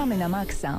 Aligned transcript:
Gramy 0.00 0.18
na 0.18 0.28
maksa. 0.28 0.76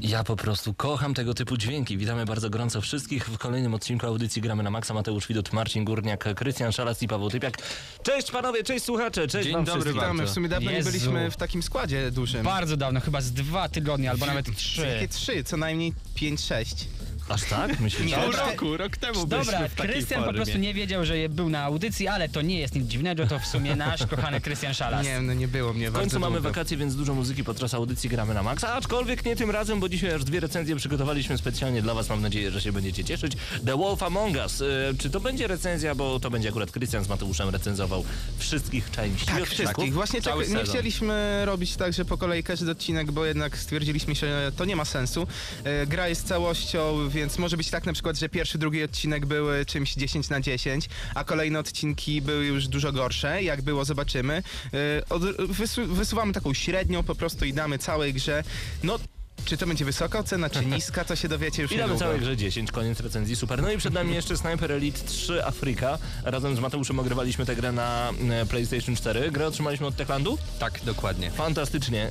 Ja 0.00 0.24
po 0.24 0.36
prostu 0.36 0.74
kocham 0.74 1.14
tego 1.14 1.34
typu 1.34 1.56
dźwięki. 1.56 1.98
Witamy 1.98 2.24
bardzo 2.24 2.50
gorąco 2.50 2.80
wszystkich 2.80 3.28
w 3.28 3.38
kolejnym 3.38 3.74
odcinku 3.74 4.06
audycji 4.06 4.42
Gramy 4.42 4.62
na 4.62 4.70
Maksa. 4.70 4.94
Mateusz 4.94 5.28
Widut, 5.28 5.52
Marcin 5.52 5.84
Górniak, 5.84 6.34
Krystian 6.34 6.72
Szalas 6.72 7.02
i 7.02 7.08
Paweł 7.08 7.30
Typiak. 7.30 7.58
Cześć 8.02 8.30
panowie, 8.30 8.62
cześć 8.64 8.84
słuchacze, 8.84 9.28
cześć 9.28 9.44
Dzień 9.44 9.54
wam 9.54 9.64
dobry, 9.64 9.80
wszystkim. 9.82 10.02
witamy. 10.02 10.26
W 10.26 10.30
sumie 10.30 10.48
dawno 10.48 10.70
Jezu. 10.70 10.88
nie 10.88 10.92
byliśmy 10.92 11.30
w 11.30 11.36
takim 11.36 11.62
składzie 11.62 12.10
dużym. 12.10 12.44
Bardzo 12.44 12.76
dawno, 12.76 13.00
chyba 13.00 13.20
z 13.20 13.32
dwa 13.32 13.68
tygodnie, 13.68 14.10
albo 14.10 14.26
nawet 14.26 14.56
trzy. 14.56 14.86
Jakie 14.86 15.08
trzy, 15.08 15.44
co 15.44 15.56
najmniej 15.56 15.92
pięć, 16.14 16.40
sześć. 16.40 16.88
Aż 17.28 17.44
tak? 17.44 17.80
Myślisz? 17.80 18.10
Nie, 18.10 18.16
Pół 18.18 18.32
roku, 18.32 18.76
rok 18.76 18.96
temu 18.96 19.26
Dobra, 19.26 19.68
Krystian 19.76 20.24
po 20.24 20.32
prostu 20.32 20.58
nie 20.58 20.74
wiedział, 20.74 21.04
że 21.04 21.18
je- 21.18 21.28
był 21.28 21.48
na 21.48 21.62
audycji, 21.62 22.08
ale 22.08 22.28
to 22.28 22.42
nie 22.42 22.58
jest 22.60 22.74
nic 22.74 22.86
dziwnego, 22.86 23.26
to 23.26 23.38
w 23.38 23.46
sumie 23.46 23.76
nasz 23.76 24.06
kochany 24.06 24.40
Krystian 24.40 24.74
Szalas. 24.74 25.04
Nie, 25.06 25.20
no 25.20 25.34
nie 25.34 25.48
było 25.48 25.72
mnie 25.72 25.90
W 25.90 25.92
bardzo 25.92 26.04
końcu 26.04 26.20
mamy 26.20 26.34
długo. 26.36 26.48
wakacje, 26.48 26.76
więc 26.76 26.96
dużo 26.96 27.14
muzyki 27.14 27.44
podczas 27.44 27.74
audycji 27.74 28.10
gramy 28.10 28.34
na 28.34 28.42
maksa, 28.42 28.74
aczkolwiek 28.74 29.24
nie 29.24 29.36
tym 29.36 29.50
razem, 29.50 29.80
bo 29.80 29.88
dzisiaj 29.88 30.12
aż 30.14 30.24
dwie 30.24 30.40
recenzje 30.40 30.76
przygotowaliśmy 30.76 31.38
specjalnie 31.38 31.82
dla 31.82 31.94
was. 31.94 32.08
Mam 32.08 32.22
nadzieję, 32.22 32.50
że 32.50 32.60
się 32.60 32.72
będziecie 32.72 33.04
cieszyć. 33.04 33.32
The 33.66 33.76
Wolf 33.76 34.02
Among 34.02 34.36
Us. 34.36 34.60
E, 34.60 34.64
czy 34.98 35.10
to 35.10 35.20
będzie 35.20 35.46
recenzja, 35.46 35.94
bo 35.94 36.20
to 36.20 36.30
będzie 36.30 36.48
akurat 36.48 36.70
Krystian 36.70 37.04
z 37.04 37.08
Mateuszem 37.08 37.48
recenzował 37.48 38.04
wszystkich 38.38 38.90
części 38.90 39.26
Tak, 39.26 39.34
odcinków. 39.42 39.54
wszystkich. 39.54 39.94
Właśnie 39.94 40.22
Cały 40.22 40.44
tak, 40.44 40.52
nie 40.52 40.58
sezon. 40.58 40.74
chcieliśmy 40.74 41.42
robić 41.44 41.76
tak, 41.76 41.92
że 41.92 42.04
po 42.04 42.18
kolei 42.18 42.42
każdy 42.42 42.70
odcinek, 42.70 43.12
bo 43.12 43.24
jednak 43.26 43.58
stwierdziliśmy, 43.58 44.14
że 44.14 44.52
to 44.56 44.64
nie 44.64 44.76
ma 44.76 44.84
sensu. 44.84 45.26
E, 45.64 45.86
Gra 45.86 46.08
jest 46.08 46.26
całością, 46.28 47.08
więc 47.16 47.38
może 47.38 47.56
być 47.56 47.70
tak 47.70 47.86
na 47.86 47.92
przykład, 47.92 48.18
że 48.18 48.28
pierwszy, 48.28 48.58
drugi 48.58 48.82
odcinek 48.82 49.26
były 49.26 49.66
czymś 49.66 49.94
10 49.94 50.28
na 50.28 50.40
10, 50.40 50.88
a 51.14 51.24
kolejne 51.24 51.58
odcinki 51.58 52.22
były 52.22 52.46
już 52.46 52.68
dużo 52.68 52.92
gorsze. 52.92 53.42
Jak 53.42 53.62
było, 53.62 53.84
zobaczymy. 53.84 54.42
E, 54.74 55.08
Od, 55.08 55.22
wysu, 55.36 55.86
wysuwamy 55.86 56.32
taką 56.32 56.54
średnią 56.54 57.02
po 57.02 57.14
prostu 57.14 57.44
i 57.44 57.52
damy 57.52 57.78
całej 57.78 58.14
grze. 58.14 58.44
No, 58.82 58.98
czy 59.46 59.56
to 59.56 59.66
będzie 59.66 59.84
wysoka 59.84 60.18
ocena, 60.18 60.50
czy 60.50 60.66
niska, 60.76 61.04
to 61.04 61.16
się 61.16 61.28
dowiecie 61.28 61.62
już 61.62 61.72
I 61.72 61.76
damy 61.76 61.82
niedługo. 61.92 62.04
całej 62.04 62.20
grze 62.20 62.36
10, 62.36 62.72
koniec 62.72 63.00
recenzji, 63.00 63.36
super. 63.36 63.62
No 63.62 63.70
i 63.70 63.78
przed 63.78 63.92
nami 63.94 64.14
jeszcze 64.14 64.36
Sniper 64.36 64.72
Elite 64.72 64.98
3 65.06 65.44
Afryka. 65.44 65.98
Razem 66.24 66.56
z 66.56 66.60
Mateuszem 66.60 66.98
ogrywaliśmy 66.98 67.46
tę 67.46 67.56
grę 67.56 67.72
na 67.72 68.10
e, 68.30 68.46
PlayStation 68.46 68.96
4. 68.96 69.30
Grę 69.30 69.46
otrzymaliśmy 69.46 69.86
od 69.86 69.96
Techlandu? 69.96 70.38
Tak, 70.58 70.80
dokładnie. 70.84 71.30
Fantastycznie. 71.30 72.02
E, 72.02 72.10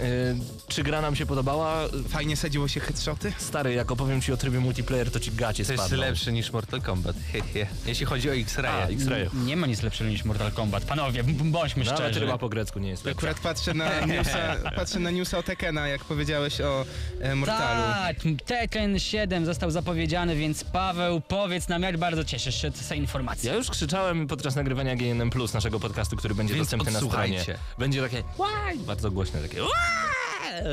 Czy 0.67 0.83
gra 0.83 1.01
nam 1.01 1.15
się 1.15 1.25
podobała? 1.25 1.75
Fajnie 2.09 2.37
sadziło 2.37 2.67
się 2.67 2.79
headshoty? 2.79 3.33
Stary, 3.37 3.73
jak 3.73 3.91
opowiem 3.91 4.21
ci 4.21 4.33
o 4.33 4.37
trybie 4.37 4.59
multiplayer, 4.59 5.11
to 5.11 5.19
ci 5.19 5.31
gacie 5.31 5.65
To 5.65 5.71
jest 5.71 5.83
spadną. 5.85 6.05
lepsze 6.05 6.31
niż 6.31 6.51
Mortal 6.51 6.81
Kombat. 6.81 7.15
Hehe. 7.33 7.67
Jeśli 7.85 8.05
chodzi 8.05 8.29
o 8.29 8.31
A, 8.31 8.35
X-Ray. 8.35 8.93
X-Ray. 8.93 9.29
Nie 9.33 9.57
ma 9.57 9.67
nic 9.67 9.81
lepszego 9.81 10.09
niż 10.09 10.25
Mortal 10.25 10.51
Kombat. 10.51 10.83
Panowie, 10.83 11.23
bądźmy 11.23 11.83
Nawet 11.83 11.99
szczerzy. 11.99 12.19
ryba 12.19 12.37
po 12.37 12.49
grecku 12.49 12.79
nie 12.79 12.89
jest 12.89 13.05
lepsza. 13.05 13.17
Akurat 13.19 13.39
patrzę 13.39 13.73
na 13.73 13.99
newsa, 14.05 14.55
patrzę 14.75 14.99
na 14.99 15.11
newsa 15.11 15.37
o 15.37 15.43
Tekena, 15.43 15.87
jak 15.87 16.03
powiedziałeś 16.05 16.61
o 16.61 16.85
e, 17.31 17.35
Mortalu. 17.35 17.81
Tak, 17.93 18.17
Tekken 18.45 18.99
7 18.99 19.45
został 19.45 19.71
zapowiedziany, 19.71 20.35
więc 20.35 20.63
Paweł, 20.63 21.21
powiedz 21.21 21.67
nam, 21.67 21.81
jak 21.81 21.97
bardzo 21.97 22.23
cieszysz 22.23 22.61
się 22.61 22.71
z 22.71 22.87
tej 22.87 22.99
informacji. 22.99 23.49
Ja 23.49 23.55
już 23.55 23.69
krzyczałem 23.69 24.27
podczas 24.27 24.55
nagrywania 24.55 24.95
GNM 24.95 25.29
Plus 25.29 25.53
naszego 25.53 25.79
podcastu, 25.79 26.15
który 26.15 26.35
będzie 26.35 26.53
Więc 26.53 26.67
dostępny 26.67 26.91
na 26.91 27.01
stronie. 27.01 27.45
Będzie 27.77 28.01
takie 28.01 28.23
łaj, 28.37 28.77
bardzo 28.77 29.11
głośne, 29.11 29.41
takie 29.41 29.61
łaj, 29.61 29.71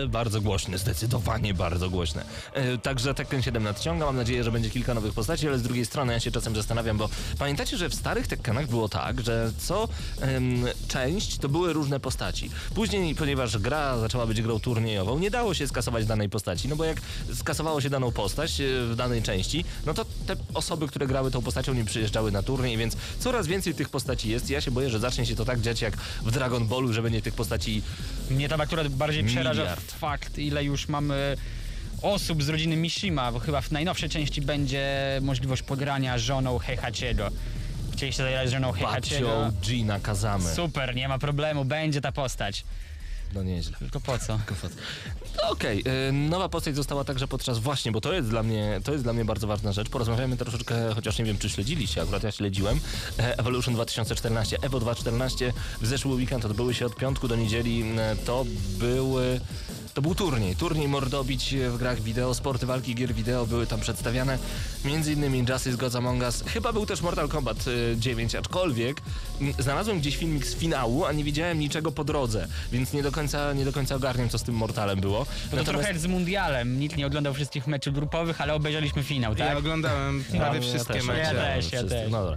bardzo 0.09 0.41
głośne, 0.41 0.79
zdecydowanie 0.79 1.55
bardzo 1.55 1.91
głośne. 1.91 2.25
E, 2.53 2.79
Także 2.79 3.15
Tekken 3.15 3.43
7 3.43 3.63
nadciąga, 3.63 4.07
mam 4.07 4.17
nadzieję, 4.17 4.45
że 4.45 4.53
będzie 4.53 4.71
kilka 4.71 4.95
nowych 4.95 5.15
postaci, 5.15 5.49
ale 5.49 5.59
z 5.59 5.63
drugiej 5.63 5.87
strony 5.87 6.13
ja 6.13 6.21
się 6.21 6.31
czasem 6.31 6.57
zastanawiam, 6.57 6.99
bo 6.99 7.09
pamiętacie, 7.39 7.77
że 7.77 7.89
w 7.89 7.95
starych 7.95 8.27
Tekkenach 8.27 8.67
było 8.67 8.89
tak, 8.89 9.21
że 9.21 9.53
co 9.59 9.89
em, 10.21 10.65
część 10.89 11.39
to 11.39 11.49
były 11.49 11.73
różne 11.73 12.01
postaci. 12.01 12.51
Później, 12.75 13.15
ponieważ 13.15 13.59
gra 13.59 13.99
zaczęła 13.99 14.27
być 14.27 14.43
grą 14.43 14.61
turniejową, 14.61 15.19
nie 15.19 15.31
dało 15.31 15.55
się 15.55 15.69
skasować 15.69 16.07
danej 16.07 16.29
postaci, 16.29 16.69
no 16.69 16.77
bo 16.77 16.85
jak 16.85 17.01
skasowało 17.35 17.81
się 17.81 17.91
daną 17.91 18.13
postać 18.13 18.61
e, 18.61 18.65
w 18.85 18.97
danej 18.97 19.23
części, 19.23 19.65
no 19.87 19.95
to 19.95 20.05
te 20.27 20.37
osoby, 20.55 20.89
które 20.89 21.07
grały 21.07 21.31
tą 21.31 21.43
postacią 21.43 21.75
nie 21.75 21.85
przyjeżdżały 21.85 22.33
na 22.33 22.43
turniej, 22.43 22.77
więc 22.77 22.97
coraz 23.19 23.47
więcej 23.47 23.75
tych 23.75 23.89
postaci 23.89 24.29
jest. 24.29 24.51
Ja 24.51 24.61
się 24.61 24.71
boję, 24.71 24.91
że 24.91 24.99
zacznie 24.99 25.27
się 25.27 25.37
to 25.37 25.45
tak 25.45 25.61
dziać 25.61 25.81
jak 25.81 25.97
w 26.23 26.31
Dragon 26.31 26.67
Ballu, 26.67 26.93
że 26.93 27.03
będzie 27.03 27.23
tych 27.23 27.35
postaci 27.35 27.83
Mnie 28.31 28.49
tam 28.49 28.61
akurat 28.61 28.89
bardziej 28.89 29.25
przeraża 29.25 29.62
Miliard. 29.63 29.93
fakt, 29.93 30.39
ile 30.39 30.65
już 30.65 30.89
mamy 30.89 31.37
osób 32.03 32.43
z 32.43 32.49
rodziny 32.49 32.77
Mishima, 32.77 33.33
bo 33.33 33.39
chyba 33.39 33.61
w 33.61 33.71
najnowszej 33.71 34.09
części 34.09 34.43
będzie 34.43 35.19
możliwość 35.23 35.63
pogrania 35.63 36.19
żoną 36.19 36.59
Heihachiego. 36.59 37.29
Chcieliście 37.93 38.23
zagrać 38.23 38.51
żoną 38.51 38.73
Heihachiego? 38.73 39.29
babcią 39.29 39.61
Gina 39.61 40.01
Kazamy. 40.01 40.55
Super, 40.55 40.95
nie 40.95 41.09
ma 41.09 41.19
problemu, 41.19 41.65
będzie 41.65 42.01
ta 42.01 42.13
postać. 42.13 42.65
No 43.35 43.43
nieźle. 43.43 43.77
Tylko 43.79 44.01
po 44.01 44.19
co? 44.19 44.39
No 45.43 45.49
Okej, 45.51 45.85
y, 46.09 46.13
nowa 46.13 46.49
postać 46.49 46.77
została 46.77 47.05
także 47.05 47.29
podczas 47.29 47.59
właśnie, 47.59 47.93
bo 47.93 48.01
to 48.01 48.13
jest 48.13 48.29
dla 48.29 48.43
mnie, 48.43 48.81
to 48.85 48.93
jest 48.93 49.05
dla 49.05 49.13
mnie 49.13 49.25
bardzo 49.25 49.47
ważna 49.47 49.73
rzecz. 49.73 49.89
Porozmawiamy 49.89 50.37
troszeczkę, 50.37 50.95
chociaż 50.95 51.19
nie 51.19 51.25
wiem, 51.25 51.39
czy 51.39 51.51
śledziliście, 51.51 52.03
akurat 52.03 52.23
ja 52.23 52.33
śledziłem. 52.33 52.81
E, 53.19 53.39
Evolution 53.39 53.75
2014, 53.75 54.57
Evo 54.63 54.81
2014 54.81 55.53
w 55.81 55.87
zeszły 55.87 56.15
weekend 56.15 56.45
odbyły 56.45 56.75
się 56.75 56.87
od 56.87 56.97
piątku 56.97 57.29
do 57.29 57.37
niedzieli. 57.37 57.85
E, 57.99 58.17
To 58.17 58.45
były 58.79 59.41
to 59.95 60.03
był 60.03 60.15
turniej, 60.15 60.57
turniej 60.57 60.89
mordobić 60.89 61.55
w 61.69 61.79
grach 61.79 62.01
wideo, 62.01 62.35
sporty 62.35 62.67
walki 62.67 62.95
gier 62.95 63.15
wideo 63.15 63.47
były 63.47 63.67
tam 63.67 63.81
przedstawiane, 63.81 64.39
między 64.85 65.13
innymi 65.13 65.39
Justice 65.49 65.77
Gods 65.77 65.95
Among 65.97 66.23
Us, 66.23 66.45
chyba 66.47 66.73
był 66.73 66.87
też 66.87 67.01
Mortal 67.01 67.29
Kombat 67.29 67.67
y, 67.67 67.97
9, 67.99 68.35
aczkolwiek 68.35 69.01
m, 69.41 69.53
znalazłem 69.59 70.01
gdzieś 70.01 70.17
filmik 70.17 70.47
z 70.47 70.55
finału, 70.55 71.05
a 71.05 71.13
nie 71.13 71.25
widziałem 71.25 71.59
niczego 71.59 71.93
po 71.93 72.05
drodze, 72.05 72.49
więc 72.73 72.93
nie 72.93 73.03
do 73.03 73.13
końca, 73.13 73.22
nie 73.55 73.65
do 73.65 73.73
końca 73.73 73.95
ogarniam, 73.95 74.29
co 74.29 74.39
z 74.39 74.43
tym 74.43 74.55
Mortalem 74.55 75.01
było. 75.01 75.19
No 75.19 75.25
to 75.25 75.31
Natomiast- 75.57 75.69
trochę 75.71 75.89
jak 75.89 75.99
z 75.99 76.07
mundialem. 76.07 76.81
Nikt 76.81 76.97
nie 76.97 77.07
oglądał 77.07 77.35
wszystkich 77.35 77.67
meczów 77.67 77.95
grupowych, 77.95 78.41
ale 78.41 78.55
obejrzeliśmy 78.55 79.03
finał, 79.03 79.33
Ja 79.37 79.47
tak? 79.47 79.59
oglądałem 79.59 80.25
No, 80.33 80.39
prawie 80.39 80.57
ja 80.57 80.63
wszystkie 80.63 80.95
też, 80.95 81.05
mecze. 81.05 81.21
Ja 81.21 81.31
też, 81.31 81.65
ja 81.73 81.79
wszyscy. 81.79 81.89
też. 81.89 82.11
No 82.11 82.21
dobra. 82.23 82.37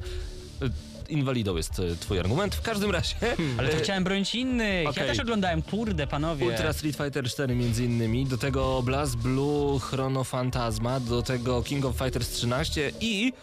Y, 0.64 0.96
Inwalidą 1.10 1.56
jest 1.58 1.80
y, 1.80 1.96
twój 2.00 2.20
argument. 2.20 2.56
W 2.56 2.62
każdym 2.62 2.92
razie... 2.92 3.16
Ale 3.60 3.70
to 3.70 3.78
y, 3.78 3.80
chciałem 3.84 4.04
bronić 4.04 4.36
innych. 4.36 4.88
Okej. 4.90 5.04
Ja 5.04 5.10
też 5.10 5.20
oglądałem, 5.20 5.62
kurde, 5.62 6.08
panowie. 6.08 6.46
Ultra 6.46 6.74
Street 6.74 6.96
Fighter 6.98 7.26
4 7.26 7.56
między 7.56 7.86
innymi, 7.86 8.26
do 8.26 8.38
tego 8.38 8.82
Blast 8.84 9.16
Blue 9.18 9.80
Chrono 9.80 10.24
Phantasma, 10.24 11.00
do 11.00 11.22
tego 11.22 11.64
King 11.64 11.86
of 11.86 11.96
Fighters 11.98 12.30
13 12.30 12.92
i 13.02 13.34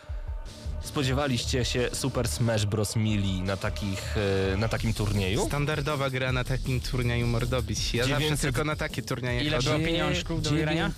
spodziewaliście 0.84 1.64
się 1.64 1.88
Super 1.92 2.28
Smash 2.28 2.66
Bros. 2.66 2.96
Melee 2.96 3.42
na, 3.42 3.56
takich, 3.56 4.16
e, 4.52 4.56
na 4.56 4.68
takim 4.68 4.94
turnieju? 4.94 5.46
Standardowa 5.46 6.10
gra 6.10 6.32
na 6.32 6.44
takim 6.44 6.80
turnieju 6.80 7.26
mordobić. 7.26 7.94
Ja 7.94 8.04
900 8.06 8.30
zawsze 8.30 8.42
tylko 8.42 8.64
na 8.64 8.76
takie 8.76 9.02
turnieje 9.02 9.40
Ile 9.44 9.56
chodzę. 9.56 9.70
było 9.70 9.86
pieniążków 9.86 10.42
do 10.42 10.50
wygrania? 10.50 10.90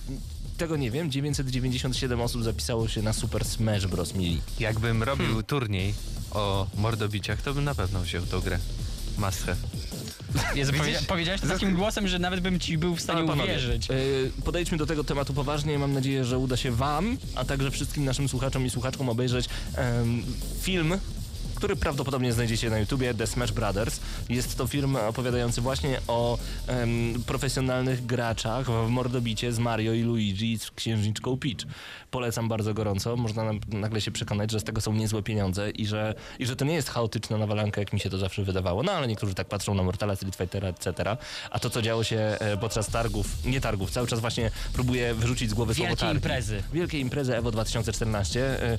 Tego 0.58 0.76
nie 0.76 0.90
wiem, 0.90 1.10
997 1.10 2.20
osób 2.20 2.44
zapisało 2.44 2.88
się 2.88 3.02
na 3.02 3.12
Super 3.12 3.44
Smash 3.44 3.86
Bros. 3.86 4.14
Melee. 4.14 4.40
Jakbym 4.60 5.02
robił 5.02 5.42
turniej 5.42 5.94
o 6.30 6.66
mordobiciach, 6.74 7.42
to 7.42 7.54
bym 7.54 7.64
na 7.64 7.74
pewno 7.74 8.00
wziął 8.00 8.26
tą 8.26 8.40
grę. 8.40 8.58
Must 9.18 9.40
have. 9.46 9.56
Jezu, 10.54 10.72
powiedzia- 10.72 10.98
powiedziałeś 11.08 11.40
to 11.40 11.46
takim 11.46 11.74
głosem, 11.74 12.08
że 12.08 12.18
nawet 12.18 12.40
bym 12.40 12.60
ci 12.60 12.78
był 12.78 12.96
w 12.96 13.00
stanie 13.00 13.28
panowie, 13.28 13.42
uwierzyć. 13.52 13.90
e, 13.90 13.94
Podejdźmy 14.44 14.78
do 14.78 14.86
tego 14.86 15.04
tematu 15.04 15.34
poważnie. 15.34 15.78
Mam 15.78 15.92
nadzieję, 15.92 16.24
że 16.24 16.38
uda 16.38 16.56
się 16.56 16.70
Wam, 16.72 17.16
a 17.34 17.44
także 17.44 17.70
wszystkim 17.70 18.04
naszym 18.04 18.28
słuchaczom 18.28 18.66
i 18.66 18.70
słuchaczkom 18.70 19.08
obejrzeć 19.08 19.46
em, 19.76 20.22
film, 20.62 20.94
który 21.64 21.76
prawdopodobnie 21.76 22.32
znajdziecie 22.32 22.70
na 22.70 22.78
YouTubie, 22.78 23.14
The 23.14 23.26
Smash 23.26 23.52
Brothers. 23.52 24.00
Jest 24.28 24.58
to 24.58 24.66
film 24.66 24.96
opowiadający 24.96 25.60
właśnie 25.60 26.00
o 26.08 26.38
em, 26.66 27.22
profesjonalnych 27.26 28.06
graczach 28.06 28.66
w 28.66 28.88
mordobicie 28.88 29.52
z 29.52 29.58
Mario 29.58 29.92
i 29.92 30.02
Luigi 30.02 30.52
i 30.52 30.58
z 30.58 30.70
księżniczką 30.70 31.36
Peach. 31.36 31.56
Polecam 32.10 32.48
bardzo 32.48 32.74
gorąco. 32.74 33.16
Można 33.16 33.50
nagle 33.68 34.00
się 34.00 34.10
przekonać, 34.10 34.50
że 34.50 34.60
z 34.60 34.64
tego 34.64 34.80
są 34.80 34.92
niezłe 34.92 35.22
pieniądze 35.22 35.70
i 35.70 35.86
że, 35.86 36.14
i 36.38 36.46
że 36.46 36.56
to 36.56 36.64
nie 36.64 36.74
jest 36.74 36.90
chaotyczna 36.90 37.38
nawalanka, 37.38 37.80
jak 37.80 37.92
mi 37.92 38.00
się 38.00 38.10
to 38.10 38.18
zawsze 38.18 38.44
wydawało. 38.44 38.82
No 38.82 38.92
ale 38.92 39.06
niektórzy 39.06 39.34
tak 39.34 39.48
patrzą 39.48 39.74
na 39.74 39.82
Mortala, 39.82 40.16
Street 40.16 40.36
Fightera, 40.36 40.68
etc. 40.68 41.16
A 41.50 41.58
to, 41.58 41.70
co 41.70 41.82
działo 41.82 42.04
się 42.04 42.16
e, 42.18 42.56
podczas 42.56 42.86
targów, 42.86 43.26
nie 43.44 43.60
targów, 43.60 43.90
cały 43.90 44.06
czas 44.06 44.20
właśnie 44.20 44.50
próbuję 44.72 45.14
wyrzucić 45.14 45.50
z 45.50 45.54
głowy 45.54 45.74
słowo 45.74 45.88
Wielkie 45.88 46.00
targi. 46.00 46.16
imprezy. 46.16 46.62
Wielkie 46.72 46.98
imprezy 47.00 47.36
EVO 47.36 47.50
2014. 47.50 48.62
E, 48.62 48.78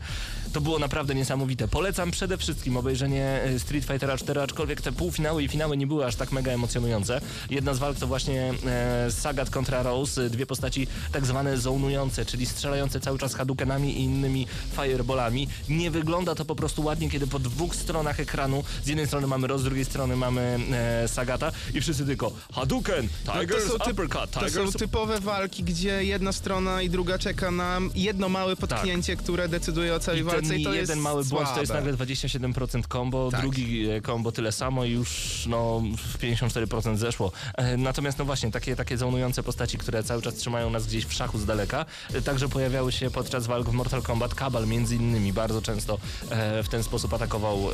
To 0.53 0.61
było 0.61 0.79
naprawdę 0.79 1.15
niesamowite. 1.15 1.67
Polecam 1.67 2.11
przede 2.11 2.37
wszystkim 2.37 2.74
obejrzenie 2.77 3.25
e, 3.43 3.59
Street 3.59 3.85
Fightera 3.85 4.17
4, 4.17 4.41
aczkolwiek 4.41 4.81
te 4.81 4.91
półfinały 4.91 5.43
i 5.43 5.47
finały 5.47 5.77
nie 5.77 5.87
były 5.87 6.05
aż 6.05 6.15
tak 6.15 6.31
mega 6.31 6.51
emocjonujące. 6.51 7.21
Jedna 7.49 7.73
z 7.73 7.79
walk 7.79 7.97
to 7.97 8.07
właśnie 8.07 8.53
e, 8.65 9.11
Sagat 9.11 9.49
kontra 9.49 9.83
Rose, 9.83 10.25
e, 10.25 10.29
dwie 10.29 10.45
postaci 10.45 10.87
tak 11.11 11.25
zwane 11.25 11.57
zonujące, 11.57 12.25
czyli 12.25 12.45
strzelające 12.45 12.99
cały 12.99 13.19
czas 13.19 13.33
hadukenami 13.35 13.99
i 13.99 14.03
innymi 14.03 14.47
fireballami. 14.75 15.47
Nie 15.69 15.91
wygląda 15.91 16.35
to 16.35 16.45
po 16.45 16.55
prostu 16.55 16.83
ładnie, 16.83 17.09
kiedy 17.09 17.27
po 17.27 17.39
dwóch 17.39 17.75
stronach 17.75 18.19
ekranu, 18.19 18.63
z 18.83 18.87
jednej 18.87 19.07
strony 19.07 19.27
mamy 19.27 19.47
Rose, 19.47 19.61
z 19.61 19.65
drugiej 19.65 19.85
strony 19.85 20.15
mamy 20.15 20.59
e, 20.71 21.07
Sagata 21.07 21.51
i 21.73 21.81
wszyscy 21.81 22.05
tylko 22.05 22.31
Hadouken, 22.53 23.07
Tigers, 23.25 23.65
No 23.67 23.77
to, 23.77 23.85
są 23.85 23.91
Uppercut, 23.91 24.31
to 24.31 24.39
Tigers, 24.39 24.71
są 24.73 24.79
typowe 24.79 25.19
walki, 25.19 25.63
gdzie 25.63 26.03
jedna 26.03 26.31
strona 26.31 26.81
i 26.81 26.89
druga 26.89 27.17
czeka 27.17 27.51
na 27.51 27.79
jedno 27.95 28.29
małe 28.29 28.55
potknięcie, 28.55 29.15
które 29.15 29.49
decyduje 29.49 29.95
o 29.95 29.99
całej 29.99 30.23
Tak. 30.25 30.33
I 30.33 30.35
walce 30.35 30.57
i 30.57 30.63
to 30.63 30.73
jeden 30.73 30.89
jest 30.89 31.01
mały 31.01 31.25
błąd 31.25 31.49
to 31.53 31.59
jest 31.59 31.71
słabe. 31.71 31.91
nagle 31.91 32.05
27% 32.05 32.53
combo, 32.89 33.31
Tak. 33.31 33.41
drugi 33.41 33.89
e, 33.89 34.01
combo 34.01 34.31
tyle 34.31 34.51
samo 34.51 34.85
i 34.85 34.91
już 34.91 35.43
no 35.49 35.81
w 35.97 36.17
54% 36.17 36.97
zeszło. 36.97 37.31
E, 37.55 37.77
Natomiast 37.77 38.17
no 38.17 38.25
właśnie, 38.25 38.51
takie, 38.51 38.75
takie 38.75 38.97
zonujące 38.97 39.43
postaci, 39.43 39.77
które 39.77 40.03
cały 40.03 40.21
czas 40.21 40.35
trzymają 40.35 40.69
nas 40.69 40.87
gdzieś 40.87 41.05
w 41.05 41.13
szachu 41.13 41.37
z 41.39 41.45
daleka, 41.45 41.85
e, 42.13 42.21
także 42.21 42.49
pojawiały 42.49 42.91
się 42.91 43.11
podczas 43.11 43.47
walk 43.47 43.69
w 43.69 43.73
Mortal 43.73 44.01
Kombat. 44.01 44.35
Kabal 44.35 44.67
między 44.67 44.95
innymi 44.95 45.33
bardzo 45.33 45.61
często 45.61 45.97
e, 46.29 46.63
w 46.63 46.69
ten 46.69 46.83
sposób 46.83 47.13
atakował 47.13 47.57
e, 47.57 47.73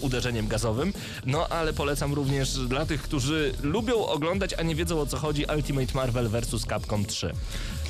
uderzeniem 0.00 0.48
gazowym. 0.48 0.92
No 1.26 1.48
ale 1.48 1.72
polecam 1.72 2.14
również 2.14 2.52
dla 2.58 2.86
tych, 2.86 3.02
którzy 3.02 3.54
lubią 3.62 4.06
oglądać, 4.06 4.54
a 4.54 4.62
nie 4.62 4.74
wiedzą 4.74 5.00
o 5.00 5.06
co 5.06 5.16
chodzi 5.16 5.44
Ultimate 5.56 5.94
Marvel 5.94 6.28
vs. 6.28 6.66
Capcom 6.68 7.04
3. 7.04 7.32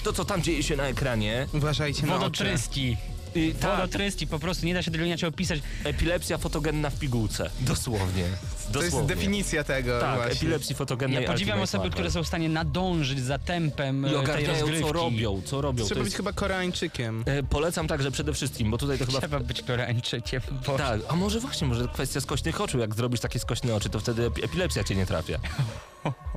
To, 0.05 0.13
co 0.13 0.25
tam 0.25 0.43
dzieje 0.43 0.63
się 0.63 0.77
na 0.77 0.85
ekranie, 0.85 1.47
Uważajcie 1.55 2.07
na 2.07 2.15
oczy. 2.17 2.21
Wodotryski. 2.45 2.97
I 3.35 3.55
tak, 3.61 3.77
Wodotryski, 3.77 4.27
po 4.27 4.39
prostu 4.39 4.67
nie 4.67 4.75
da 4.75 4.83
się 4.83 4.91
tego 4.91 5.05
inaczej 5.05 5.29
opisać. 5.29 5.61
Epilepsja 5.85 6.39
fotogenna 6.39 6.91
w 6.91 6.99
pigułce. 6.99 7.51
Dosłownie. 7.61 8.25
To 8.73 8.79
jest 8.83 8.91
Dosłownie. 8.95 9.09
definicja 9.17 9.65
tego 9.65 10.01
Tak, 10.01 10.17
właśnie. 10.17 10.33
epilepsji 10.35 10.75
fotogennej. 10.75 11.23
Ja 11.25 11.33
podziwiam 11.33 11.61
osoby, 11.61 11.79
Marvel. 11.79 11.93
które 11.93 12.11
są 12.11 12.23
w 12.23 12.27
stanie 12.27 12.49
nadążyć 12.49 13.21
za 13.21 13.39
tempem 13.39 14.03
I 14.03 14.07
e, 14.07 14.11
tej 14.11 14.19
ogarniają, 14.19 14.61
rozgrywki. 14.61 14.85
co 14.87 14.93
robią, 14.93 15.43
co 15.45 15.61
robią. 15.61 15.85
Trzeba 15.85 15.99
to 15.99 16.05
być 16.05 16.07
jest... 16.07 16.17
chyba 16.17 16.33
Koreańczykiem. 16.33 17.25
e, 17.27 17.43
Polecam 17.43 17.89
także 17.89 18.11
przede 18.11 18.33
wszystkim, 18.35 18.71
bo 18.71 18.79
tutaj 18.79 18.99
to 18.99 19.07
chyba... 19.07 19.19
Trzeba 19.19 19.41
być 19.41 19.63
Koreańczykiem, 19.63 20.43
bo 20.67 20.79
Tak, 20.79 21.01
a 21.09 21.17
może 21.17 21.41
właśnie, 21.41 21.69
może 21.69 21.89
kwestia 21.95 22.21
skośnych 22.21 22.61
oczu. 22.61 22.79
Jak 22.79 22.95
zrobisz 22.95 23.21
takie 23.21 23.39
skośne 23.39 23.75
oczy, 23.75 23.91
to 23.91 24.01
wtedy 24.01 24.31
epi- 24.31 24.45
epilepsja 24.45 24.85
cię 24.85 24.95
nie 24.95 25.07
trafia. 25.07 25.39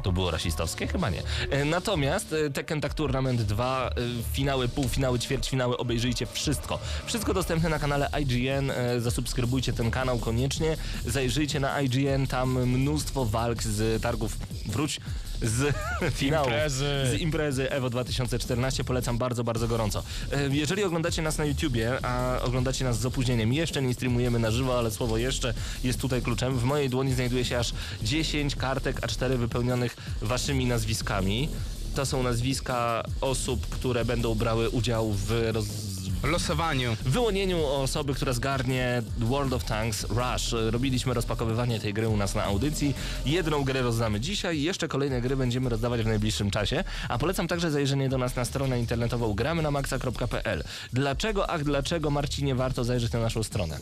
To 0.04 0.12
było 0.12 0.32
rasistowskie? 0.32 0.88
Chyba 0.88 1.10
nie. 1.10 1.22
E, 1.50 1.66
Natomiast 1.66 2.34
e, 2.34 2.50
Tekken 2.50 2.82
Tag 2.82 2.94
Tournament 2.94 3.42
2, 3.42 3.90
e, 3.90 3.92
finały, 4.34 4.68
półfinały, 4.68 5.20
ćwierćfinały, 5.20 5.78
obejrzyjcie 5.78 6.26
wszystko. 6.26 6.80
Wszystko 7.06 7.34
dostępne 7.34 7.70
na 7.70 7.80
kanale 7.80 8.10
IGN. 8.22 8.72
e, 8.72 9.02
Zasubskrybujcie 9.02 9.74
ten 9.74 9.92
kanał 9.92 10.20
koniecznie. 10.20 10.78
Zajrzyjcie 11.06 11.60
na 11.60 11.82
IGN, 11.82 12.28
tam 12.28 12.66
mnóstwo 12.66 13.26
walk 13.26 13.64
z 13.64 14.02
targów. 14.02 14.38
Wróć 14.66 15.00
z 15.42 15.76
finału. 16.20 16.46
Imprezy. 16.48 16.86
Z 17.12 17.20
imprezy 17.22 17.72
EVO 17.72 17.90
2014. 17.90 18.84
Polecam 18.84 19.18
bardzo, 19.18 19.44
bardzo 19.44 19.68
gorąco. 19.68 20.04
E, 20.32 20.48
Jeżeli 20.56 20.84
oglądacie 20.84 21.22
nas 21.22 21.38
na 21.38 21.46
YouTubie, 21.46 22.06
a 22.06 22.40
oglądacie 22.42 22.86
nas 22.86 23.00
z 23.00 23.06
opóźnieniem, 23.06 23.54
jeszcze 23.54 23.82
nie 23.82 23.94
streamujemy 23.94 24.40
na 24.40 24.52
żywo, 24.52 24.78
ale 24.80 24.92
słowo 24.92 25.18
jeszcze 25.18 25.54
jest 25.84 26.00
tutaj 26.02 26.22
kluczem. 26.22 26.58
W 26.60 26.64
mojej 26.64 26.90
dłoni 26.90 27.14
znajduje 27.14 27.46
się 27.46 27.60
aż 27.60 27.74
10 28.04 28.56
kartek 28.56 29.02
A4 29.02 29.38
wypełnionych 29.38 29.96
waszymi 30.22 30.66
nazwiskami. 30.66 31.50
To 31.96 32.06
są 32.06 32.24
nazwiska 32.24 33.04
osób, 33.22 33.68
które 33.70 34.06
będą 34.06 34.36
brały 34.36 34.70
udział 34.70 35.12
w 35.14 35.32
roz... 35.52 35.66
W 36.22 36.24
losowaniu. 36.24 36.96
w 36.96 37.10
wyłonieniu 37.10 37.66
osoby, 37.66 38.14
która 38.14 38.34
zgarnie 38.34 39.02
World 39.18 39.54
of 39.54 39.64
Tanks 39.64 40.04
Rush. 40.10 40.56
Robiliśmy 40.72 41.14
rozpakowywanie 41.14 41.80
tej 41.80 41.94
gry 41.94 42.08
u 42.10 42.18
nas 42.18 42.36
na 42.36 42.44
audycji. 42.44 42.94
Jedną 43.26 43.64
grę 43.64 43.82
rozdamy 43.82 44.20
dzisiaj, 44.20 44.62
jeszcze 44.62 44.88
kolejne 44.88 45.22
gry 45.22 45.36
będziemy 45.36 45.70
rozdawać 45.70 46.02
w 46.02 46.06
najbliższym 46.06 46.52
czasie. 46.52 46.84
A 47.10 47.18
polecam 47.18 47.48
także 47.48 47.72
zajrzenie 47.72 48.10
do 48.10 48.18
nas 48.18 48.36
na 48.36 48.46
stronę 48.46 48.80
internetową 48.80 49.34
gramy 49.34 49.62
na 49.62 49.72
maxa.pl. 49.72 50.64
Dlaczego, 50.94 51.50
ach 51.50 51.64
dlaczego 51.64 52.10
Marcinie 52.10 52.56
warto 52.56 52.84
zajrzeć 52.84 53.12
na 53.12 53.20
naszą 53.20 53.44
stronę? 53.44 53.80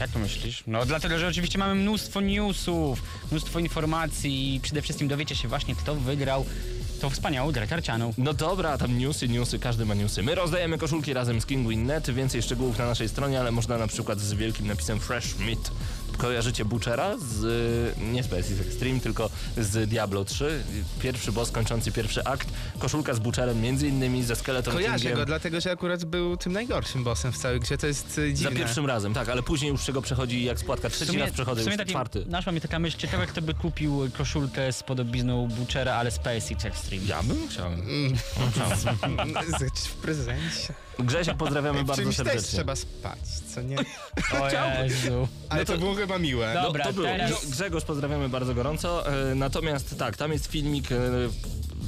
Jak 0.00 0.10
to 0.10 0.18
myślisz? 0.18 0.64
No 0.66 0.86
dlatego, 0.86 1.18
że 1.18 1.28
oczywiście 1.28 1.58
mamy 1.58 1.74
mnóstwo 1.74 2.20
newsów, 2.20 3.02
mnóstwo 3.30 3.58
informacji 3.58 4.54
i 4.54 4.60
przede 4.60 4.82
wszystkim 4.82 5.08
dowiecie 5.08 5.36
się 5.36 5.48
właśnie, 5.48 5.74
kto 5.74 5.94
wygrał 5.94 6.44
tą 7.04 7.10
wspaniałą 7.10 7.52
grę 7.52 7.66
karcianą. 7.66 8.12
No 8.18 8.34
dobra, 8.34 8.78
tam 8.78 8.98
newsy, 8.98 9.28
newsy, 9.28 9.58
każdy 9.58 9.86
ma 9.86 9.94
newsy. 9.94 10.22
My 10.22 10.34
rozdajemy 10.34 10.78
koszulki 10.78 11.12
razem 11.12 11.40
z 11.40 11.46
Kinguin.net, 11.46 12.10
więcej 12.10 12.42
szczegółów 12.42 12.78
na 12.78 12.86
naszej 12.86 13.08
stronie, 13.08 13.40
ale 13.40 13.50
można 13.52 13.78
na 13.78 13.86
przykład 13.86 14.20
z 14.20 14.34
wielkim 14.34 14.66
napisem 14.66 15.00
Fresh 15.00 15.38
Meat. 15.38 15.70
Kojarzycie 16.16 16.64
Butchera 16.64 17.16
z, 17.18 17.44
y, 17.44 18.04
nie 18.12 18.22
z 18.22 18.28
PSX 18.28 18.60
Extreme, 18.60 19.00
tylko 19.00 19.30
z 19.58 19.88
Diablo 19.88 20.24
3. 20.24 20.64
Pierwszy 21.00 21.32
boss 21.32 21.50
kończący 21.50 21.92
pierwszy 21.92 22.24
akt. 22.24 22.48
Koszulka 22.78 23.14
z 23.14 23.18
Butcherem, 23.18 23.60
między 23.60 23.88
innymi 23.88 24.22
ze 24.24 24.36
Skeleton 24.36 24.74
Kojarzę 24.74 24.98
Kingiem. 24.98 25.16
go, 25.18 25.26
dlatego 25.26 25.60
że 25.60 25.70
akurat 25.70 26.04
był 26.04 26.36
tym 26.36 26.52
najgorszym 26.52 27.04
bossem 27.04 27.32
w 27.32 27.38
całej 27.38 27.60
grze. 27.60 27.78
To 27.78 27.86
jest 27.86 28.14
Za 28.14 28.28
dziwne. 28.32 28.56
pierwszym 28.56 28.86
razem, 28.86 29.14
tak, 29.14 29.28
ale 29.28 29.42
później 29.42 29.70
już 29.70 29.84
czego 29.84 30.02
przechodzi 30.02 30.44
jak 30.44 30.58
spłatka. 30.58 30.90
Trzeci 30.90 31.18
raz 31.18 31.30
przechodzę, 31.30 31.62
sumie 31.62 31.72
już 31.72 31.78
taki, 31.78 31.90
czwarty. 31.90 32.24
naszła 32.28 32.52
mi 32.52 32.60
taka 32.60 32.78
myśl, 32.78 32.96
ciekawe 32.98 33.26
kto 33.26 33.42
by 33.42 33.54
kupił 33.54 34.10
koszulkę 34.18 34.72
z 34.72 34.82
podobizną 34.82 35.48
Butchera, 35.48 35.94
ale 35.94 36.10
z 36.10 36.18
PSX 36.18 36.64
Extreme. 36.64 37.04
Ja 37.06 37.22
bym 37.22 37.48
chciał. 37.48 37.70
Z- 39.58 39.86
W 39.88 39.94
prezencie. 39.94 40.74
Grzesiek, 40.98 41.36
pozdrawiamy 41.36 41.82
W 41.82 41.86
bardzo 41.86 42.02
czymś 42.02 42.16
też 42.16 42.26
serdecznie. 42.26 42.50
trzeba 42.58 42.76
spać, 42.76 43.18
co 43.54 43.62
nie? 43.62 43.76
O 43.78 44.82
Jezu. 44.84 45.28
Ale 45.48 45.64
to, 45.64 45.78
było 45.78 45.94
chyba 45.94 46.18
miłe. 46.18 46.54
Dobra, 46.62 46.84
no, 46.84 46.90
to 46.90 46.96
było. 46.96 47.06
teraz- 47.08 47.30
Grze- 47.30 47.50
Grzegorz, 47.50 47.84
pozdrawiamy 47.84 48.28
bardzo 48.28 48.54
gorąco. 48.54 49.12
E, 49.30 49.34
natomiast 49.34 49.98
tak, 49.98 50.16
tam 50.16 50.32
jest 50.32 50.46
filmik, 50.46 50.92
e, 50.92 50.96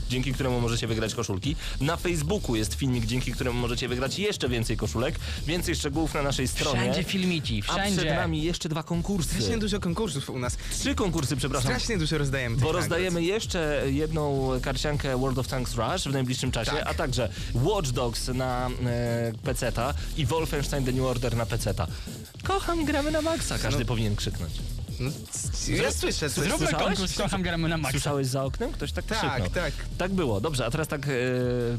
dzięki 0.08 0.32
któremu 0.32 0.60
możecie 0.60 0.86
wygrać 0.86 1.14
koszulki. 1.14 1.56
Na 1.80 1.96
Facebooku 1.96 2.56
jest 2.56 2.74
filmik, 2.74 3.06
dzięki 3.06 3.32
któremu 3.32 3.58
możecie 3.60 3.88
wygrać 3.88 4.18
jeszcze 4.18 4.48
więcej 4.48 4.76
koszulek. 4.76 5.14
Więcej 5.46 5.74
szczegółów 5.76 6.14
na 6.14 6.22
naszej 6.22 6.48
stronie. 6.48 6.80
Wszędzie 6.80 7.04
filmiki, 7.04 7.62
A 7.68 7.72
przed 7.72 7.84
wszędzie. 7.94 8.14
nami 8.14 8.42
jeszcze 8.42 8.68
dwa 8.68 8.82
konkursy. 8.82 9.28
Strasznie 9.34 9.58
dużo 9.58 9.80
konkursów 9.80 10.30
u 10.30 10.38
nas. 10.38 10.56
Trzy 10.78 10.94
konkursy, 10.94 11.36
przepraszam. 11.36 11.70
Strasznie 11.70 11.98
dużo 11.98 12.18
rozdajemy 12.18 12.56
Bo 12.56 12.60
nagród. 12.60 12.76
rozdajemy 12.80 13.22
jeszcze 13.22 13.82
jedną 13.86 14.50
karciankę 14.62 15.16
World 15.18 15.38
of 15.38 15.48
Tanks 15.48 15.74
Rush 15.74 16.02
w 16.04 16.12
najbliższym 16.12 16.52
czasie, 16.52 16.70
Tak. 16.70 16.86
a 16.86 16.94
także 16.94 17.28
Watch 17.54 17.90
Dogs 17.90 18.28
na 18.28 18.70
e, 18.86 19.32
PC-ta 19.44 19.94
i 20.16 20.26
Wolfenstein 20.26 20.84
The 20.84 20.92
New 20.92 21.04
Order 21.04 21.36
na 21.36 21.46
PC-ta. 21.46 21.86
Kocham, 22.44 22.84
gramy 22.84 23.10
na 23.10 23.22
maksa, 23.22 23.58
każdy 23.58 23.80
No. 23.80 23.86
powinien 23.86 24.16
krzyknąć. 24.16 24.52
No, 25.00 25.10
ja 25.68 25.92
słyszę 25.92 26.30
coś. 26.30 26.30
Zróbmy 26.48 26.58
Słyszałeś? 26.66 26.86
konkurs, 26.86 27.16
kocham 27.16 27.42
gramy 27.42 27.68
na 27.68 27.76
maksa. 27.76 27.90
Słyszałeś 27.98 28.26
za 28.26 28.44
oknem? 28.44 28.72
Ktoś 28.72 28.92
tak, 28.92 29.04
Tak, 29.04 29.18
krzyknął. 29.18 29.50
tak. 29.50 29.72
Tak 29.98 30.12
było. 30.12 30.40
Dobrze, 30.40 30.66
a 30.66 30.70
teraz 30.70 30.88
tak 30.88 31.06
e, 31.06 31.10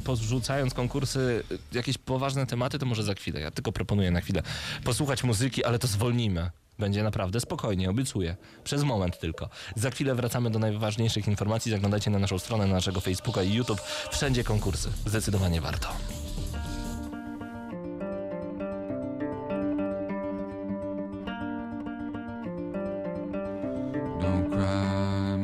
porzucając 0.03 0.74
konkursy, 0.74 1.43
e, 1.51 1.77
jakieś 1.77 1.97
poważne 1.97 2.45
tematy, 2.45 2.79
to 2.79 2.86
może 2.86 3.03
za 3.03 3.13
chwilę. 3.13 3.39
Ja 3.39 3.51
tylko 3.51 3.71
proponuję 3.71 4.12
na 4.12 4.21
chwilę 4.21 4.41
posłuchać 4.83 5.24
muzyki, 5.24 5.63
ale 5.63 5.79
to 5.79 5.88
zwolnimy. 5.88 6.50
Będzie 6.79 7.03
naprawdę 7.03 7.39
spokojnie, 7.39 7.89
obiecuję. 7.89 8.36
Przez 8.63 8.83
moment 8.83 9.19
tylko. 9.19 9.50
Za 9.75 9.89
chwilę 9.91 10.15
wracamy 10.15 10.50
do 10.50 10.59
najważniejszych 10.59 11.27
informacji. 11.27 11.71
Zaglądajcie 11.71 12.12
na 12.12 12.19
naszą 12.19 12.39
stronę, 12.39 12.67
na 12.67 12.74
naszego 12.74 13.01
Facebooka 13.01 13.43
i 13.43 13.53
YouTube. 13.53 13.81
Wszędzie 14.12 14.43
konkursy. 14.43 14.89
Zdecydowanie 15.05 15.62
warto. 15.62 15.88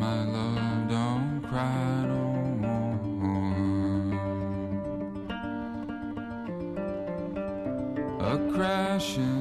My 0.06 0.20
love, 0.36 0.88
don't 0.90 1.42
cry 1.50 2.06
no 2.12 2.24
more. 3.22 3.44
A 8.32 8.34
crashing 8.54 9.33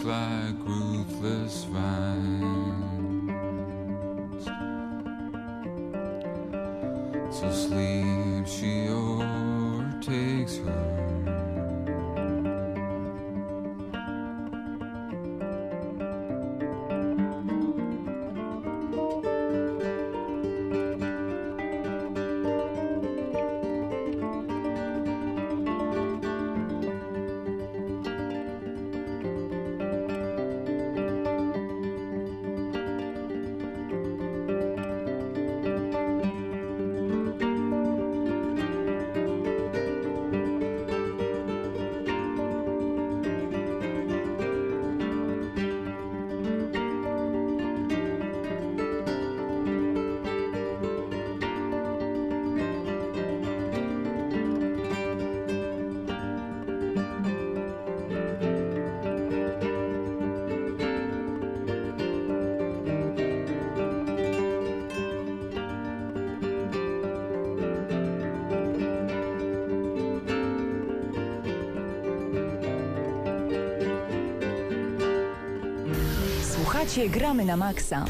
slide. 0.00 0.49
Słuchacie 76.90 77.08
Gramy 77.10 77.44
na 77.44 77.56
Maxa. 77.56 78.04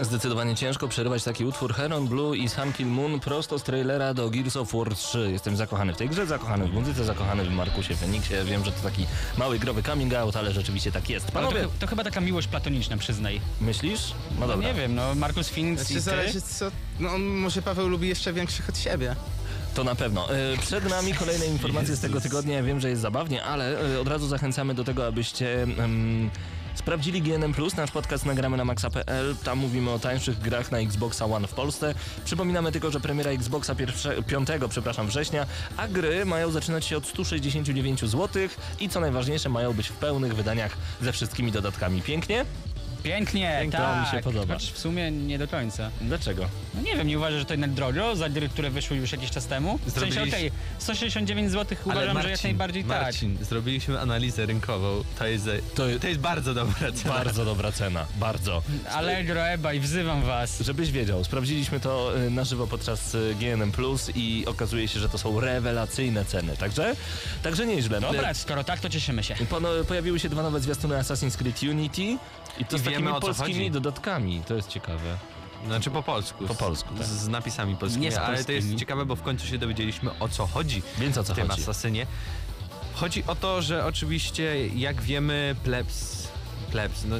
Zdecydowanie 0.00 0.54
ciężko 0.56 0.88
przerywać 0.88 1.24
taki 1.24 1.44
utwór 1.44 1.74
Heron 1.74 2.06
Blue 2.08 2.36
i 2.36 2.48
Sun 2.48 2.72
Kill 2.72 2.86
Moon 2.86 3.20
prosto 3.20 3.58
z 3.58 3.62
trailera 3.62 4.14
do 4.14 4.30
Gears 4.30 4.56
of 4.56 4.72
War 4.72 4.94
3. 4.96 5.28
Jestem 5.32 5.56
zakochany 5.56 5.94
w 5.94 5.96
tej 5.96 6.08
grze, 6.08 6.26
zakochany 6.26 6.66
w 6.68 6.72
muzyce, 6.72 7.04
zakochany 7.04 7.44
w 7.44 7.50
Markusie 7.50 7.96
Feniksie. 7.96 8.34
Wiem, 8.44 8.64
że 8.64 8.72
to 8.72 8.82
taki 8.82 9.06
mały 9.38 9.58
growy 9.58 9.82
coming 9.82 10.14
out, 10.14 10.36
ale 10.36 10.52
rzeczywiście 10.52 10.92
tak 10.92 11.10
jest. 11.10 11.26
To, 11.26 11.32
Panowie, 11.32 11.60
chy- 11.62 11.68
to 11.78 11.86
chyba 11.86 12.04
taka 12.04 12.20
miłość 12.20 12.48
platoniczna, 12.48 12.96
przyznaj. 12.96 13.40
myślisz? 13.60 14.00
No 14.34 14.40
No 14.40 14.46
dobra. 14.52 14.68
nie 14.68 14.74
wiem, 14.74 14.94
no 14.94 15.14
Markus 15.14 15.48
Phoenix 15.48 15.80
Znaczy 15.80 15.92
i 15.92 15.96
ty? 15.96 16.00
zależy 16.00 16.40
co... 16.40 16.70
No 17.00 17.18
może 17.18 17.62
Paweł 17.62 17.88
lubi 17.88 18.08
jeszcze 18.08 18.32
większych 18.32 18.68
od 18.68 18.78
siebie. 18.78 19.16
To 19.78 19.84
na 19.84 19.94
pewno. 19.94 20.34
E, 20.34 20.56
Przed 20.56 20.90
nami 20.90 21.14
kolejne 21.14 21.46
informacje 21.46 21.96
z 21.96 22.00
tego 22.00 22.20
tygodnia. 22.20 22.56
Ja 22.56 22.62
wiem, 22.62 22.80
że 22.80 22.88
jest 22.90 23.02
zabawnie, 23.02 23.44
ale 23.44 23.94
e, 23.94 24.00
od 24.00 24.08
razu 24.08 24.28
zachęcamy 24.28 24.74
do 24.74 24.84
tego, 24.84 25.06
abyście 25.06 25.62
em, 25.62 26.30
sprawdzili 26.74 27.22
GNM+, 27.22 27.54
nasz 27.76 27.90
podcast 27.90 28.26
nagramy 28.26 28.56
na 28.56 28.64
maxa.pl. 28.64 29.36
Tam 29.44 29.58
mówimy 29.58 29.90
o 29.90 29.98
tańszych 29.98 30.38
grach 30.38 30.72
na 30.72 30.78
Xboxa 30.78 31.24
One 31.24 31.48
w 31.48 31.52
Polsce. 31.52 31.94
Przypominamy 32.24 32.72
tylko, 32.72 32.90
że 32.90 33.00
premiera 33.00 33.30
Xboxa 33.30 33.74
pierwsze, 33.74 34.22
5 34.22 34.48
przepraszam, 34.70 35.06
września, 35.06 35.46
a 35.76 35.88
gry 35.88 36.24
mają 36.24 36.50
zaczynać 36.50 36.84
się 36.84 36.96
od 36.96 37.06
169 37.06 38.00
zł 38.00 38.28
i 38.80 38.88
co 38.88 39.00
najważniejsze, 39.00 39.48
mają 39.48 39.72
być 39.72 39.88
w 39.88 39.92
pełnych 39.92 40.36
wydaniach 40.36 40.76
ze 41.02 41.12
wszystkimi 41.12 41.52
dodatkami. 41.52 42.02
Pięknie? 42.02 42.44
Pięknie, 43.08 43.56
Pięknie, 43.60 43.78
tak. 43.78 43.94
to 43.94 44.00
mi 44.00 44.18
się 44.18 44.24
podoba. 44.24 44.54
Chociaż 44.54 44.72
w 44.72 44.78
sumie 44.78 45.10
nie 45.10 45.38
do 45.38 45.48
końca. 45.48 45.90
Dlaczego? 46.00 46.48
No 46.74 46.80
nie 46.82 46.96
wiem, 46.96 47.06
nie 47.06 47.18
uważasz, 47.18 47.38
że 47.38 47.44
to 47.44 47.52
jednak 47.54 47.70
drogo 47.70 48.16
za 48.16 48.28
gry, 48.28 48.48
które 48.48 48.70
wyszły 48.70 48.96
już 48.96 49.12
jakiś 49.12 49.30
czas 49.30 49.46
temu? 49.46 49.78
W 49.86 49.90
sensie, 49.90 50.20
Zrobiliś- 50.20 50.28
okej, 50.28 50.50
169 50.78 51.50
zł 51.50 51.78
uważam, 51.84 52.22
że 52.22 52.30
jak 52.30 52.44
najbardziej 52.44 52.84
tak. 52.84 53.02
Marcin, 53.02 53.38
zrobiliśmy 53.44 54.00
analizę 54.00 54.46
rynkową. 54.46 55.04
To 55.18 55.26
jest, 55.26 55.44
To- 55.74 55.82
to, 56.00 56.08
jest 56.08 56.20
bardzo 56.20 56.54
dobra 56.54 56.92
cena. 56.92 57.14
Bardzo 57.14 57.44
dobra 57.44 57.72
cena, 57.72 58.06
bardzo. 58.16 58.62
Allegro, 58.94 59.48
ebay, 59.48 59.80
wzywam 59.80 60.22
was. 60.22 60.60
Żebyś 60.60 60.90
wiedział, 60.90 61.24
sprawdziliśmy 61.24 61.80
to 61.80 62.18
y, 62.26 62.30
na 62.30 62.44
żywo 62.44 62.66
podczas 62.66 63.14
y, 63.14 63.34
GNM 63.40 63.72
Plus 63.72 64.10
i 64.14 64.44
okazuje 64.46 64.88
się, 64.88 65.00
że 65.00 65.08
to 65.08 65.18
są 65.18 65.40
rewelacyjne 65.40 66.24
ceny. 66.24 66.56
Także, 66.56 66.94
także 67.42 67.66
nieźle. 67.66 68.00
Dobra, 68.00 68.34
skoro 68.34 68.64
tak, 68.64 68.80
to 68.80 68.88
cieszymy 68.88 69.22
się. 69.24 69.34
Pono, 69.50 69.68
pojawiły 69.88 70.18
się 70.20 70.28
dwa 70.28 70.42
nowe 70.42 70.60
zwiastuny 70.60 70.94
Assassin's 70.94 71.36
Creed 71.36 71.62
Unity 71.62 72.18
i 72.58 72.64
to 72.64 72.76
I 72.76 72.78
z 72.78 72.82
wiemy, 72.82 72.96
takimi 73.06 73.20
polskimi 73.20 73.54
chodzi. 73.54 73.70
dodatkami. 73.70 74.42
To 74.48 74.54
jest 74.54 74.68
ciekawe. 74.68 75.16
Znaczy 75.66 75.90
po 75.90 76.02
polsku. 76.02 76.46
Po 76.46 76.54
polsku, 76.54 76.94
tak. 76.94 77.06
Z, 77.06 77.10
z 77.10 77.28
napisami 77.28 77.76
polskimi. 77.76 78.04
Nie 78.04 78.12
z 78.12 78.16
ale 78.18 78.44
to 78.44 78.52
jest 78.52 78.74
ciekawe, 78.74 79.06
bo 79.06 79.16
w 79.16 79.22
końcu 79.22 79.46
się 79.46 79.58
dowiedzieliśmy 79.58 80.10
o 80.20 80.28
co 80.28 80.46
chodzi 80.46 80.82
Więc 80.98 81.18
o 81.18 81.24
co 81.24 81.32
w 81.32 81.36
tym 81.36 81.48
chodzi? 81.48 81.62
asasynie. 81.62 82.06
Chodzi 82.94 83.24
o 83.26 83.34
to, 83.34 83.62
że 83.62 83.84
oczywiście, 83.84 84.66
jak 84.68 85.02
wiemy, 85.02 85.56
plebs. 85.64 86.17
Plebs, 86.70 87.04
no 87.04 87.16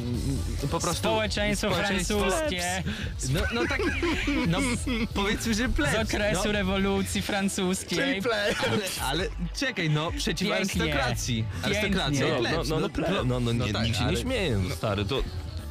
po 0.71 0.81
prostu. 0.81 0.95
Społeczeństwo 0.95 1.71
francuskie 1.71 2.83
No, 3.31 3.41
no 3.55 3.61
tak. 3.69 3.81
No 4.49 4.59
powiedzmy, 5.15 5.55
że 5.55 5.69
plebs. 5.69 5.93
z 5.93 6.15
okresu 6.15 6.43
no, 6.47 6.53
rewolucji 6.53 7.23
francuskiej. 7.23 8.23
play. 8.23 8.55
ale, 8.71 8.79
ale 9.03 9.29
czekaj, 9.57 9.91
no 9.91 10.13
przeciw 10.13 10.49
Pięknie. 10.49 10.55
arystokracji. 10.83 11.45
Arystokracja 11.63 12.27
No, 12.29 12.35
no, 12.35 12.41
plebs. 12.41 12.69
no, 12.69 12.81
no, 12.81 12.89
ple, 12.89 13.11
no, 13.25 13.41
no, 13.41 13.53
nie, 13.53 13.73
tak, 13.73 13.85
nikt 13.85 13.97
się 13.99 14.03
nie 14.03 14.09
ale- 14.09 14.21
śmieje, 14.21 14.61
stary. 14.77 15.05
To, 15.05 15.23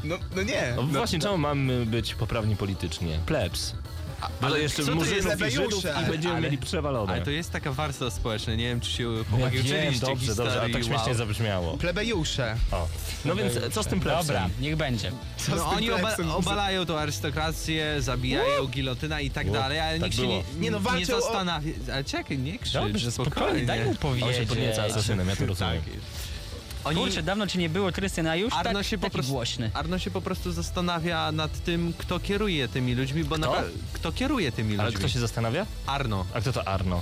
No, 0.03 0.15
no 0.35 0.43
nie. 0.43 0.73
no, 0.75 0.83
właśnie, 0.83 1.19
czemu 1.19 1.37
mamy 1.37 1.85
być 1.85 2.15
poprawni 2.15 2.55
politycznie? 2.55 3.19
Plebs. 3.25 3.75
Ale 4.41 4.59
jeszcze 4.59 4.83
co 4.83 4.91
to 4.95 5.05
jest 5.05 5.09
murzynów 5.25 5.47
i 5.47 5.51
Żydów 5.51 5.83
i 6.03 6.11
będziemy 6.11 6.33
Ale- 6.33 6.41
mieli 6.43 6.57
przewalone. 6.57 7.13
Ale 7.13 7.21
to 7.21 7.31
jest 7.31 7.51
taka 7.51 7.71
warstwa 7.71 8.09
społeczna, 8.11 8.55
nie 8.55 8.67
wiem 8.67 8.79
czy 8.79 8.91
się 8.91 9.03
ja 9.17 9.23
chłopaki 9.23 9.57
wiem, 9.57 9.65
uczyliście 9.65 10.05
dobrze, 10.05 10.35
dobrze, 10.35 10.61
ale 10.61 10.69
tak 10.69 10.83
śmiesznie 10.83 11.05
wow. 11.07 11.13
zabrzmiało. 11.15 11.77
Plebejusze. 11.77 12.55
O. 12.71 12.87
No 13.25 13.35
więc 13.35 13.53
co 13.73 13.83
z 13.83 13.87
tym 13.87 13.99
plebsem? 13.99 14.27
Dobra, 14.27 14.49
niech 14.61 14.75
będzie. 14.75 15.11
Co 15.37 15.43
z 15.45 15.49
No 15.49 15.55
tym 15.55 15.77
oni 15.77 15.91
oba, 15.91 16.15
obalają 16.35 16.85
tą 16.85 16.97
arystokrację, 16.97 18.01
zabijają 18.01 18.67
gilotyna 18.67 19.21
i 19.21 19.29
tak 19.31 19.51
dalej, 19.51 19.79
ale 19.79 19.99
tak 19.99 20.03
nikt 20.03 20.15
się 20.15 20.21
było. 20.21 20.33
nie, 20.33 20.59
Nie 20.59 20.71
no, 20.71 20.77
nie 20.77 20.83
walczą 20.83 21.15
o- 21.15 21.21
zastanawia. 21.21 21.71
Ale 21.93 22.03
czekaj, 22.03 22.37
nie 22.37 22.59
krzycz, 22.59 22.73
Dobrze, 22.73 23.11
spokojnie, 23.11 23.65
daj 23.65 23.79
mu 23.83 23.87
On 23.89 23.93
się 23.93 23.99
powiedzieć. 23.99 24.49
podnieca 24.49 24.83
asasynem, 24.83 25.29
ja 25.29 25.35
to 25.35 25.45
rozumiem. 25.45 25.81
Oni, 26.87 27.01
Kurczę, 27.01 27.23
dawno 27.23 27.47
ci 27.47 27.57
nie 27.57 27.69
było, 27.69 27.91
Krystian, 27.91 28.27
a 28.27 28.35
już 28.35 28.53
Arno 28.53 28.79
tak, 28.79 28.85
się 28.87 28.97
po 28.97 29.01
taki 29.03 29.13
prostu- 29.13 29.31
głośny. 29.33 29.71
Arno 29.73 29.99
się 29.99 30.11
po 30.11 30.21
prostu 30.21 30.51
zastanawia 30.51 31.31
nad 31.31 31.63
tym, 31.63 31.93
kto 31.97 32.19
kieruje 32.19 32.67
tymi 32.67 32.95
ludźmi, 32.95 33.23
bo 33.23 33.35
Kto? 33.35 33.51
napra- 33.51 33.63
kto 33.93 34.11
kieruje 34.11 34.51
tymi 34.51 34.73
Ale 34.75 34.83
ludźmi? 34.85 34.99
kto 34.99 35.07
się 35.09 35.19
zastanawia? 35.19 35.65
Arno, 35.87 36.25
A 36.33 36.41
kto 36.41 36.53
to 36.53 36.67
Arno? 36.67 37.01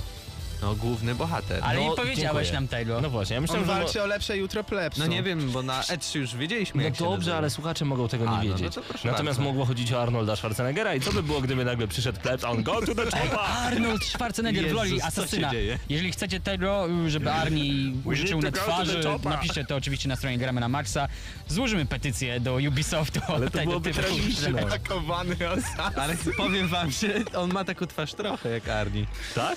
No 0.62 0.74
główny 0.74 1.14
bohater. 1.14 1.60
Ale 1.64 1.80
No, 1.80 1.90
nie 1.90 1.96
powiedziałeś 1.96 2.46
dziękuję. 2.46 2.52
nam 2.52 2.68
tego. 2.68 3.00
No 3.00 3.10
właśnie, 3.10 3.34
ja 3.34 3.40
myślałem, 3.40 3.70
On 3.70 3.76
że... 3.76 3.82
walczy 3.82 4.02
o 4.02 4.06
lepsze 4.06 4.36
jutro 4.36 4.64
plebsu. 4.64 5.00
No 5.00 5.06
nie 5.06 5.22
wiem, 5.22 5.50
bo 5.50 5.62
na 5.62 5.80
E3 5.82 6.18
już 6.18 6.34
wiedzieliśmy 6.36 6.78
No 6.78 6.84
jak 6.84 6.96
się 6.96 7.04
dobrze, 7.04 7.16
nazywa. 7.16 7.36
ale 7.36 7.50
słuchacze 7.50 7.84
mogą 7.84 8.08
tego 8.08 8.24
nie 8.24 8.30
A, 8.30 8.34
no, 8.36 8.38
no 8.50 8.56
wiedzieć. 8.56 8.74
to 8.74 8.82
proszę 8.82 9.08
Natomiast 9.08 9.38
bardzo. 9.38 9.50
mogło 9.52 9.64
chodzić 9.64 9.92
o 9.92 10.02
Arnolda 10.02 10.36
Schwarzeneggera 10.36 10.94
i 10.94 11.00
co 11.00 11.12
by 11.12 11.22
było, 11.22 11.40
gdyby 11.40 11.64
nagle 11.64 11.88
przyszedł 11.88 12.20
plebs, 12.20 12.44
a 12.44 12.50
on 12.50 12.62
go 12.62 12.80
to 12.86 12.94
the 12.94 13.04
chopper! 13.10 13.38
Arnold 13.66 14.04
Schwarzenegger 14.04 14.62
w 14.62 14.66
Jezus, 14.66 14.78
roli 14.78 14.90
co 14.90 14.96
się 14.96 15.04
asasyna. 15.04 15.50
dzieje? 15.50 15.78
Jeżeli 15.88 16.12
chcecie 16.12 16.40
tego, 16.40 16.88
żeby 17.06 17.32
Arni 17.32 17.94
użyczył 18.04 18.40
na 18.42 18.48
need 18.48 18.54
to 18.60 18.66
go 18.66 18.72
to 18.72 18.84
the 18.84 18.84
twarzy, 18.94 19.28
napiszcie 19.28 19.64
to 19.64 19.76
oczywiście 19.76 20.08
na 20.08 20.16
stronie 20.16 20.38
Gramy 20.38 20.60
na 20.60 20.68
Maxa. 20.68 21.08
Złożymy 21.48 21.86
petycję 21.86 22.40
do 22.40 22.54
Ubisoftu. 22.68 23.20
o 23.28 23.34
Ale 23.34 23.46
to 23.46 23.50
tego 23.58 23.64
byłoby 23.70 23.90
tragiczne. 23.94 24.66
osad. 24.66 25.98
Ale 25.98 26.16
powiem 26.36 26.68
wam, 26.68 26.90
że 26.90 27.08
on 27.34 27.52
ma 27.52 27.64
taką 27.64 27.86
twarz 27.86 28.14
trochę 28.14 28.48
jak 28.48 28.68
Arni. 28.68 29.06
Tak? 29.34 29.56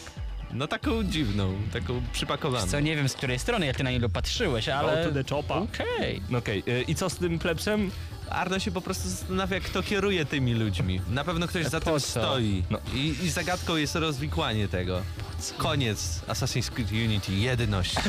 No 0.54 0.68
taką 0.68 1.04
dziwną, 1.04 1.54
taką 1.74 2.02
przypakowaną. 2.14 2.68
Co 2.68 2.80
nie 2.80 2.96
wiem 2.96 3.10
z 3.10 3.14
której 3.14 3.40
strony, 3.40 3.66
jak 3.66 3.78
ty 3.78 3.84
na 3.84 3.92
niego 3.92 4.10
patrzyłeś, 4.10 4.70
ale... 4.70 5.04
to 5.08 5.12
the 5.12 5.24
chopa. 5.36 5.56
Okej. 5.56 6.22
No 6.30 6.38
okej, 6.38 6.64
y, 6.68 6.82
i 6.88 6.96
co 6.96 7.10
z 7.10 7.16
tym 7.16 7.40
plebsem? 7.40 7.92
Arno 8.30 8.60
się 8.60 8.72
po 8.72 8.82
prostu 8.82 9.10
zastanawia, 9.10 9.60
kto 9.60 9.84
kieruje 9.84 10.26
tymi 10.26 10.54
ludźmi. 10.54 11.02
Na 11.10 11.24
pewno 11.24 11.48
ktoś 11.48 11.66
za 11.66 11.80
Po 11.80 11.86
tym 11.86 11.94
co? 11.94 12.00
stoi. 12.00 12.64
No. 12.70 12.80
I, 12.94 13.16
I 13.24 13.30
zagadką 13.30 13.76
jest 13.76 13.96
rozwikłanie 13.96 14.68
tego. 14.68 15.02
Koniec 15.58 16.22
Assassin's 16.28 16.70
Creed 16.70 16.92
Unity, 16.92 17.34
jedność. 17.34 17.96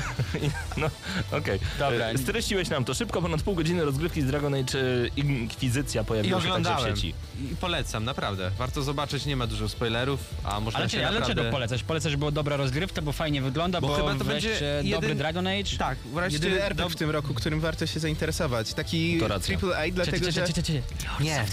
No, 0.77 0.87
okej. 1.33 1.61
Dobra. 1.79 2.13
Y, 2.13 2.19
Streściłeś 2.19 2.69
nam 2.69 2.85
to 2.85 2.95
szybko, 2.95 3.23
ponad 3.23 3.43
pół 3.43 3.55
godziny 3.55 3.85
rozgrywki 3.85 4.23
z 4.23 4.27
Dragon 4.27 4.55
Age 4.55 4.79
Inkwizycja 5.17 6.03
I 6.03 6.05
pojawiła 6.05 6.41
się 6.41 6.49
także 6.53 6.93
w 6.93 6.97
sieci. 6.97 7.15
I 7.53 7.57
polecam, 7.57 8.05
naprawdę. 8.05 8.51
Warto 8.59 8.83
zobaczyć, 8.83 9.27
nie 9.27 9.37
ma 9.37 9.47
dużo 9.47 9.69
spoilerów, 9.69 10.21
a 10.45 10.61
można 10.61 10.81
Ale, 10.81 10.89
się 10.91 10.97
czy, 10.99 11.07
ale 11.07 11.21
naprawdę... 11.21 11.43
czego 11.43 11.53
polecasz? 11.53 11.83
Polecasz, 11.83 12.17
było 12.17 12.31
dobra 12.31 12.57
rozgrywka, 12.57 13.03
bo 13.03 13.13
fajnie 13.13 13.43
wygląda, 13.43 13.81
Bo 13.81 13.89
bo, 13.89 13.95
chyba 13.95 14.15
to 14.15 14.25
będzie 14.25 14.55
dobry 14.91 15.09
jeden- 15.09 15.19
Dragon 15.19 15.47
Age. 15.47 15.77
Tak, 15.79 15.99
wreszcie... 16.15 16.39
Jedyny 16.39 16.63
RPG 16.63 16.85
dob- 16.85 16.93
w 16.93 16.97
tym 16.97 17.11
roku, 17.11 17.35
którym 17.35 17.61
warto 17.61 17.87
się 17.87 18.01
zainteresować. 18.01 18.75
Taki. 18.75 19.21
AAA, 19.25 19.91
dlatego 19.93 20.31
że... 20.31 20.45
Nie. 21.21 21.45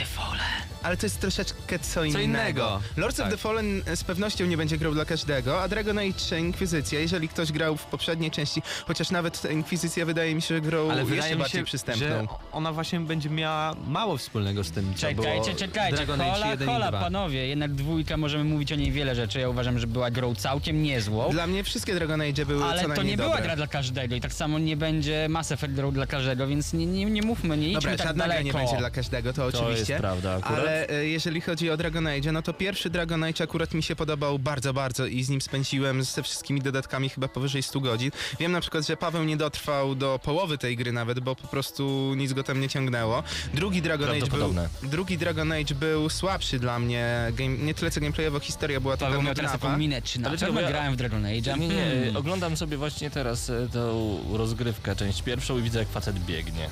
Ale 0.87 0.97
to 0.97 1.05
jest 1.05 1.19
troszeczkę 1.21 1.79
co 1.79 2.03
innego. 2.03 2.23
innego. 2.25 2.79
Lords 2.97 3.17
Tak. 3.17 3.25
of 3.25 3.31
the 3.31 3.37
Fallen 3.37 3.81
z 3.95 4.03
pewnością 4.03 4.45
nie 4.45 4.57
będzie 4.57 4.77
grał 4.77 4.93
dla 4.93 5.05
każdego, 5.05 5.61
a 5.61 5.67
Dragon 5.67 5.97
Age 5.97 6.39
Inkwizycja, 6.39 6.99
jeżeli 6.99 7.29
ktoś 7.29 7.51
grał 7.51 7.77
w 7.77 7.85
poprzedniej 7.85 8.31
części, 8.31 8.61
chociaż 8.87 9.11
nawet 9.11 9.41
ta 9.41 9.49
Inkwizycja 9.49 10.05
wydaje 10.05 10.35
mi 10.35 10.41
się, 10.41 10.55
że 10.55 10.61
grał 10.61 10.91
Ale 10.91 11.03
jeszcze 11.03 11.31
mi 11.31 11.37
bardziej 11.41 11.59
się, 11.61 11.65
przystępną. 11.65 12.07
że 12.07 12.25
ona 12.51 12.71
właśnie 12.73 12.99
będzie 12.99 13.29
miała 13.29 13.75
mało 13.87 14.17
wspólnego 14.17 14.63
z 14.63 14.71
tym, 14.71 14.93
co 14.95 15.11
było 15.11 15.23
Czekajcie, 15.27 15.55
czekajcie, 15.55 15.95
Dragon 15.97 16.21
Age 16.21 16.31
hola, 16.31 16.47
1 16.51 16.67
hola, 16.67 16.85
i 16.87 16.89
2. 16.89 16.99
panowie, 16.99 17.47
jednak 17.47 17.73
dwójka, 17.73 18.17
możemy 18.17 18.43
mówić 18.43 18.71
o 18.71 18.75
niej 18.75 18.91
wiele 18.91 19.15
rzeczy, 19.15 19.39
ja 19.39 19.49
uważam, 19.49 19.79
że 19.79 19.87
była 19.87 20.11
grą 20.11 20.35
całkiem 20.35 20.83
niezłą. 20.83 21.29
Dla 21.31 21.47
mnie 21.47 21.63
wszystkie 21.63 21.95
Dragon 21.95 22.21
Age 22.21 22.45
były 22.45 22.59
co 22.59 22.69
Ale 22.69 22.81
to 22.81 22.87
najmniej 22.87 23.07
nie 23.11 23.17
była 23.17 23.29
dobre. 23.29 23.43
gra 23.43 23.55
dla 23.55 23.67
każdego 23.67 24.15
i 24.15 24.21
tak 24.21 24.33
samo 24.33 24.59
nie 24.59 24.77
będzie 24.77 25.27
Mass 25.29 25.51
Effect 25.51 25.73
grą 25.73 25.91
dla 25.91 26.07
każdego, 26.07 26.47
więc 26.47 26.73
nie, 26.73 26.85
nie, 26.85 27.05
nie 27.05 27.21
mówmy, 27.21 27.57
nie 27.57 27.67
idźmy 27.67 27.81
Dobra, 27.81 27.97
tak 27.97 28.07
żadna 28.07 28.25
gra 28.25 28.33
daleko. 28.33 28.45
nie 28.57 28.63
będzie 28.65 28.77
dla 28.77 28.89
każdego, 28.89 29.33
to, 29.33 29.51
To 29.51 29.59
oczywiście. 29.59 29.93
jest 29.93 30.01
prawda 30.01 30.35
akurat. 30.35 30.59
Ale 30.59 30.76
e, 30.89 31.05
jeżeli 31.07 31.41
chodzi 31.41 31.69
o 31.69 31.77
Dragon 31.77 32.07
Age, 32.07 32.31
no 32.31 32.41
to 32.41 32.53
pierwszy 32.53 32.89
Dragon 32.89 33.23
Age 33.23 33.43
akurat 33.43 33.73
mi 33.73 33.83
się 33.83 33.95
podobał 33.95 34.39
bardzo, 34.39 34.73
bardzo 34.73 35.05
i 35.05 35.23
z 35.23 35.29
nim 35.29 35.41
spędziłem 35.41 36.03
ze 36.03 36.23
wszystkimi 36.23 36.61
dodatkami 36.61 37.09
chyba 37.09 37.27
powyżej 37.27 37.63
100 37.63 37.79
godzin. 37.79 38.11
Wiem 38.39 38.51
na 38.51 38.61
przykład, 38.61 38.87
że 38.87 38.97
Paweł 38.97 39.23
nie 39.23 39.37
dotrwał 39.37 39.95
do 39.95 40.19
połowy 40.23 40.57
tej 40.57 40.77
gry 40.77 40.91
nawet, 40.91 41.19
bo 41.19 41.35
po 41.35 41.47
prostu 41.47 42.13
nic 42.17 42.33
go 42.33 42.43
tam 42.43 42.61
nie 42.61 42.69
ciągnęło. 42.69 43.23
Drugi 43.53 43.81
Dragon 43.81 44.09
Age 44.09 44.27
był, 44.27 44.53
drugi 44.83 45.17
Dragon 45.17 45.51
Age 45.51 45.75
był 45.75 46.09
słabszy 46.09 46.59
dla 46.59 46.79
mnie, 46.79 47.31
game, 47.33 47.57
nie 47.57 47.73
tyle 47.73 47.91
co 47.91 47.99
gameplayowo, 48.01 48.39
historia 48.39 48.79
była 48.79 48.97
Paweł 48.97 49.11
taka 49.13 49.23
miał 49.25 49.35
teraz 49.35 49.51
taką 49.51 49.63
nudnawa. 49.63 49.77
minę, 49.79 50.01
czy 50.01 50.19
na 50.19 50.29
pewno 50.29 50.61
ja- 50.61 50.67
grałem 50.67 50.93
w 50.93 50.97
Dragon 50.97 51.25
Age? 51.25 51.57
Nie, 51.57 51.67
nie, 51.67 51.91
y, 52.11 52.17
oglądam 52.17 52.57
sobie 52.57 52.77
właśnie 52.77 53.09
teraz 53.09 53.49
y, 53.49 53.69
tą 53.73 54.19
rozgrywkę, 54.33 54.95
część 54.95 55.21
pierwszą 55.21 55.59
i 55.59 55.61
widzę 55.61 55.79
jak 55.79 55.87
facet 55.87 56.19
biegnie. 56.25 56.69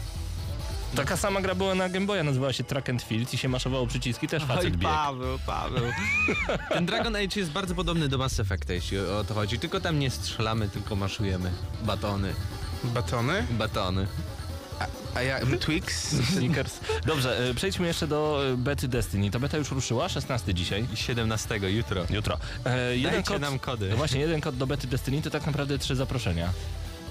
Taka 0.96 1.18
sama 1.18 1.42
gra 1.42 1.56
była 1.56 1.75
na 1.75 1.90
Game 1.90 2.06
Boya, 2.06 2.24
nazywała 2.24 2.54
się 2.54 2.64
Track 2.64 2.90
and 2.90 3.02
Field 3.02 3.34
i 3.34 3.38
się 3.38 3.50
maszowało 3.50 3.88
przyciski, 3.88 4.28
też 4.28 4.44
facet 4.44 4.66
Oj, 4.66 4.72
biegł. 4.72 4.84
Paweł, 4.84 5.40
Paweł. 5.46 5.84
Ten 6.74 6.86
Dragon 6.86 7.16
Age 7.16 7.40
jest 7.40 7.52
bardzo 7.52 7.75
podobny 7.75 8.10
do 8.10 8.18
Mass 8.18 8.40
Effecta, 8.40 8.74
jeśli 8.74 9.00
o 9.00 9.24
to 9.24 9.34
chodzi. 9.34 9.60
Tylko 9.60 9.80
tam 9.80 10.00
nie 10.00 10.12
strzelamy, 10.12 10.69
tylko 10.69 10.96
maszujemy. 10.96 11.52
Batony. 11.84 12.34
Batony? 12.84 13.43
Batony. 13.52 14.08
A 15.15 15.22
ja 15.22 15.39
Twix? 15.60 16.15
Snickers. 16.36 16.80
Dobrze, 17.06 17.50
y, 17.50 17.54
przejdźmy 17.54 17.88
jeszcze 17.88 18.08
do 18.08 18.41
y, 18.54 18.58
bety 18.58 18.88
Destiny. 18.88 19.32
Ta 19.32 19.39
beta 19.39 19.58
już 19.58 19.72
ruszyła, 19.72 20.10
16 20.10 20.54
dzisiaj. 20.54 20.86
I 20.93 20.98
17 20.98 21.56
jutro. 21.56 22.06
Jutro. 22.10 22.38
E, 22.65 22.98
jeden 22.98 23.12
Dajcie 23.12 23.32
kod, 23.32 23.41
nam 23.41 23.60
kody. 23.60 23.89
No 23.89 23.98
właśnie, 23.98 24.19
jeden 24.19 24.41
kod 24.41 24.58
do 24.58 24.67
bety 24.67 24.88
Destiny 24.88 25.22
to 25.22 25.30
tak 25.30 25.46
naprawdę 25.46 25.78
trzy 25.78 25.96
zaproszenia. 25.96 26.50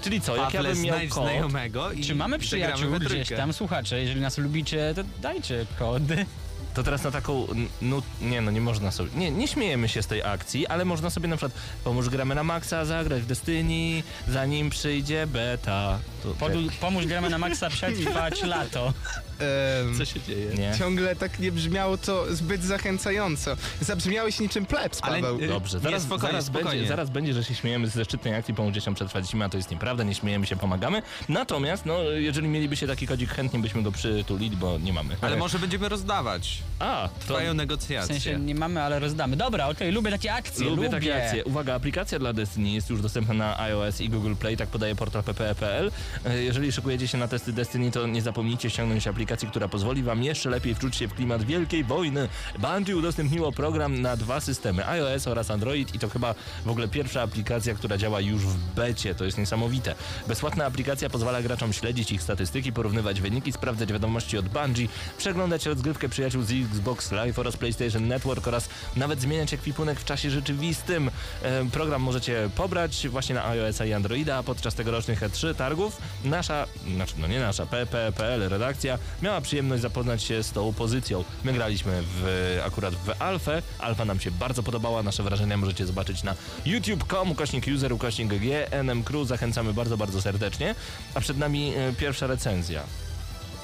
Czyli 0.01 0.21
co, 0.21 0.35
jak 0.35 0.53
ja 0.53 0.59
Pawle, 0.59 0.73
bym 0.73 0.83
miał 0.83 0.95
znajdź 0.95 1.11
kod... 1.11 1.23
znajomego 1.23 1.91
i 1.91 2.03
Czy 2.03 2.15
mamy 2.15 2.31
zagramy 2.31 2.39
przyjaciół 2.39 2.91
we 2.91 2.99
gdzieś 2.99 3.09
trójkę. 3.09 3.37
tam? 3.37 3.53
Słuchacze, 3.53 4.01
jeżeli 4.01 4.21
nas 4.21 4.37
lubicie, 4.37 4.93
to 4.95 5.01
dajcie 5.21 5.65
kody. 5.79 6.25
To 6.73 6.83
teraz 6.83 7.03
na 7.03 7.11
taką, 7.11 7.47
no 7.81 8.01
nie 8.21 8.41
no, 8.41 8.51
nie 8.51 8.61
można 8.61 8.91
sobie, 8.91 9.09
nie, 9.15 9.31
nie 9.31 9.47
śmiejemy 9.47 9.89
się 9.89 10.01
z 10.03 10.07
tej 10.07 10.23
akcji, 10.23 10.67
ale 10.67 10.85
można 10.85 11.09
sobie 11.09 11.27
na 11.27 11.37
przykład, 11.37 11.61
pomóż 11.83 12.09
gramy 12.09 12.35
na 12.35 12.43
maksa, 12.43 12.85
zagrać 12.85 13.21
w 13.21 13.25
Destiny, 13.25 14.03
zanim 14.27 14.69
przyjdzie 14.69 15.27
beta. 15.27 15.99
To, 16.25 16.45
Podu- 16.45 16.69
pomóż 16.81 17.05
gramy 17.05 17.29
na 17.29 17.37
maksa 17.37 17.69
przetrwać 17.69 18.43
lato. 18.43 18.93
Em, 19.39 19.97
Co 19.97 20.05
się 20.05 20.21
dzieje? 20.21 20.53
nie? 20.55 20.73
Ciągle 20.79 21.15
tak 21.15 21.39
nie 21.39 21.51
brzmiało 21.51 21.97
to 21.97 22.35
zbyt 22.35 22.63
zachęcająco. 22.63 23.57
Zabrzmiałeś 23.81 24.39
niczym 24.39 24.65
plebs, 24.65 24.99
Ale, 25.01 25.15
Paweł. 25.21 25.39
y, 25.41 25.47
Dobrze, 25.47 25.77
Nie, 25.77 25.83
zaraz, 25.83 26.03
spokojnie, 26.03 26.31
zaraz, 26.31 26.45
spokojnie. 26.45 26.69
Będzie, 26.71 26.87
zaraz 26.87 27.09
będzie, 27.09 27.33
że 27.33 27.43
się 27.43 27.55
śmiejemy 27.55 27.87
ze 27.87 28.05
szczytnej 28.05 28.35
akcji, 28.35 28.53
pomóż 28.53 28.73
dzieciom 28.73 28.95
przetrwać 28.95 29.29
zimę, 29.29 29.45
a 29.45 29.49
to 29.49 29.57
jest 29.57 29.71
nieprawda, 29.71 30.03
nie 30.03 30.15
śmiejemy 30.15 30.45
się, 30.47 30.55
pomagamy. 30.55 31.01
Natomiast, 31.29 31.85
no, 31.85 32.01
jeżeli 32.03 32.47
mielibyście 32.47 32.87
taki 32.87 33.07
kodzik, 33.07 33.29
chętnie 33.29 33.59
byśmy 33.59 33.83
go 33.83 33.91
przytulili, 33.91 34.57
bo 34.57 34.77
nie 34.77 34.93
mamy. 34.93 35.15
Ale 35.21 35.37
może 35.37 35.59
będziemy 35.59 35.89
rozdawać. 35.89 36.57
A, 36.79 37.09
to 37.19 37.25
Trwają 37.25 37.51
W 37.53 37.55
negocjacje. 37.55 38.07
sensie 38.19 38.39
nie 38.39 38.55
mamy, 38.55 38.81
ale 38.81 38.99
rozdamy. 38.99 39.35
Dobra, 39.37 39.67
okej, 39.69 39.91
lubię 39.91 40.11
takie 40.11 40.33
akcje, 40.33 40.65
Lubię, 40.65 40.75
lubię. 40.75 40.89
takie 40.89 41.25
akcje. 41.25 41.45
Uwaga, 41.45 41.75
aplikacja 41.75 42.19
dla 42.19 42.33
Destiny 42.33 42.69
jest 42.69 42.89
już 42.89 43.01
dostępna 43.01 43.33
na 43.33 43.59
iOS 43.59 44.01
i 44.01 44.09
Google 44.09 44.35
Play, 44.35 44.57
tak 44.57 44.69
podaje 44.69 44.95
portal 44.95 45.23
ppe.pl. 45.23 45.91
E, 46.25 46.43
Jeżeli 46.43 46.71
szykujecie 46.71 47.07
się 47.07 47.17
na 47.17 47.27
testy 47.27 47.53
Destiny, 47.53 47.91
to 47.91 48.07
nie 48.07 48.21
zapomnijcie 48.21 48.69
ściągnąć 48.69 49.07
aplikacji, 49.07 49.47
która 49.47 49.67
pozwoli 49.67 50.03
wam 50.03 50.23
jeszcze 50.23 50.49
lepiej 50.49 50.75
wczuć 50.75 50.95
się 50.95 51.07
w 51.07 51.13
klimat 51.13 51.43
wielkiej 51.43 51.83
wojny. 51.83 52.29
Bungie 52.59 52.97
udostępniło 52.97 53.51
program 53.51 54.01
na 54.01 54.17
dwa 54.17 54.39
systemy, 54.39 54.87
iOS 54.87 55.27
oraz 55.27 55.51
Android 55.51 55.95
i 55.95 55.99
to 55.99 56.09
chyba 56.09 56.35
w 56.65 56.69
ogóle 56.69 56.87
pierwsza 56.87 57.21
aplikacja, 57.21 57.73
która 57.73 57.97
działa 57.97 58.21
już 58.21 58.41
w 58.41 58.57
becie. 58.57 59.15
To 59.15 59.25
jest 59.25 59.37
niesamowite. 59.37 59.95
Bezpłatna 60.27 60.65
aplikacja 60.65 61.09
pozwala 61.09 61.41
graczom 61.41 61.73
śledzić 61.73 62.11
ich 62.11 62.21
statystyki, 62.21 62.73
porównywać 62.73 63.21
wyniki, 63.21 63.51
sprawdzać 63.51 63.93
wiadomości 63.93 64.37
od 64.37 64.49
Bungie, 64.49 64.87
przeglądać 65.17 65.65
rozgrywkę 65.65 66.09
przyjaciół 66.09 66.43
z 66.43 66.51
Xbox 66.51 67.11
Live 67.11 67.39
oraz 67.39 67.57
PlayStation 67.57 68.07
Network 68.07 68.47
oraz 68.47 68.69
nawet 68.95 69.21
zmieniać 69.21 69.53
ekwipunek 69.53 69.99
w 69.99 70.05
czasie 70.05 70.29
rzeczywistym. 70.29 71.11
E, 71.43 71.65
Program 71.65 72.01
możecie 72.01 72.49
pobrać 72.55 73.07
właśnie 73.07 73.35
na 73.35 73.45
iOS-a 73.47 73.85
i 73.85 73.93
Androida, 73.93 74.43
podczas 74.43 74.75
tegorocznych 74.75 75.21
E3 75.21 75.55
targów 75.55 75.97
nasza, 76.23 76.65
znaczy 76.95 77.13
no 77.17 77.27
nie 77.27 77.39
nasza, 77.39 77.65
pp.pl 77.65 78.49
redakcja 78.49 78.97
miała 79.21 79.41
przyjemność 79.41 79.81
zapoznać 79.81 80.23
się 80.23 80.43
z 80.43 80.51
tą 80.51 80.73
pozycją. 80.73 81.23
My 81.43 81.53
graliśmy 81.53 82.01
w, 82.01 82.61
akurat 82.65 82.95
w 82.95 83.21
Alfę, 83.21 83.61
Alfa 83.79 84.05
nam 84.05 84.19
się 84.19 84.31
bardzo 84.31 84.63
podobała, 84.63 85.03
nasze 85.03 85.23
wrażenia 85.23 85.57
możecie 85.57 85.85
zobaczyć 85.85 86.23
na 86.23 86.35
youtube.com, 86.65 87.31
ukośnik 87.31 87.65
user, 87.75 87.93
ukośnik 87.93 88.29
GNM 88.29 89.03
Crew, 89.03 89.27
zachęcamy 89.27 89.73
bardzo, 89.73 89.97
bardzo 89.97 90.21
serdecznie, 90.21 90.75
a 91.13 91.19
przed 91.19 91.37
nami 91.37 91.73
e, 91.75 91.93
pierwsza 91.93 92.27
recenzja. 92.27 92.83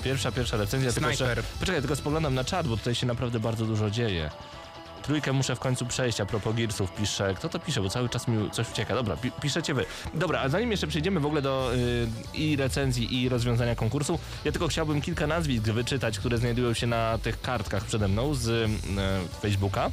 Pierwsza, 0.03 0.31
pierwsza 0.31 0.57
recenzja, 0.57 0.91
tylko 0.91 1.13
Snajper. 1.13 1.37
jeszcze, 1.37 1.53
poczekaj, 1.59 1.81
tylko 1.81 1.95
spoglądam 1.95 2.35
na 2.35 2.43
czat, 2.43 2.67
bo 2.67 2.77
tutaj 2.77 2.95
się 2.95 3.07
naprawdę 3.07 3.39
bardzo 3.39 3.65
dużo 3.65 3.89
dzieje. 3.89 4.31
Trójkę 5.03 5.33
muszę 5.33 5.55
w 5.55 5.59
końcu 5.59 5.85
przejść, 5.85 6.21
a 6.21 6.25
propos 6.25 6.55
Gearsów 6.55 6.93
pisze. 6.93 7.33
Kto 7.33 7.49
to 7.49 7.59
pisze, 7.59 7.81
bo 7.81 7.89
cały 7.89 8.09
czas 8.09 8.27
mi 8.27 8.51
coś 8.51 8.71
ucieka. 8.71 8.95
Dobra, 8.95 9.17
pi 9.17 9.31
piszecie 9.41 9.73
wy. 9.73 9.85
Dobra, 10.13 10.39
a 10.39 10.49
zanim 10.49 10.71
jeszcze 10.71 10.87
przejdziemy 10.87 11.19
w 11.19 11.25
ogóle 11.25 11.41
do 11.41 11.71
y, 11.75 12.07
i 12.33 12.55
recenzji, 12.55 13.21
i 13.21 13.29
rozwiązania 13.29 13.75
konkursu, 13.75 14.19
ja 14.45 14.51
tylko 14.51 14.67
chciałbym 14.67 15.01
kilka 15.01 15.27
nazwisk 15.27 15.63
wyczytać, 15.63 16.19
które 16.19 16.37
znajdują 16.37 16.73
się 16.73 16.87
na 16.87 17.17
tych 17.17 17.41
kartkach 17.41 17.85
przede 17.85 18.07
mną 18.07 18.33
z 18.33 18.47
y, 18.47 18.67
Facebooka. 19.41 19.89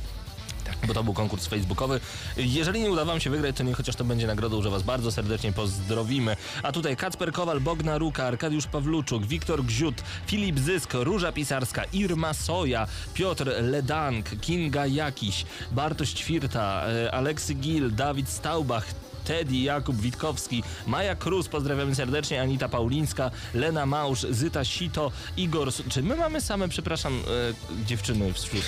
Bo 0.87 0.95
to 0.95 1.05
był 1.05 1.15
konkurs 1.15 1.47
facebookowy. 1.47 2.01
Jeżeli 2.37 2.81
nie 2.81 2.91
uda 2.91 3.05
wam 3.05 3.21
się 3.21 3.31
wygrać, 3.31 3.57
to 3.57 3.63
nie 3.63 3.75
chociaż 3.75 3.97
to 3.97 4.05
będzie 4.05 4.27
nagrodą, 4.27 4.63
że 4.63 4.71
was 4.71 4.83
bardzo 4.83 5.13
serdecznie 5.13 5.53
pozdrowimy. 5.53 6.37
A 6.63 6.73
tutaj 6.73 6.97
Kacper 6.97 7.33
Kowal, 7.33 7.61
Bogna 7.61 7.99
Ruka, 7.99 8.25
Arkadiusz 8.25 8.67
Pawluczuk, 8.67 9.27
Wiktor 9.27 9.65
Gziut, 9.65 10.03
Filip 10.27 10.59
Zysk, 10.59 10.95
Róża 10.95 11.33
Pisarska, 11.33 11.85
Irma 11.93 12.35
Soja, 12.35 12.87
Piotr 13.15 13.53
Ledank, 13.63 14.41
Kinga 14.41 14.87
Jakiś, 14.87 15.45
Bartosz 15.73 16.15
Ćwirta, 16.15 16.87
e, 16.89 17.15
Aleksy 17.15 17.55
Gil, 17.55 17.95
Dawid 17.95 18.29
Staubach, 18.29 18.85
Teddy, 19.25 19.57
Jakub 19.57 19.97
Witkowski, 19.97 20.63
Maja 20.87 21.15
Krus, 21.17 21.49
pozdrawiamy 21.49 21.95
serdecznie, 21.95 22.43
Anita 22.43 22.69
Paulińska, 22.69 23.31
Lena 23.55 23.87
Małż, 23.87 24.21
Zyta 24.31 24.65
Sito, 24.65 25.13
Igor... 25.37 25.73
Czy 25.89 26.03
my 26.03 26.17
mamy 26.17 26.41
same, 26.41 26.69
przepraszam, 26.69 27.13
e, 27.13 27.85
dziewczyny 27.87 28.33
wśród... 28.33 28.63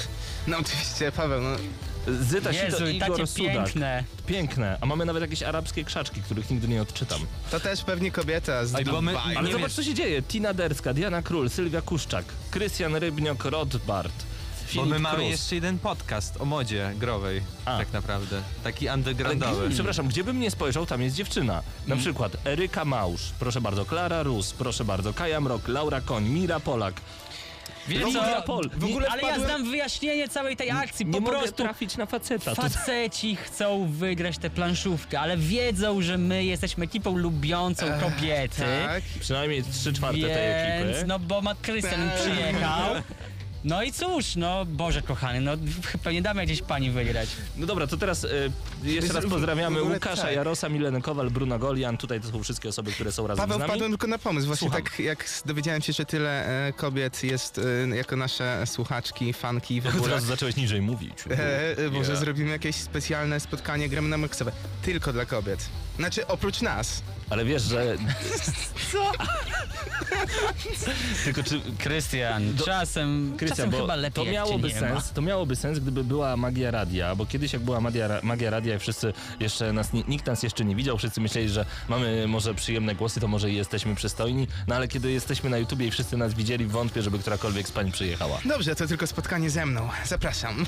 No 0.46 0.58
oczywiście, 0.58 1.12
Paweł, 1.12 1.42
no, 1.42 1.56
Zyta 2.20 2.52
Jezu, 2.52 2.76
Sito, 2.76 2.88
i 2.88 2.96
Igor 2.96 3.10
takie 3.10 3.26
Sudak. 3.26 3.52
piękne. 3.54 4.04
Piękne, 4.26 4.78
a 4.80 4.86
mamy 4.86 5.04
nawet 5.04 5.22
jakieś 5.22 5.42
arabskie 5.42 5.84
krzaczki, 5.84 6.22
których 6.22 6.50
nigdy 6.50 6.68
nie 6.68 6.82
odczytam. 6.82 7.20
to 7.50 7.60
też 7.60 7.84
pewnie 7.84 8.10
kobieta 8.10 8.66
z 8.66 8.72
bo 8.72 9.02
my- 9.02 9.12
Dubaju. 9.12 9.38
Ale 9.38 9.46
Nie 9.48 9.52
zobacz, 9.52 9.68
wiesz- 9.68 9.76
co 9.76 9.82
się 9.82 9.94
dzieje. 9.94 10.22
Tina 10.22 10.54
Derska, 10.54 10.94
Diana 10.94 11.22
Król, 11.22 11.50
Sylwia 11.50 11.82
Kuszczak, 11.82 12.24
Krystian 12.50 12.94
Rybniok, 12.96 13.44
Rodbart, 13.44 14.12
Bo 14.12 14.66
Filip 14.82 14.88
my 14.88 14.98
mamy 14.98 15.16
Krus. 15.18 15.30
jeszcze 15.30 15.54
jeden 15.54 15.78
podcast 15.78 16.40
o 16.40 16.44
modzie 16.44 16.92
growej, 16.98 17.42
A. 17.64 17.78
tak 17.78 17.92
naprawdę. 17.92 18.42
Taki 18.64 18.88
Ale 18.88 18.96
undergroundowy. 18.98 19.66
gdzie, 19.66 19.74
przepraszam, 19.74 20.08
gdzie 20.08 20.24
bym 20.24 20.40
nie 20.40 20.50
spojrzał, 20.50 20.86
tam 20.86 21.02
jest 21.02 21.16
dziewczyna. 21.16 21.62
Na 21.86 21.96
przykład 21.96 22.36
Eryka 22.46 22.84
Małż, 22.84 23.20
proszę 23.38 23.60
bardzo, 23.60 23.84
Klara 23.84 24.22
Rus, 24.22 24.52
proszę 24.52 24.84
bardzo, 24.84 25.12
Kaja 25.14 25.40
Mrok, 25.40 25.68
Laura 25.68 26.00
Koń, 26.00 26.24
Mira 26.28 26.60
Polak. 26.60 26.94
Wiesz 27.90 28.12
co? 28.12 28.42
W 28.76 28.84
ogóle 28.84 29.08
Ale 29.08 29.22
ja 29.22 29.28
wpadłem- 29.28 29.44
znam 29.44 29.70
wyjaśnienie 29.70 30.28
całej 30.28 30.56
tej 30.56 30.70
akcji. 30.70 31.06
Nie 31.06 31.12
po 31.12 31.20
mogę 31.20 31.38
prostu 31.38 31.62
trafić 31.62 31.96
na 31.96 32.06
faceta. 32.06 32.54
To... 32.54 32.62
faceci 32.62 33.36
chcą 33.36 33.88
wygrać 33.92 34.38
tę 34.38 34.50
planszówkę, 34.50 35.20
ale 35.20 35.36
wiedzą, 35.36 36.02
że 36.02 36.18
my 36.18 36.44
jesteśmy 36.44 36.84
ekipą 36.84 37.16
lubiącą 37.16 37.86
kobiety. 38.00 38.62
Tak. 38.86 39.02
Przynajmniej 39.20 39.62
3 39.62 39.92
czwarte 39.92 40.20
tej 40.20 40.30
ekipy. 40.30 40.92
Więc, 40.92 41.08
no 41.08 41.18
bo 41.18 41.42
ma 41.42 41.54
Krystian 41.54 42.10
przyjechał. 42.20 42.94
No 43.64 43.82
i 43.82 43.92
cóż, 43.92 44.36
no 44.36 44.64
Boże 44.66 45.02
kochany, 45.02 45.40
no 45.40 45.52
chyba 45.86 46.12
nie 46.12 46.22
damy 46.22 46.44
gdzieś 46.46 46.62
pani 46.62 46.90
wygrać. 46.90 47.28
No 47.56 47.66
dobra, 47.66 47.86
to 47.86 47.96
teraz 47.96 48.24
e, 48.24 48.28
jeszcze 48.82 49.12
raz 49.12 49.24
W- 49.24 49.28
pozdrawiamy 49.30 49.78
ogóle 49.80 49.94
Łukasza 49.94 50.22
tak. 50.22 50.34
Jarosa, 50.34 50.68
Milenę 50.68 51.00
Kowal, 51.02 51.30
Bruna 51.30 51.58
Golian. 51.58 51.96
Tutaj 51.96 52.20
to 52.20 52.28
są 52.30 52.42
wszystkie 52.42 52.68
osoby, 52.68 52.92
które 52.92 53.12
są 53.12 53.26
razem 53.26 53.42
Paweł, 53.42 53.56
z 53.56 53.60
nami. 53.60 53.70
wpadłem 53.70 53.90
tylko 53.90 54.06
na 54.06 54.18
pomysł. 54.18 54.46
Właśnie 54.46 54.68
Słucham. 54.68 54.82
tak 54.82 54.98
jak 55.00 55.24
dowiedziałem 55.46 55.82
się, 55.82 55.92
że 55.92 56.04
tyle 56.04 56.66
e, 56.68 56.72
kobiet 56.72 57.22
jest 57.24 57.60
e, 57.92 57.96
jako 57.96 58.16
nasze 58.16 58.62
słuchaczki, 58.66 59.32
fanki 59.32 59.80
w 59.80 59.86
ogóle. 59.86 60.02
Teraz 60.04 60.24
zacząłeś 60.24 60.56
niżej 60.56 60.80
mówić. 60.82 61.14
E, 61.30 61.78
e, 61.86 61.90
może 61.90 62.10
Yeah. 62.10 62.24
zrobimy 62.24 62.50
jakieś 62.50 62.76
specjalne 62.76 63.40
spotkanie, 63.40 63.88
gramy 63.88 64.08
na 64.08 64.18
maksowe. 64.18 64.52
Tylko 64.82 65.12
dla 65.12 65.24
kobiet. 65.26 65.68
Znaczy, 65.96 66.26
oprócz 66.26 66.60
nas. 66.62 67.02
Ale 67.30 67.44
wiesz, 67.44 67.62
że... 67.62 67.96
Co? 68.92 69.12
Tylko 71.24 71.42
czy... 71.42 71.60
Krystian, 71.78 72.54
Do- 72.54 72.64
czasem, 72.64 73.34
Krystian, 73.38 73.56
czasem 73.56 73.70
bo 73.70 73.80
chyba 73.80 73.96
lepiej 73.96 74.24
to 74.26 74.32
miałoby 74.32 74.68
nie 74.68 74.74
sens, 74.74 74.94
ma. 74.94 75.14
to 75.14 75.22
miałoby 75.22 75.56
sens, 75.56 75.78
gdyby 75.78 76.04
była 76.04 76.36
magia 76.36 76.70
radia, 76.70 77.14
bo 77.14 77.26
kiedyś 77.26 77.52
jak 77.52 77.62
była 77.62 77.80
magia, 77.80 78.08
magia 78.22 78.50
radia 78.50 78.74
i 78.76 78.78
wszyscy 78.78 79.12
jeszcze 79.40 79.72
nas, 79.72 79.92
ni- 79.92 80.04
nikt 80.08 80.26
nas 80.26 80.42
jeszcze 80.42 80.64
nie 80.64 80.76
widział, 80.76 80.98
wszyscy 80.98 81.20
myśleli, 81.20 81.48
że 81.48 81.64
mamy 81.88 82.26
może 82.28 82.54
przyjemne 82.54 82.94
głosy, 82.94 83.20
to 83.20 83.28
może 83.28 83.50
i 83.50 83.56
jesteśmy 83.56 83.94
przystojni, 83.94 84.46
no 84.68 84.74
ale 84.74 84.88
kiedy 84.88 85.12
jesteśmy 85.12 85.50
na 85.50 85.58
YouTubie 85.58 85.86
i 85.86 85.90
wszyscy 85.90 86.16
nas 86.16 86.34
widzieli, 86.34 86.66
wątpię, 86.66 87.02
żeby 87.02 87.18
którakolwiek 87.18 87.68
z 87.68 87.72
pań 87.72 87.92
przyjechała 87.92 88.38
Dobrze, 88.44 88.76
to 88.76 88.86
tylko 88.86 89.06
spotkanie 89.06 89.50
ze 89.50 89.66
mną. 89.66 89.88
Zapraszam. 90.06 90.66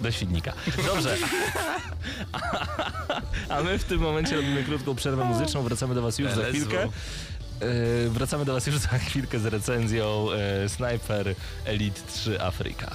do 0.00 0.12
Świdnika. 0.12 0.52
Dobrze. 0.86 1.16
A 3.48 3.62
my 3.62 3.78
w 3.78 3.84
tym 3.84 4.00
momencie 4.00 4.36
robimy 4.36 4.64
krótką 4.64 4.94
przerwę 4.94 5.24
muzyczną, 5.24 5.62
wracamy 5.62 5.94
do 5.94 5.99
was 6.00 6.18
już 6.18 6.32
za 6.32 6.44
chwilkę. 6.44 6.88
Yy, 7.60 8.10
wracamy 8.10 8.44
do 8.44 8.52
was 8.52 8.66
już 8.66 8.76
za 8.76 8.98
chwilkę 8.98 9.38
z 9.38 9.46
recenzją 9.46 10.26
yy, 10.62 10.68
Sniper 10.68 11.34
Elite 11.64 12.00
3 12.12 12.40
Afryka. 12.40 12.90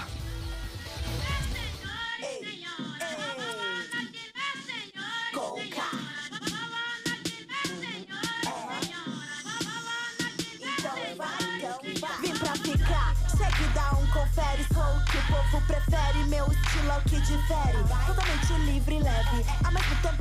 Confere. 14.15 14.63
Sou 14.74 14.80
o 14.80 15.06
que 15.06 15.18
o 15.18 15.22
povo 15.28 15.62
prefere. 15.68 16.24
Meu 16.30 16.46
estilo 16.46 16.89
é 16.89 16.98
o 16.98 17.02
que 17.02 17.20
difere. 17.20 17.78
Totalmente 18.08 18.54
livre 18.65 18.96
e 18.96 19.00
leve, 19.00 19.46
ao 19.63 19.72
mesmo 19.74 19.96
tempo 20.02 20.14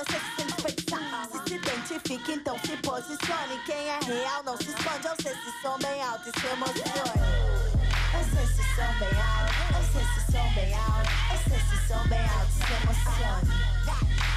essência 0.00 0.20
sem 0.36 0.46
desperdiçar. 0.46 1.26
Se 1.30 1.38
se 1.48 1.54
identifica, 1.54 2.32
então 2.32 2.58
se 2.58 2.76
posicione. 2.78 3.60
Quem 3.64 3.88
é 3.88 3.98
real 4.04 4.42
não 4.44 4.56
se 4.56 4.68
esconde. 4.68 5.06
Eu 5.06 5.16
sei 5.22 5.34
se 5.34 5.62
som 5.62 5.78
bem 5.78 6.02
alto 6.02 6.28
e 6.28 6.40
se 6.40 6.46
emocione. 6.46 7.66
Eu 8.16 8.24
sei 8.32 8.46
se 8.46 8.62
som 8.74 8.92
bem 8.98 9.14
alto, 9.20 9.54
eu 9.74 9.82
sei 9.92 10.04
se 10.14 10.20
som 10.32 10.48
bem 10.54 10.74
alto, 10.74 11.10
eu 11.32 11.38
sei 11.48 11.60
se 11.60 11.76
som 11.86 12.02
bem 12.08 12.24
alto, 12.24 12.52
se 12.52 12.72
emocione. 12.82 13.52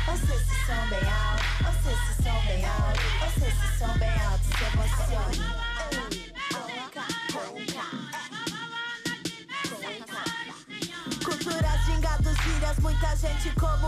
Eu 0.07 0.17
sei 0.17 0.39
se 0.39 0.55
som 0.65 0.83
bem 0.89 1.05
alto, 1.09 1.43
eu 1.65 1.73
sei 1.83 1.95
se 1.95 2.11
som 2.23 2.37
bem 2.45 2.61
alto, 2.65 3.01
eu 3.23 3.29
sei 3.39 3.51
se 3.51 3.67
som 3.77 3.93
bem 3.99 4.15
alto, 4.21 4.43
se 4.43 4.63
emocione. 4.73 5.39
Culturas, 11.23 11.79
gingados, 11.85 12.37
gírias, 12.43 12.77
muita 12.79 13.15
gente 13.15 13.49
como 13.59 13.87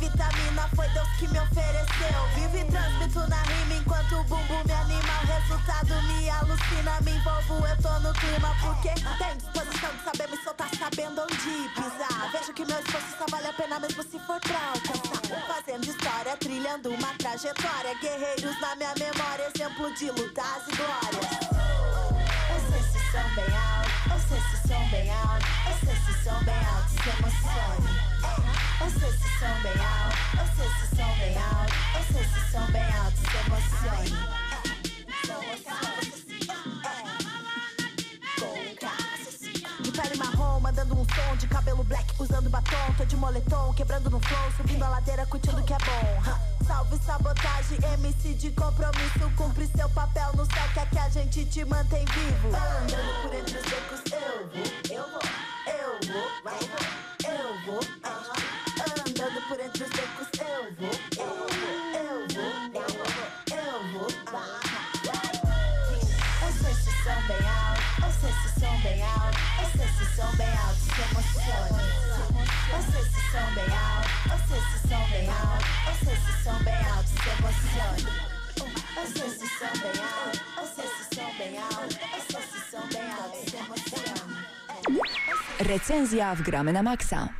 vitamina, 0.00 0.68
foi 0.74 0.88
Deus 0.88 1.08
que 1.18 1.28
me 1.28 1.38
ofereceu. 1.38 2.20
Vivo 2.34 2.56
e 2.56 2.64
transmito 2.64 3.20
na 3.28 3.42
rima 3.42 3.74
enquanto 3.74 4.16
o 4.16 4.24
bumbum 4.24 4.64
me 4.64 4.72
anima. 4.72 5.14
O 5.22 5.26
resultado 5.26 6.02
me 6.08 6.30
alucina, 6.30 7.00
me 7.02 7.12
envolvo, 7.12 7.66
eu 7.66 7.76
tô 7.82 7.92
no 8.00 8.12
clima. 8.14 8.56
Porque 8.60 8.92
tem 9.18 9.36
disposição 9.36 9.90
de 9.94 10.02
saber 10.02 10.28
me 10.30 10.36
soltar, 10.42 10.70
sabendo 10.76 11.22
onde 11.22 11.68
pisar. 11.76 12.32
Vejo 12.32 12.52
que 12.54 12.64
meu 12.64 12.80
esforço 12.80 13.18
só 13.18 13.26
vale 13.30 13.46
a 13.46 13.52
pena 13.52 13.78
mesmo 13.78 14.02
se 14.02 14.18
for 14.20 14.40
pra 14.40 14.72
alcançar. 14.74 15.20
Fazendo 15.46 15.84
história, 15.84 16.36
trilhando 16.38 16.90
uma 16.90 17.14
trajetória. 17.18 17.94
Guerreiros 18.00 18.60
na 18.60 18.74
minha 18.76 18.94
memória, 18.98 19.50
exemplo 19.54 19.94
de 19.94 20.10
lutas 20.10 20.62
e 20.68 20.76
glórias. 20.76 21.09
Som 29.40 29.62
bem 29.62 29.72
alto, 29.72 30.18
eu 30.36 30.46
sei 30.54 30.68
se 30.68 30.96
som 30.96 31.12
bem 31.18 31.34
alto, 31.38 31.74
eu 31.96 32.04
sei 32.12 32.24
se 32.24 32.52
som 32.52 32.66
bem 32.72 32.92
alto, 32.92 33.16
se 33.16 33.36
emocione. 33.46 34.10
De 39.80 39.92
pele 39.92 40.16
marrom, 40.18 40.60
mandando 40.60 40.94
um 40.94 41.06
som 41.06 41.36
de 41.38 41.46
cabelo 41.46 41.82
black, 41.84 42.12
usando 42.18 42.50
batom, 42.50 42.92
tô 42.98 43.04
de 43.06 43.16
moletom, 43.16 43.72
quebrando 43.72 44.10
no 44.10 44.20
flow, 44.20 44.52
subindo 44.58 44.82
a 44.82 44.90
ladeira, 44.90 45.24
curtindo 45.24 45.58
o 45.58 45.64
que 45.64 45.72
é 45.72 45.78
bom. 45.78 46.66
Salve 46.66 46.98
sabotagem, 46.98 47.78
MC 47.94 48.34
de 48.34 48.50
compromisso, 48.50 49.32
cumpre 49.38 49.66
seu 49.74 49.88
papel 49.88 50.32
no 50.34 50.44
céu, 50.44 50.68
que 50.74 50.86
que 50.90 50.98
a 50.98 51.08
gente 51.08 51.46
te 51.46 51.64
mantém 51.64 52.04
vivo. 52.04 52.48
Andando 52.48 53.22
por 53.22 53.34
entre 53.34 53.56
os 53.56 53.64
becos, 53.64 54.02
eu 54.12 54.48
vou, 54.50 54.98
eu 54.98 55.10
vou, 55.10 55.22
eu 55.66 56.12
vou, 56.12 56.30
vai, 56.44 56.58
vai, 56.58 57.32
eu 57.32 57.64
vou. 57.64 58.49
Andando 59.40 59.48
por 59.48 59.60
entre 59.60 59.84
os 59.84 59.90
becos, 59.90 60.28
eu 60.38 60.46
vou, 60.74 60.90
eu 61.16 61.30
vou, 61.36 61.60
eu 62.00 62.18
vou, 62.28 62.52
eu 62.60 63.72
vou, 63.92 64.08
eu 64.08 64.08
vou. 64.08 64.08
Eu 66.42 66.50
sei 66.52 66.74
se 66.74 66.90
som 67.02 67.20
bem 67.26 67.42
alto, 67.48 67.82
eu 68.02 68.10
sei 68.20 68.32
se 68.32 68.48
som 68.60 68.76
bem 68.82 69.02
alto, 69.02 69.38
eu 69.60 69.66
sei 69.78 69.88
se 69.88 70.04
som 70.16 70.30
bem 70.36 70.54
alto, 70.58 70.80
se 70.80 71.00
emocione. 71.10 71.82
Eu 72.70 72.80
sei 72.92 73.02
se 73.04 73.20
som 73.30 73.48
bem 73.54 73.70
alto, 73.76 74.10
eu 74.30 74.38
sei 74.48 74.60
se 74.60 74.76
som 74.88 75.04
bem 75.10 75.28
alto, 75.30 75.64
eu 75.86 75.94
sei 76.04 76.16
se 76.16 76.32
som 76.42 76.58
bem 76.64 76.82
alto, 76.86 77.08
se 77.08 77.28
emocione. 77.38 78.04
Eu 78.96 79.04
eu 79.06 79.28
eu. 84.88 85.66
Recenzja 85.66 86.34
w 86.34 86.42
Gramy 86.42 86.72
na 86.72 86.82
Maxa. 86.82 87.39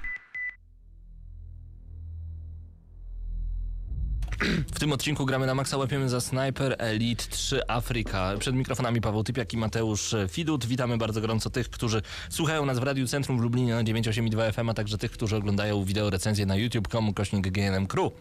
Tym 4.91 4.95
odcinku 4.95 5.27
gramy 5.27 5.47
na 5.47 5.55
maksa, 5.55 5.77
łapiemy 5.77 6.09
za 6.09 6.21
Sniper 6.21 6.77
Elite 6.79 7.25
3 7.31 7.61
Afryka. 7.69 8.33
Przed 8.39 8.55
mikrofonami 8.55 9.01
Paweł 9.01 9.25
Typiak 9.25 9.53
i 9.53 9.57
Mateusz 9.57 10.15
Fidut. 10.29 10.67
Witamy 10.67 10.99
bardzo 10.99 11.21
gorąco 11.21 11.51
tych, 11.51 11.71
którzy 11.71 12.03
słuchają 12.31 12.67
nas 12.67 12.79
w 12.79 12.83
Radiu 12.83 13.07
Centrum 13.07 13.39
w 13.39 13.41
Lublinie 13.41 13.75
na 13.75 13.83
98,2 13.83 14.53
FM, 14.53 14.69
a 14.69 14.75
także 14.75 14.99
tych, 14.99 15.11
którzy 15.11 15.37
oglądają 15.37 15.85
wideo 15.85 16.11
recenzję 16.11 16.47
na 16.47 16.57
youtube.com 16.57 17.15
kośnik 17.15 17.49
GNM 17.49 17.87
Crew. 17.87 18.13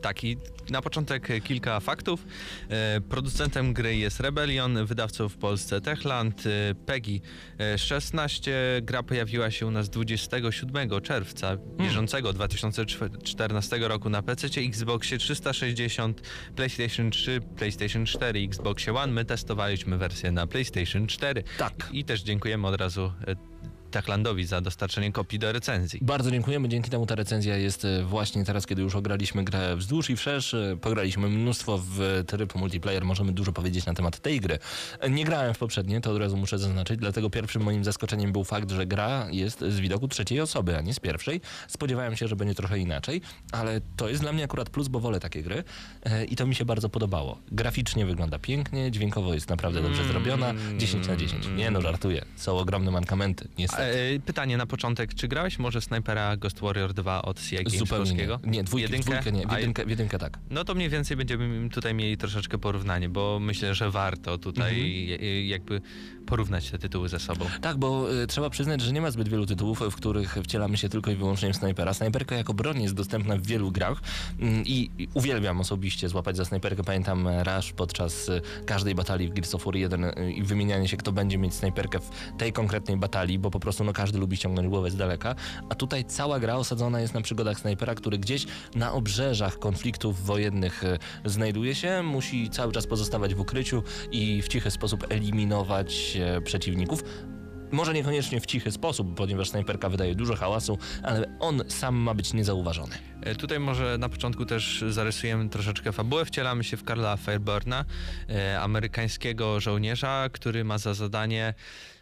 Tak, 0.00 0.24
i 0.24 0.36
na 0.70 0.82
początek 0.82 1.28
kilka 1.44 1.80
faktów. 1.80 2.26
E, 2.68 3.00
producentem 3.00 3.72
gry 3.72 3.96
jest 3.96 4.20
Rebellion, 4.20 4.86
wydawcą 4.86 5.28
w 5.28 5.36
Polsce 5.36 5.80
Techland, 5.80 6.44
e, 6.46 6.74
PEGI 6.74 7.20
e, 7.58 7.78
16. 7.78 8.52
Gra 8.82 9.02
pojawiła 9.02 9.50
się 9.50 9.66
u 9.66 9.70
nas 9.70 9.90
27 9.90 11.00
czerwca 11.02 11.56
bieżącego 11.56 12.32
2014 12.32 13.78
roku 13.78 14.10
na 14.10 14.22
PC, 14.22 14.48
Xboxie 14.60 15.18
360, 15.18 16.20
PlayStation 16.56 17.10
3, 17.10 17.40
PlayStation 17.56 18.06
4, 18.06 18.40
Xboxie 18.40 18.94
One. 18.94 19.12
My 19.12 19.24
testowaliśmy 19.24 19.98
wersję 19.98 20.32
na 20.32 20.46
PlayStation 20.46 21.06
4. 21.06 21.42
Tak. 21.58 21.88
I 21.92 22.04
też 22.04 22.22
dziękujemy 22.22 22.66
od 22.66 22.80
razu 22.80 23.12
Techlandowi 23.90 24.44
za 24.46 24.60
dostarczenie 24.60 25.12
kopii 25.12 25.38
do 25.38 25.52
recenzji. 25.52 25.98
Bardzo 26.02 26.30
dziękujemy, 26.30 26.68
dzięki 26.68 26.90
temu 26.90 27.06
ta 27.06 27.14
recenzja 27.14 27.56
jest 27.56 27.84
e, 27.84 28.02
właśnie 28.04 28.44
teraz, 28.44 28.66
kiedy 28.66 28.82
już 28.82 28.94
ograliśmy 28.94 29.44
grę 29.44 29.76
wzdłuż 29.76 30.10
i 30.10 30.16
wszerz, 30.16 30.54
e, 30.54 30.76
pograliśmy 30.80 31.28
mnóstwo 31.28 31.78
w 31.78 32.24
tryb 32.26 32.54
multiplayer, 32.54 33.04
możemy 33.04 33.32
dużo 33.32 33.52
powiedzieć 33.52 33.86
na 33.86 33.94
temat 33.94 34.18
tej 34.20 34.40
gry. 34.40 34.58
E, 35.00 35.10
Nie 35.10 35.24
grałem 35.24 35.54
w 35.54 35.58
poprzednie, 35.58 36.00
to 36.00 36.10
od 36.12 36.18
razu 36.18 36.36
muszę 36.36 36.58
zaznaczyć, 36.58 36.98
dlatego 37.00 37.30
pierwszym 37.30 37.62
moim 37.62 37.84
zaskoczeniem 37.84 38.32
był 38.32 38.44
fakt, 38.44 38.70
że 38.70 38.86
gra 38.86 39.26
jest 39.30 39.60
z 39.60 39.80
widoku 39.80 40.08
trzeciej 40.08 40.40
osoby, 40.40 40.76
a 40.76 40.80
nie 40.80 40.94
z 40.94 41.00
pierwszej. 41.00 41.40
Spodziewałem 41.68 42.16
się, 42.16 42.28
że 42.28 42.36
będzie 42.36 42.54
trochę 42.54 42.78
inaczej, 42.78 43.20
ale 43.52 43.80
to 43.96 44.08
jest 44.08 44.20
dla 44.20 44.32
mnie 44.32 44.44
akurat 44.44 44.70
plus, 44.70 44.88
bo 44.88 45.00
wolę 45.00 45.20
takie 45.20 45.42
gry 45.42 45.64
i 46.28 46.36
to 46.36 46.46
mi 46.46 46.54
się 46.54 46.64
bardzo 46.64 46.88
podobało. 46.88 47.38
Graficznie 47.52 48.06
wygląda 48.06 48.38
pięknie, 48.38 48.90
dźwiękowo 48.90 49.34
jest 49.34 49.48
naprawdę 49.48 49.82
dobrze 49.82 50.04
zrobiona, 50.04 50.54
10 50.78 51.08
na 51.08 51.16
10. 51.16 51.46
Nie 51.56 51.70
no, 51.70 51.80
żartuję, 51.80 52.24
są 52.36 52.58
ogromne 52.58 52.90
mankamenty, 52.90 53.48
niestety. 53.58 53.77
E, 53.78 54.20
pytanie 54.26 54.56
na 54.56 54.66
początek, 54.66 55.14
czy 55.14 55.28
grałeś 55.28 55.58
może 55.58 55.80
snajpera 55.80 56.36
Ghost 56.36 56.60
Warrior 56.60 56.94
2 56.94 57.22
od 57.22 57.40
CI 57.42 57.56
Games 57.56 57.72
Zupełnie 57.78 58.04
polskiego? 58.04 58.40
nie. 58.44 58.50
Nie, 58.50 58.64
dwójkę, 58.64 58.82
Jedynkę? 58.82 59.10
dwójkę 59.10 59.32
nie. 59.32 59.46
W 59.46 59.52
jedynkę, 59.52 59.84
w 59.86 59.90
jedynkę 59.90 60.18
tak. 60.18 60.38
No 60.50 60.64
to 60.64 60.74
mniej 60.74 60.88
więcej 60.88 61.16
będziemy 61.16 61.68
tutaj 61.70 61.94
mieli 61.94 62.16
troszeczkę 62.16 62.58
porównanie, 62.58 63.08
bo 63.08 63.38
myślę, 63.40 63.74
że 63.74 63.90
warto 63.90 64.38
tutaj 64.38 65.02
Mhm. 65.12 65.46
jakby 65.46 65.80
porównać 66.28 66.70
te 66.70 66.78
tytuły 66.78 67.08
ze 67.08 67.18
sobą. 67.18 67.44
Tak, 67.60 67.76
bo 67.76 68.14
y, 68.22 68.26
trzeba 68.26 68.50
przyznać, 68.50 68.80
że 68.80 68.92
nie 68.92 69.00
ma 69.00 69.10
zbyt 69.10 69.28
wielu 69.28 69.46
tytułów, 69.46 69.80
w 69.90 69.94
których 69.94 70.34
wcielamy 70.44 70.76
się 70.76 70.88
tylko 70.88 71.10
i 71.10 71.16
wyłącznie 71.16 71.52
w 71.52 71.56
snajpera. 71.56 71.94
Snajperka 71.94 72.36
jako 72.36 72.54
broń 72.54 72.82
jest 72.82 72.94
dostępna 72.94 73.36
w 73.36 73.42
wielu 73.42 73.72
grach 73.72 74.00
mm, 74.40 74.64
i 74.66 74.78
i 74.98 75.08
uwielbiam 75.14 75.60
osobiście 75.60 76.08
złapać 76.08 76.36
za 76.36 76.44
snajperkę. 76.44 76.84
Pamiętam 76.84 77.28
Rush 77.28 77.72
podczas 77.72 78.28
y, 78.28 78.40
każdej 78.66 78.94
batalii 78.94 79.28
w 79.28 79.32
Gears 79.32 79.54
of 79.54 79.64
War 79.64 79.76
1 79.76 80.04
y, 80.04 80.32
i 80.32 80.42
wymienianie 80.42 80.88
się, 80.88 80.96
kto 80.96 81.12
będzie 81.12 81.38
mieć 81.38 81.54
snajperkę 81.54 81.98
w 82.00 82.10
tej 82.38 82.52
konkretnej 82.52 82.96
batalii, 82.96 83.38
bo 83.38 83.50
po 83.50 83.60
prostu 83.60 83.84
no, 83.84 83.92
każdy 83.92 84.18
lubi 84.18 84.36
ściągnąć 84.36 84.68
głowę 84.68 84.90
z 84.90 84.96
daleka. 84.96 85.34
A 85.68 85.74
tutaj 85.74 86.04
cała 86.04 86.40
gra 86.40 86.56
osadzona 86.56 87.00
jest 87.00 87.14
na 87.14 87.20
przygodach 87.20 87.60
snajpera, 87.60 87.94
który 87.94 88.18
gdzieś 88.18 88.46
na 88.74 88.92
obrzeżach 88.92 89.58
konfliktów 89.58 90.26
wojennych 90.26 90.84
y, 90.84 90.98
znajduje 91.24 91.74
się, 91.74 92.02
musi 92.02 92.50
cały 92.50 92.72
czas 92.72 92.86
pozostawać 92.86 93.34
w 93.34 93.40
ukryciu 93.40 93.82
i 94.10 94.42
w 94.42 94.48
cichy 94.48 94.70
sposób 94.70 95.06
eliminować 95.08 96.17
przeciwników. 96.44 97.02
Może 97.72 97.94
niekoniecznie 97.94 98.40
w 98.40 98.46
cichy 98.46 98.72
sposób, 98.72 99.14
ponieważ 99.14 99.48
snajperka 99.48 99.88
wydaje 99.88 100.14
dużo 100.14 100.36
hałasu, 100.36 100.78
ale 101.02 101.38
on 101.40 101.62
sam 101.68 101.96
ma 101.96 102.14
być 102.14 102.32
niezauważony. 102.34 102.94
E, 103.22 103.34
Tutaj 103.34 103.60
może 103.60 103.98
na 103.98 104.08
początku 104.08 104.46
też 104.46 104.84
zarysujemy 104.88 105.48
troszeczkę 105.48 105.92
fabułę. 105.92 106.24
Wcielamy 106.24 106.64
się 106.64 106.76
w 106.76 106.84
Karla 106.84 107.16
Fairburna, 107.16 107.84
e, 108.28 108.60
amerykańskiego 108.60 109.60
żołnierza, 109.60 110.28
który 110.32 110.64
ma 110.64 110.78
za 110.78 110.94
zadanie 110.94 111.54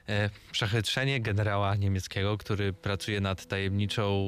e, 0.08 0.30
przechytrzenie 0.52 1.20
generała 1.20 1.76
niemieckiego, 1.76 2.38
który 2.38 2.72
pracuje 2.72 3.20
nad 3.20 3.46
tajemniczą 3.46 4.26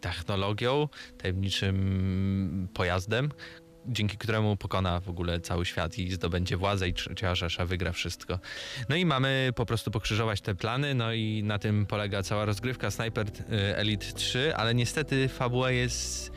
technologią, 0.00 0.88
tajemniczym 1.18 2.68
pojazdem, 2.74 3.30
dzięki 3.88 4.16
któremu 4.18 4.56
pokona 4.56 5.00
w 5.00 5.08
ogóle 5.08 5.40
cały 5.40 5.66
świat 5.66 5.98
i 5.98 6.10
zdobędzie 6.10 6.56
władzę 6.56 6.88
i 6.88 6.94
trzecia 6.94 7.34
Rzesza 7.34 7.66
wygra 7.66 7.92
wszystko. 7.92 8.38
No 8.88 8.96
i 8.96 9.04
mamy 9.04 9.52
po 9.56 9.66
prostu 9.66 9.90
pokrzyżować 9.90 10.40
te 10.40 10.54
plany, 10.54 10.94
no 10.94 11.12
i 11.12 11.42
na 11.42 11.58
tym 11.58 11.86
polega 11.86 12.22
cała 12.22 12.44
rozgrywka 12.44 12.90
Sniper 12.90 13.26
y, 13.26 13.76
Elite 13.76 14.06
3, 14.06 14.56
ale 14.56 14.74
niestety 14.74 15.28
fabuła 15.28 15.70
jest 15.70 16.32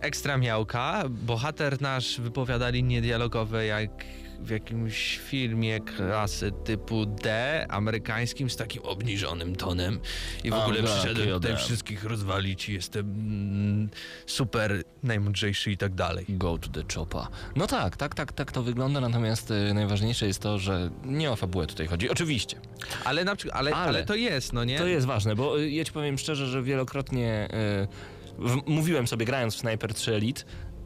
ekstra 0.00 0.36
miałka. 0.36 1.04
Bohater 1.10 1.80
nasz 1.82 2.20
wypowiadali 2.20 2.82
niedialogowe 2.82 3.66
jak 3.66 3.90
w 4.38 4.50
jakimś 4.50 5.18
filmie 5.18 5.80
klasy 5.80 6.52
typu 6.64 7.06
D, 7.06 7.66
amerykańskim, 7.68 8.50
z 8.50 8.56
takim 8.56 8.82
obniżonym 8.82 9.56
tonem. 9.56 10.00
I 10.44 10.50
w 10.50 10.54
A, 10.54 10.64
ogóle 10.64 10.82
tak, 10.82 10.90
przyszedłem 10.90 11.28
tutaj 11.28 11.56
wszystkich 11.56 12.04
rozwalić 12.04 12.68
i 12.68 12.72
jestem 12.72 13.06
mm, 13.06 13.90
super, 14.26 14.82
najmądrzejszy 15.02 15.70
i 15.72 15.76
tak 15.76 15.94
dalej. 15.94 16.24
Go 16.28 16.58
to 16.58 16.68
the 16.68 16.82
chopa. 16.94 17.28
No 17.56 17.66
tak, 17.66 17.96
tak, 17.96 18.14
tak, 18.14 18.32
tak 18.32 18.52
to 18.52 18.62
wygląda, 18.62 19.00
natomiast 19.00 19.50
y, 19.50 19.74
najważniejsze 19.74 20.26
jest 20.26 20.42
to, 20.42 20.58
że 20.58 20.90
nie 21.04 21.30
o 21.30 21.36
fabułę 21.36 21.66
tutaj 21.66 21.86
chodzi. 21.86 22.10
Oczywiście, 22.10 22.56
Ale, 23.04 23.24
na, 23.24 23.36
przykład- 23.36 23.58
ale, 23.58 23.70
ale, 23.74 23.88
Ale 23.88 24.04
to 24.04 24.14
jest, 24.14 24.52
no 24.52 24.64
nie? 24.64 24.78
to 24.78 24.86
jest 24.86 25.06
ważne, 25.06 25.34
bo 25.36 25.60
y, 25.60 25.70
ja 25.70 25.84
ci 25.84 25.92
powiem 25.92 26.18
szczerze, 26.18 26.46
że 26.46 26.62
wielokrotnie 26.62 27.48
y, 27.84 28.28
w, 28.38 28.56
mówiłem 28.66 29.06
sobie 29.06 29.26
grając 29.26 29.54
w 29.54 29.58
Sniper 29.58 29.94
3 29.94 30.14
Elite, 30.14 30.42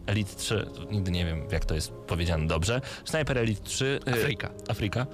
Elite 0.06 0.36
3, 0.36 0.66
to 0.74 0.84
nigdy 0.84 1.10
nie 1.10 1.24
wiem 1.24 1.48
jak 1.52 1.64
to 1.64 1.74
jest 1.74 1.92
powiedziane 1.92 2.46
dobrze, 2.46 2.80
Sniper 3.04 3.38
Elite 3.38 3.62
3... 3.62 4.00
y, 4.08 4.12
Afryka. 4.12 4.50
Afryka. 4.68 5.06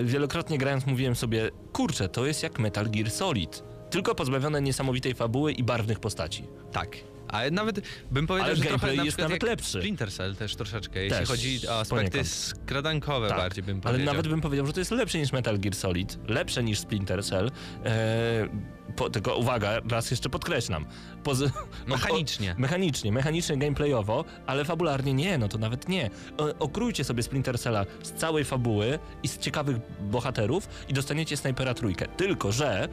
Y, 0.00 0.04
wielokrotnie 0.04 0.58
grając 0.58 0.86
mówiłem 0.86 1.14
sobie, 1.14 1.50
kurczę, 1.72 2.08
to 2.08 2.26
jest 2.26 2.42
jak 2.42 2.58
Metal 2.58 2.90
Gear 2.90 3.10
Solid, 3.10 3.62
tylko 3.90 4.14
pozbawione 4.14 4.62
niesamowitej 4.62 5.14
fabuły 5.14 5.52
i 5.52 5.62
barwnych 5.62 6.00
postaci. 6.00 6.44
Tak. 6.72 7.11
Ale 7.32 7.50
nawet 7.50 7.80
bym 8.10 8.26
powiedział, 8.26 8.46
Ale 8.46 8.56
że 8.56 8.62
trochę 8.64 8.94
na 8.96 9.04
jest 9.04 9.18
nawet 9.18 9.42
lepszy. 9.42 9.78
Splinter 9.78 10.12
Cell 10.12 10.36
też 10.36 10.56
troszeczkę, 10.56 11.02
jeśli 11.02 11.18
Też, 11.18 11.28
chodzi 11.28 11.68
o 11.68 11.80
aspekty 11.80 12.10
poniekąd. 12.10 12.28
skradankowe 12.34 13.28
bardziej 13.28 13.64
bym 13.64 13.80
Tak, 13.80 13.86
ale 13.86 13.94
powiedział. 13.94 14.14
nawet 14.14 14.28
bym 14.28 14.40
powiedział, 14.40 14.66
że 14.66 14.72
to 14.72 14.80
jest 14.80 14.90
lepsze 14.90 15.18
niż 15.18 15.32
Metal 15.32 15.58
Gear 15.58 15.74
Solid, 15.74 16.18
lepsze 16.28 16.62
niż 16.62 16.78
Splinter 16.78 17.24
Cell. 17.24 17.50
E, 17.84 18.48
po, 18.96 19.10
tylko 19.10 19.36
uwaga, 19.36 19.80
raz 19.90 20.10
jeszcze 20.10 20.28
podkreślam. 20.28 20.86
Pozy- 21.24 21.50
Mechanicznie. 21.86 22.52
O, 22.52 22.60
mechanicznie, 22.60 23.12
mechanicznie, 23.12 23.56
gameplayowo, 23.56 24.24
ale 24.46 24.64
fabularnie 24.64 25.14
nie, 25.14 25.38
no 25.38 25.48
to 25.48 25.58
nawet 25.58 25.88
nie. 25.88 26.10
O, 26.38 26.58
okrójcie 26.58 27.04
sobie 27.04 27.22
Splinter 27.22 27.58
Cella 27.58 27.86
z 28.02 28.12
całej 28.12 28.44
fabuły 28.44 28.98
i 29.22 29.28
z 29.28 29.38
ciekawych 29.38 29.76
bohaterów 30.00 30.68
i 30.88 30.92
dostaniecie 30.92 31.36
Snipera 31.36 31.74
trójkę. 31.74 32.06
Tylko, 32.16 32.52
że... 32.52 32.88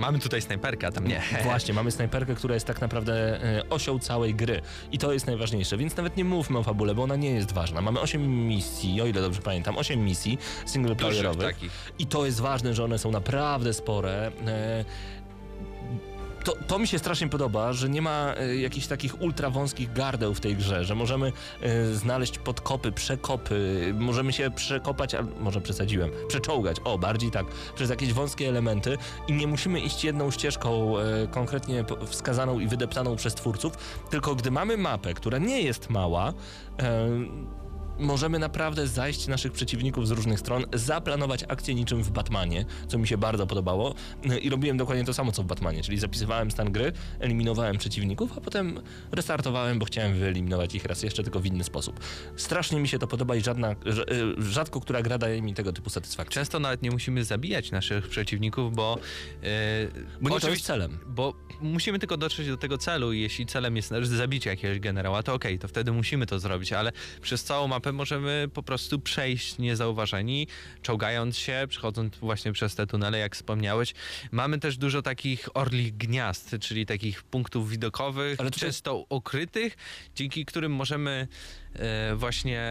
Mamy 0.00 0.18
tutaj 0.18 0.42
snajperkę, 0.42 0.92
tam 0.92 1.06
nie. 1.06 1.22
Właśnie, 1.42 1.74
mamy 1.74 1.90
snajperkę, 1.90 2.34
która 2.34 2.54
jest 2.54 2.66
tak 2.66 2.80
naprawdę 2.80 3.42
e, 3.44 3.68
osią 3.70 3.98
całej 3.98 4.34
gry. 4.34 4.60
I 4.92 4.98
to 4.98 5.12
jest 5.12 5.26
najważniejsze, 5.26 5.76
więc 5.76 5.96
nawet 5.96 6.16
nie 6.16 6.24
mówmy 6.24 6.58
o 6.58 6.62
fabule, 6.62 6.94
bo 6.94 7.02
ona 7.02 7.16
nie 7.16 7.30
jest 7.30 7.52
ważna. 7.52 7.80
Mamy 7.80 8.00
8 8.00 8.46
misji, 8.48 9.00
o 9.02 9.06
ile 9.06 9.20
dobrze 9.20 9.42
pamiętam, 9.42 9.78
8 9.78 10.04
misji 10.04 10.38
singleplayerowych. 10.66 11.56
I 11.98 12.06
to 12.06 12.26
jest 12.26 12.40
ważne, 12.40 12.74
że 12.74 12.84
one 12.84 12.98
są 12.98 13.10
naprawdę 13.10 13.74
spore. 13.74 14.32
To, 16.50 16.56
to 16.66 16.78
mi 16.78 16.86
się 16.86 16.98
strasznie 16.98 17.28
podoba, 17.28 17.72
że 17.72 17.88
nie 17.88 18.02
ma 18.02 18.34
e, 18.36 18.56
jakichś 18.56 18.86
takich 18.86 19.22
ultra 19.22 19.50
wąskich 19.50 19.92
gardeł 19.92 20.34
w 20.34 20.40
tej 20.40 20.56
grze, 20.56 20.84
że 20.84 20.94
możemy 20.94 21.32
e, 21.60 21.86
znaleźć 21.94 22.38
podkopy, 22.38 22.92
przekopy, 22.92 23.94
możemy 23.98 24.32
się 24.32 24.50
przekopać, 24.50 25.14
a 25.14 25.22
może 25.40 25.60
przesadziłem, 25.60 26.10
przeczołgać, 26.28 26.76
o, 26.84 26.98
bardziej 26.98 27.30
tak, 27.30 27.46
przez 27.74 27.90
jakieś 27.90 28.12
wąskie 28.12 28.48
elementy 28.48 28.98
i 29.28 29.32
nie 29.32 29.46
musimy 29.46 29.80
iść 29.80 30.04
jedną 30.04 30.30
ścieżką 30.30 30.98
e, 30.98 31.26
konkretnie 31.26 31.84
wskazaną 32.06 32.58
i 32.58 32.68
wydeptaną 32.68 33.16
przez 33.16 33.34
twórców, 33.34 33.72
tylko 34.10 34.34
gdy 34.34 34.50
mamy 34.50 34.76
mapę, 34.76 35.14
która 35.14 35.38
nie 35.38 35.62
jest 35.62 35.90
mała, 35.90 36.32
możemy 38.00 38.38
naprawdę 38.38 38.86
zajść 38.86 39.26
naszych 39.26 39.52
przeciwników 39.52 40.08
z 40.08 40.10
różnych 40.10 40.40
stron, 40.40 40.64
zaplanować 40.72 41.44
akcję 41.48 41.74
niczym 41.74 42.02
w 42.02 42.10
Batmanie, 42.10 42.64
co 42.88 42.98
mi 42.98 43.08
się 43.08 43.18
bardzo 43.18 43.46
podobało 43.46 43.94
i 44.42 44.50
robiłem 44.50 44.76
dokładnie 44.76 45.04
to 45.04 45.14
samo 45.14 45.32
co 45.32 45.42
w 45.42 45.46
Batmanie, 45.46 45.82
czyli 45.82 45.98
zapisywałem 45.98 46.50
stan 46.50 46.72
gry, 46.72 46.92
eliminowałem 47.20 47.78
przeciwników, 47.78 48.38
a 48.38 48.40
potem 48.40 48.80
restartowałem, 49.12 49.78
bo 49.78 49.84
chciałem 49.86 50.14
wyeliminować 50.14 50.74
ich 50.74 50.84
raz 50.84 51.02
jeszcze, 51.02 51.22
tylko 51.22 51.40
w 51.40 51.46
inny 51.46 51.64
sposób. 51.64 52.00
Strasznie 52.36 52.80
mi 52.80 52.88
się 52.88 52.98
to 52.98 53.06
podoba 53.06 53.36
i 53.36 53.40
żadna, 53.40 53.72
y, 53.72 54.42
rzadko 54.42 54.80
która 54.80 55.02
gra 55.02 55.18
daje 55.18 55.42
mi 55.42 55.54
tego 55.54 55.72
typu 55.72 55.90
satysfakcję. 55.90 56.34
Często 56.34 56.60
nawet 56.60 56.82
nie 56.82 56.90
musimy 56.90 57.24
zabijać 57.24 57.70
naszych 57.70 58.08
przeciwników, 58.08 58.74
bo... 58.74 58.98
e, 59.42 59.48
Bo 60.20 60.28
nie 60.30 60.40
to 60.40 60.50
jest 60.50 60.64
celem. 60.64 60.98
Bo 61.06 61.34
musimy 61.60 61.98
tylko 61.98 62.16
dotrzeć 62.16 62.48
do 62.48 62.56
tego 62.56 62.78
celu 62.78 63.12
i 63.12 63.20
jeśli 63.20 63.46
celem 63.46 63.76
jest 63.76 63.92
zabicie 64.02 64.50
jakiegoś 64.50 64.80
generała, 64.80 65.22
to 65.22 65.34
okej, 65.34 65.58
to 65.58 65.68
wtedy 65.68 65.92
musimy 65.92 66.26
to 66.26 66.38
zrobić, 66.38 66.72
ale 66.72 66.92
przez 67.20 67.44
całą 67.44 67.68
mapę 67.68 67.89
możemy 67.92 68.48
po 68.54 68.62
prostu 68.62 68.98
przejść 68.98 69.58
niezauważeni, 69.58 70.46
czołgając 70.82 71.38
się, 71.38 71.66
przechodząc 71.68 72.16
właśnie 72.16 72.52
przez 72.52 72.74
te 72.74 72.86
tunele, 72.86 73.18
jak 73.18 73.36
wspomniałeś. 73.36 73.94
Mamy 74.30 74.58
też 74.58 74.76
dużo 74.76 75.02
takich 75.02 75.48
orlich 75.54 75.96
gniazd, 75.96 76.56
czyli 76.60 76.86
takich 76.86 77.22
punktów 77.22 77.70
widokowych, 77.70 78.38
tutaj- 78.38 78.50
często 78.50 79.04
ukrytych, 79.08 79.76
dzięki 80.14 80.44
którym 80.44 80.72
możemy 80.72 81.28
e, 81.74 82.14
właśnie 82.16 82.62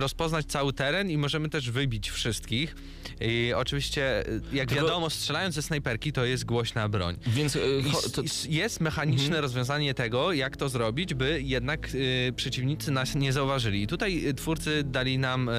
rozpoznać 0.00 0.46
cały 0.46 0.72
teren 0.72 1.10
i 1.10 1.18
możemy 1.18 1.48
też 1.48 1.70
wybić 1.70 2.10
wszystkich. 2.10 2.76
I 3.20 3.52
oczywiście, 3.56 4.26
e, 4.28 4.40
jak 4.52 4.68
Tylko- 4.68 4.84
wiadomo, 4.84 5.10
strzelając 5.10 5.54
ze 5.54 5.62
snajperki 5.62 6.12
to 6.12 6.24
jest 6.24 6.44
głośna 6.44 6.88
broń. 6.88 7.16
Więc 7.26 7.56
y, 7.56 7.60
s- 8.06 8.12
to, 8.12 8.22
jest 8.48 8.80
mechaniczne 8.80 9.40
rozwiązanie 9.40 9.94
tego, 9.94 10.32
jak 10.32 10.56
to 10.56 10.68
zrobić, 10.68 11.14
by 11.14 11.42
jednak 11.42 11.88
y, 11.94 12.32
przeciwnicy 12.36 12.90
nas 12.90 13.14
nie 13.14 13.32
zauważyli. 13.32 13.82
I 13.82 13.86
tutaj 13.86 14.34
twórcy 14.36 14.82
dali 14.84 15.18
nam 15.18 15.48
y, 15.48 15.52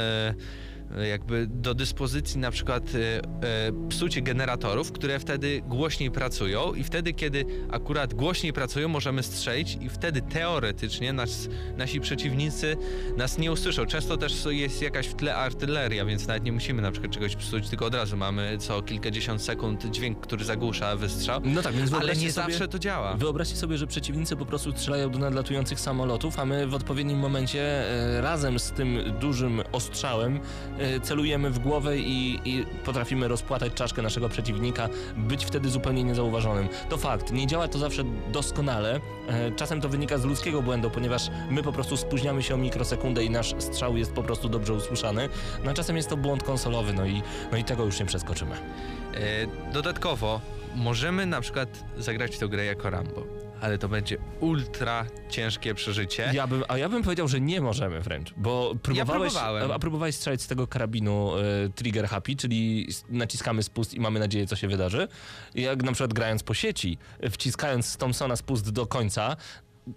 jakby 1.10 1.48
do 1.48 1.74
dyspozycji 1.74 2.40
na 2.40 2.52
przykład 2.52 2.96
y, 2.96 2.98
y, 2.98 3.90
psucie 3.90 4.22
generatorów, 4.22 4.92
które 4.92 5.20
wtedy 5.20 5.62
głośniej 5.68 6.12
pracują 6.12 6.74
i 6.74 6.84
wtedy, 6.84 7.14
kiedy 7.14 7.46
akurat 7.72 8.14
głośniej 8.14 8.54
pracują, 8.54 8.88
możemy 8.88 9.24
strzelić 9.24 9.78
i 9.82 9.90
wtedy 9.90 10.22
teoretycznie 10.22 11.14
nas, 11.14 11.50
nasi 11.78 12.00
przeciwnicy 12.00 12.78
nas 13.18 13.38
nie 13.38 13.52
usłyszą. 13.52 13.86
Często 13.86 14.18
też 14.18 14.46
jest 14.50 14.82
jakaś 14.82 15.08
w 15.08 15.14
tle 15.14 15.36
artyleria, 15.36 16.06
więc 16.06 16.28
nawet 16.28 16.44
nie 16.44 16.52
musimy 16.52 16.82
na 16.82 16.92
przykład 16.92 17.14
czegoś 17.14 17.36
psuć, 17.36 17.70
tylko 17.70 17.86
od 17.86 17.96
razu 17.96 18.18
mamy 18.18 18.58
co 18.60 18.82
kilkadziesiąt 18.82 19.42
sekund 19.42 19.86
dźwięk, 19.86 20.20
który 20.20 20.46
zagłusza 20.46 20.96
wystrzał. 20.96 21.42
no 21.44 21.62
tak, 21.62 21.74
więc 21.74 21.94
Ale 21.94 22.08
nie 22.08 22.16
sobie... 22.16 22.32
zawsze 22.32 22.68
to 22.68 22.80
działa. 22.80 23.14
Wyobraźcie 23.14 23.56
sobie, 23.56 23.78
że 23.78 23.88
przeciwnicy 23.88 24.36
po 24.36 24.46
prostu 24.46 24.72
strzelają 24.72 25.12
do 25.12 25.20
nadlatujących 25.20 25.80
samolotów, 25.80 26.40
a 26.40 26.46
my 26.46 26.68
w 26.68 26.74
odpowiednim 26.74 27.20
momencie 27.20 27.62
e, 27.62 28.22
razem 28.22 28.60
z 28.60 28.72
tym 28.72 28.98
dużym 29.20 29.62
ostrzałem 29.72 30.40
e, 30.77 30.77
celujemy 31.04 31.50
w 31.50 31.60
głowę 31.60 31.98
i, 31.98 32.40
i 32.46 32.66
potrafimy 32.86 33.28
rozpłatać 33.28 33.74
czaszkę 33.74 34.02
naszego 34.02 34.30
przeciwnika, 34.30 34.90
być 35.18 35.46
wtedy 35.46 35.70
zupełnie 35.70 36.04
niezauważonym. 36.04 36.68
To 36.90 36.98
fakt, 36.98 37.32
nie 37.32 37.48
działa 37.48 37.68
to 37.68 37.80
zawsze 37.80 38.04
doskonale. 38.32 39.00
E, 39.28 39.52
Czasem 39.52 39.82
to 39.82 39.90
wynika 39.90 40.18
z 40.18 40.26
ludzkiego 40.26 40.62
błędu, 40.62 40.90
ponieważ 40.90 41.30
my 41.50 41.64
po 41.64 41.72
prostu 41.72 41.98
spóźniamy 41.98 42.44
się 42.44 42.54
o 42.54 42.58
mikrosekundę 42.58 43.24
i 43.24 43.30
nasz 43.30 43.56
strzał 43.60 43.98
jest 43.98 44.12
po 44.12 44.24
prostu 44.24 44.50
dobrze 44.50 44.74
usłyszany. 44.74 45.30
No 45.64 45.72
a 45.72 45.74
czasem 45.74 45.98
jest 45.98 46.10
to 46.10 46.18
błąd 46.18 46.44
konsolowy, 46.44 46.94
no 46.94 47.06
i, 47.06 47.22
no 47.52 47.58
i 47.58 47.64
tego 47.64 47.86
już 47.86 48.00
nie 48.00 48.06
przeskoczymy. 48.06 48.56
E, 48.56 49.72
Dodatkowo 49.74 50.42
możemy 50.76 51.26
na 51.26 51.42
przykład 51.42 51.84
zagrać 51.98 52.38
tę 52.38 52.48
grę 52.48 52.66
jako 52.66 52.90
Rambo, 52.90 53.24
ale 53.62 53.78
to 53.78 53.90
będzie 53.90 54.18
ultra 54.40 55.06
ciężkie 55.30 55.76
przeżycie. 55.76 56.32
Ja 56.34 56.48
bym, 56.48 56.64
a 56.68 56.78
ja 56.78 56.90
bym 56.90 57.04
powiedział, 57.04 57.28
że 57.28 57.42
nie 57.42 57.62
możemy 57.62 58.02
wręcz, 58.02 58.34
bo 58.38 58.76
próbowałeś, 58.84 59.34
próbowałem. 59.34 59.72
a, 59.72 59.80
próbowałeś 59.80 60.16
strzelać 60.16 60.42
z 60.42 60.48
tego 60.48 60.68
karabinu 60.68 61.32
e, 61.38 61.70
trigger 61.70 62.08
happy, 62.08 62.36
czyli 62.36 62.88
naciskamy 63.10 63.64
spust 63.64 63.94
i 63.94 64.00
mamy 64.00 64.20
nadzieję, 64.20 64.48
co 64.48 64.56
się 64.56 64.68
wydarzy. 64.68 65.08
Jak 65.56 65.84
na 65.84 65.92
przykład 65.92 66.14
grając 66.14 66.44
po 66.44 66.54
sieci, 66.54 66.98
wciskając 67.32 67.86
z 67.86 67.98
Thompsona 67.98 68.36
spust 68.36 68.70
do 68.70 68.88
końca, 68.88 69.36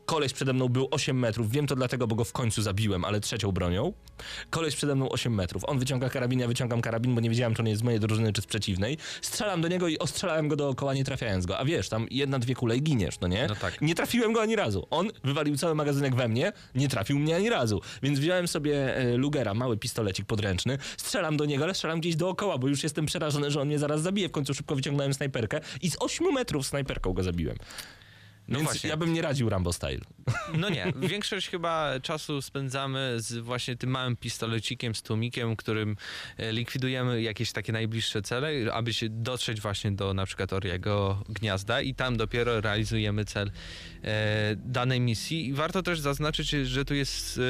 koleś 0.07 0.33
przede 0.33 0.53
mną 0.53 0.68
był 0.68 0.88
8 0.90 1.18
metrów, 1.18 1.50
wiem 1.50 1.66
to 1.66 1.76
dlatego, 1.76 2.07
bo 2.07 2.16
go 2.16 2.24
w 2.24 2.33
końcu 2.33 2.62
zabiłem, 2.62 3.05
ale 3.05 3.20
trzecią 3.20 3.53
bronią. 3.53 3.92
Koleś 4.50 4.76
przede 4.76 4.94
mną 4.94 5.09
8 5.09 5.35
metrów, 5.35 5.64
on 5.66 5.79
wyciąga 5.79 6.09
karabin, 6.09 6.40
ja 6.40 6.48
wyciągam 6.48 6.81
karabin, 6.81 7.14
bo 7.14 7.20
nie 7.20 7.31
wiedziałem, 7.31 7.55
czy 7.55 7.62
on 7.62 7.68
jest 7.68 7.81
z 7.81 7.85
mojej 7.85 8.00
drużyny, 8.00 8.33
czy 8.33 8.42
z 8.42 8.46
przeciwnej. 8.46 8.98
Strzelam 9.22 9.61
do 9.61 9.68
niego 9.68 9.88
i 9.88 9.98
ostrzelałem 9.98 10.48
go 10.48 10.57
dookoła, 10.57 10.94
nie 10.94 11.05
trafiając 11.05 11.46
go. 11.46 11.59
A 11.59 11.64
wiesz, 11.64 11.88
tam 11.88 12.07
jedna, 12.11 12.38
dwie 12.38 12.55
kule 12.55 12.76
i 12.76 12.83
giniesz, 12.83 13.20
no 13.20 13.29
nie? 13.29 13.46
No 13.48 13.55
tak. 13.55 13.81
Nie 13.81 13.94
trafiłem 13.94 14.33
go 14.33 14.42
ani 14.42 14.57
razu. 14.57 14.87
On 14.90 15.09
wywalił 15.24 15.57
cały 15.57 15.74
magazynek 15.74 16.14
we 16.14 16.29
mnie, 16.29 16.53
nie 16.74 16.88
trafił 16.88 17.18
mnie 17.18 17.37
ani 17.37 17.50
razu. 17.50 17.81
Więc 18.03 18.18
wziąłem 18.18 18.48
sobie 18.48 18.96
e, 18.96 19.16
Lugera, 19.16 19.55
mały 19.55 19.76
pistolecik 19.76 20.26
podręczny, 20.26 20.79
strzelam 20.96 21.37
do 21.37 21.44
niego, 21.44 21.64
ale 21.64 21.74
strzelam 21.74 22.00
gdzieś 22.00 22.16
dookoła, 22.16 22.59
bo 22.59 22.68
już 22.68 22.83
jestem 22.83 23.07
przerażony, 23.07 23.50
że 23.50 23.61
on 23.61 23.68
mnie 23.68 23.79
zaraz 23.79 24.03
zabije. 24.03 24.29
W 24.29 24.33
końcu 24.33 24.55
szybko 24.55 24.74
wyciągnąłem 24.76 25.14
snajperkę 25.14 25.61
i 25.83 25.90
z 25.90 25.96
8 26.00 26.33
metrów 26.33 26.66
snajperką 26.66 27.12
go 27.12 27.22
zabiłem. 27.22 27.57
No 28.50 28.58
Więc 28.58 28.70
właśnie. 28.70 28.90
ja 28.90 28.96
bym 28.96 29.12
nie 29.12 29.22
radził 29.22 29.48
Rambo 29.48 29.72
Style. 29.72 30.00
No 30.58 30.68
nie, 30.68 30.92
większość 30.96 31.48
chyba 31.48 32.00
czasu 32.02 32.42
spędzamy 32.42 33.14
z 33.16 33.38
właśnie 33.38 33.76
tym 33.76 33.90
małym 33.90 34.16
pistolecikiem, 34.16 34.94
z 34.94 35.02
tłumikiem, 35.02 35.56
którym 35.56 35.96
e, 36.36 36.52
likwidujemy 36.52 37.22
jakieś 37.22 37.52
takie 37.52 37.72
najbliższe 37.72 38.22
cele, 38.22 38.72
aby 38.72 38.94
się 38.94 39.08
dotrzeć 39.08 39.60
właśnie 39.60 39.92
do 39.92 40.14
na 40.14 40.26
przykład 40.26 40.52
Oriego 40.52 41.22
gniazda 41.28 41.80
i 41.80 41.94
tam 41.94 42.16
dopiero 42.16 42.60
realizujemy 42.60 43.24
cel 43.24 43.50
e, 44.04 44.56
danej 44.56 45.00
misji. 45.00 45.46
I 45.48 45.52
warto 45.52 45.82
też 45.82 46.00
zaznaczyć, 46.00 46.50
że 46.50 46.84
tu 46.84 46.94
jest, 46.94 47.38
e, 47.38 47.42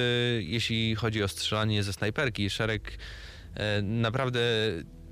jeśli 0.43 0.95
chodzi 0.95 1.23
o 1.23 1.29
strzelanie 1.29 1.83
ze 1.83 1.93
snajperki, 1.93 2.51
szereg 2.51 2.99
e, 3.55 3.83
naprawdę 3.83 4.41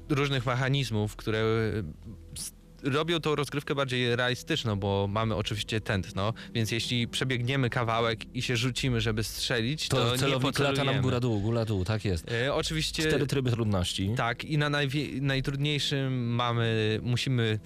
różnych 0.09 0.47
mechanizmów, 0.47 1.17
które 1.17 1.45
robią 2.83 3.21
tą 3.21 3.35
rozgrywkę 3.35 3.75
bardziej 3.75 4.17
realistyczną, 4.17 4.77
bo 4.77 5.07
mamy 5.11 5.35
oczywiście 5.35 5.81
tętno, 5.81 6.33
więc 6.55 6.71
jeśli 6.71 7.09
przebiegniemy 7.09 7.71
kawałek 7.71 8.37
i 8.37 8.43
się 8.43 8.57
rzucimy, 8.57 9.01
żeby 9.01 9.25
strzelić, 9.25 9.89
to, 9.89 9.97
To, 9.97 10.13
nie 10.13 10.19
celownik 10.19 10.59
lata 10.59 10.63
nam 10.65 10.73
pocelujemy. 10.75 11.03
góra-dół, 11.03 11.41
góra-dół, 11.41 11.85
tak 11.85 12.05
jest. 12.05 12.31
E, 12.33 12.55
oczywiście 12.55 13.03
Cztery 13.03 13.27
tryby 13.27 13.51
trudności. 13.51 14.11
tak 14.17 14.45
i 14.45 14.59
na 14.59 14.71
najwie- 14.71 15.21
najtrudniejszym 15.23 16.35
mamy, 16.35 16.99
musimy 17.03 17.59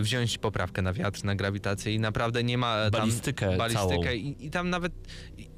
wziąć 0.00 0.38
poprawkę 0.38 0.82
na 0.82 0.92
wiatr, 0.92 1.24
na 1.24 1.34
grawitację 1.34 1.94
i 1.94 2.00
naprawdę 2.00 2.44
nie 2.44 2.58
ma 2.58 2.90
tam 2.90 3.00
Balistykę 3.00 3.46
całą. 3.46 3.58
balistykę 3.58 4.16
i, 4.16 4.46
i 4.46 4.50
tam 4.50 4.70
nawet 4.70 4.92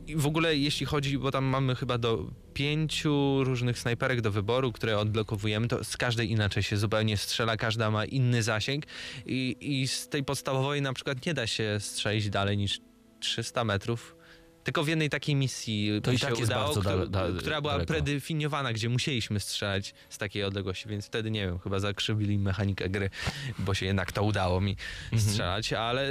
i 0.07 0.17
w 0.17 0.27
ogóle 0.27 0.57
jeśli 0.57 0.87
chodzi, 0.87 1.19
bo 1.19 1.31
tam 1.31 1.45
mamy 1.45 1.75
chyba 1.75 1.99
do 1.99 2.31
pięciu 2.55 3.45
różnych 3.45 3.79
snajperek 3.79 4.21
do 4.21 4.31
wyboru, 4.31 4.73
które 4.73 4.99
odblokowujemy, 4.99 5.69
to 5.69 5.85
z 5.85 5.97
każdej 5.97 6.31
inaczej 6.31 6.63
się 6.63 6.77
zupełnie 6.77 7.17
strzela, 7.17 7.57
każda 7.57 7.91
ma 7.91 8.05
inny 8.05 8.43
zasięg 8.43 8.85
i, 9.27 9.57
i 9.61 9.89
z 9.89 10.09
tej 10.09 10.25
podstawowej 10.25 10.83
na 10.83 10.93
przykład 10.93 11.27
nie 11.27 11.35
da 11.35 11.47
się 11.47 11.77
strzelić 11.81 12.31
dalej 12.31 12.59
niż 12.59 12.81
300 13.21 13.65
metrów. 13.65 14.17
Tylko 14.65 14.85
w 14.85 14.89
jednej 14.89 15.11
takiej 15.11 15.35
misji 15.35 15.91
To 16.03 16.11
mi 16.11 16.17
i 16.17 16.21
się 16.21 16.27
tak 16.27 16.39
udało, 16.39 16.65
bardzo 16.65 16.81
któ- 16.81 16.89
dale- 16.91 17.07
da- 17.33 17.41
która 17.41 17.61
była 17.61 17.73
daleko. 17.73 17.93
predefiniowana, 17.93 18.73
gdzie 18.73 18.89
musieliśmy 18.89 19.41
strzelać 19.41 19.95
z 20.09 20.19
takiej 20.19 20.45
odległości, 20.45 20.89
więc 20.89 21.07
wtedy 21.07 21.31
nie 21.31 21.47
wiem, 21.47 21.59
chyba 21.59 21.81
zakrzywili 21.81 22.39
mechanikę 22.39 22.89
gry, 22.91 23.11
bo 23.59 23.75
się 23.75 23.87
jednak 23.87 24.13
to 24.13 24.23
udało 24.23 24.61
mi 24.61 24.77
Mhm. 25.13 25.23
strzelać, 25.31 25.73
ale 25.73 26.09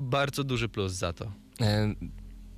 bardzo 0.00 0.44
duży 0.44 0.68
plus 0.68 0.92
za 0.92 1.12
to. 1.12 1.32
E, 1.60 1.94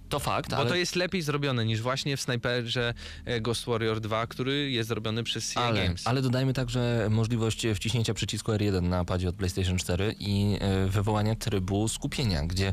To 0.08 0.18
fakt, 0.18 0.50
Bo 0.50 0.56
ale... 0.56 0.68
to 0.70 0.74
jest 0.76 0.96
lepiej 0.96 1.22
zrobione 1.22 1.64
niż 1.64 1.80
właśnie 1.80 2.16
w 2.16 2.20
Sniperze 2.20 2.94
e, 3.24 3.40
Ghost 3.40 3.64
Warrior 3.64 4.00
2, 4.00 4.26
który 4.26 4.70
jest 4.70 4.88
zrobiony 4.88 5.22
przez 5.24 5.52
CI 5.52 5.58
Ale, 5.58 5.82
Games. 5.84 6.06
ale 6.06 6.22
dodajmy 6.22 6.52
także 6.52 7.06
możliwość 7.10 7.66
wciśnięcia 7.74 8.14
przycisku 8.14 8.52
R1 8.52 8.82
na 8.82 9.04
padzie 9.04 9.28
od 9.28 9.36
PlayStation 9.36 9.78
4 9.78 10.14
i 10.18 10.56
e, 10.60 10.86
wywołania 10.86 11.34
trybu 11.34 11.88
skupienia, 11.88 12.42
gdzie 12.46 12.72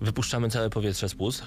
wypuszczamy 0.00 0.50
całe 0.50 0.70
powietrze 0.70 1.08
z 1.08 1.14
płuc 1.14 1.42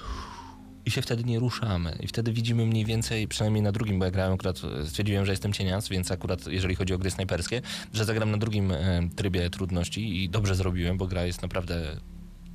i 0.84 0.90
się 0.90 1.02
wtedy 1.02 1.24
nie 1.24 1.38
ruszamy. 1.38 1.98
I 2.00 2.06
wtedy 2.06 2.32
widzimy 2.32 2.66
mniej 2.66 2.84
więcej, 2.84 3.28
przynajmniej 3.28 3.62
na 3.62 3.72
drugim, 3.72 3.98
bo 3.98 4.04
ja 4.04 4.10
grałem 4.10 4.32
akurat, 4.32 4.60
stwierdziłem, 4.86 5.26
że 5.26 5.32
jestem 5.32 5.52
cienias, 5.52 5.88
więc 5.88 6.10
akurat 6.10 6.46
jeżeli 6.46 6.74
chodzi 6.74 6.94
o 6.94 6.98
gry 6.98 7.10
snajperskie, 7.10 7.62
że 7.92 8.04
zagram 8.04 8.30
na 8.30 8.38
drugim 8.38 8.72
e, 8.72 9.08
trybie 9.16 9.50
trudności 9.50 10.24
i 10.24 10.28
dobrze 10.28 10.54
zrobiłem, 10.54 10.98
bo 10.98 11.06
gra 11.06 11.24
jest 11.24 11.42
naprawdę 11.42 11.96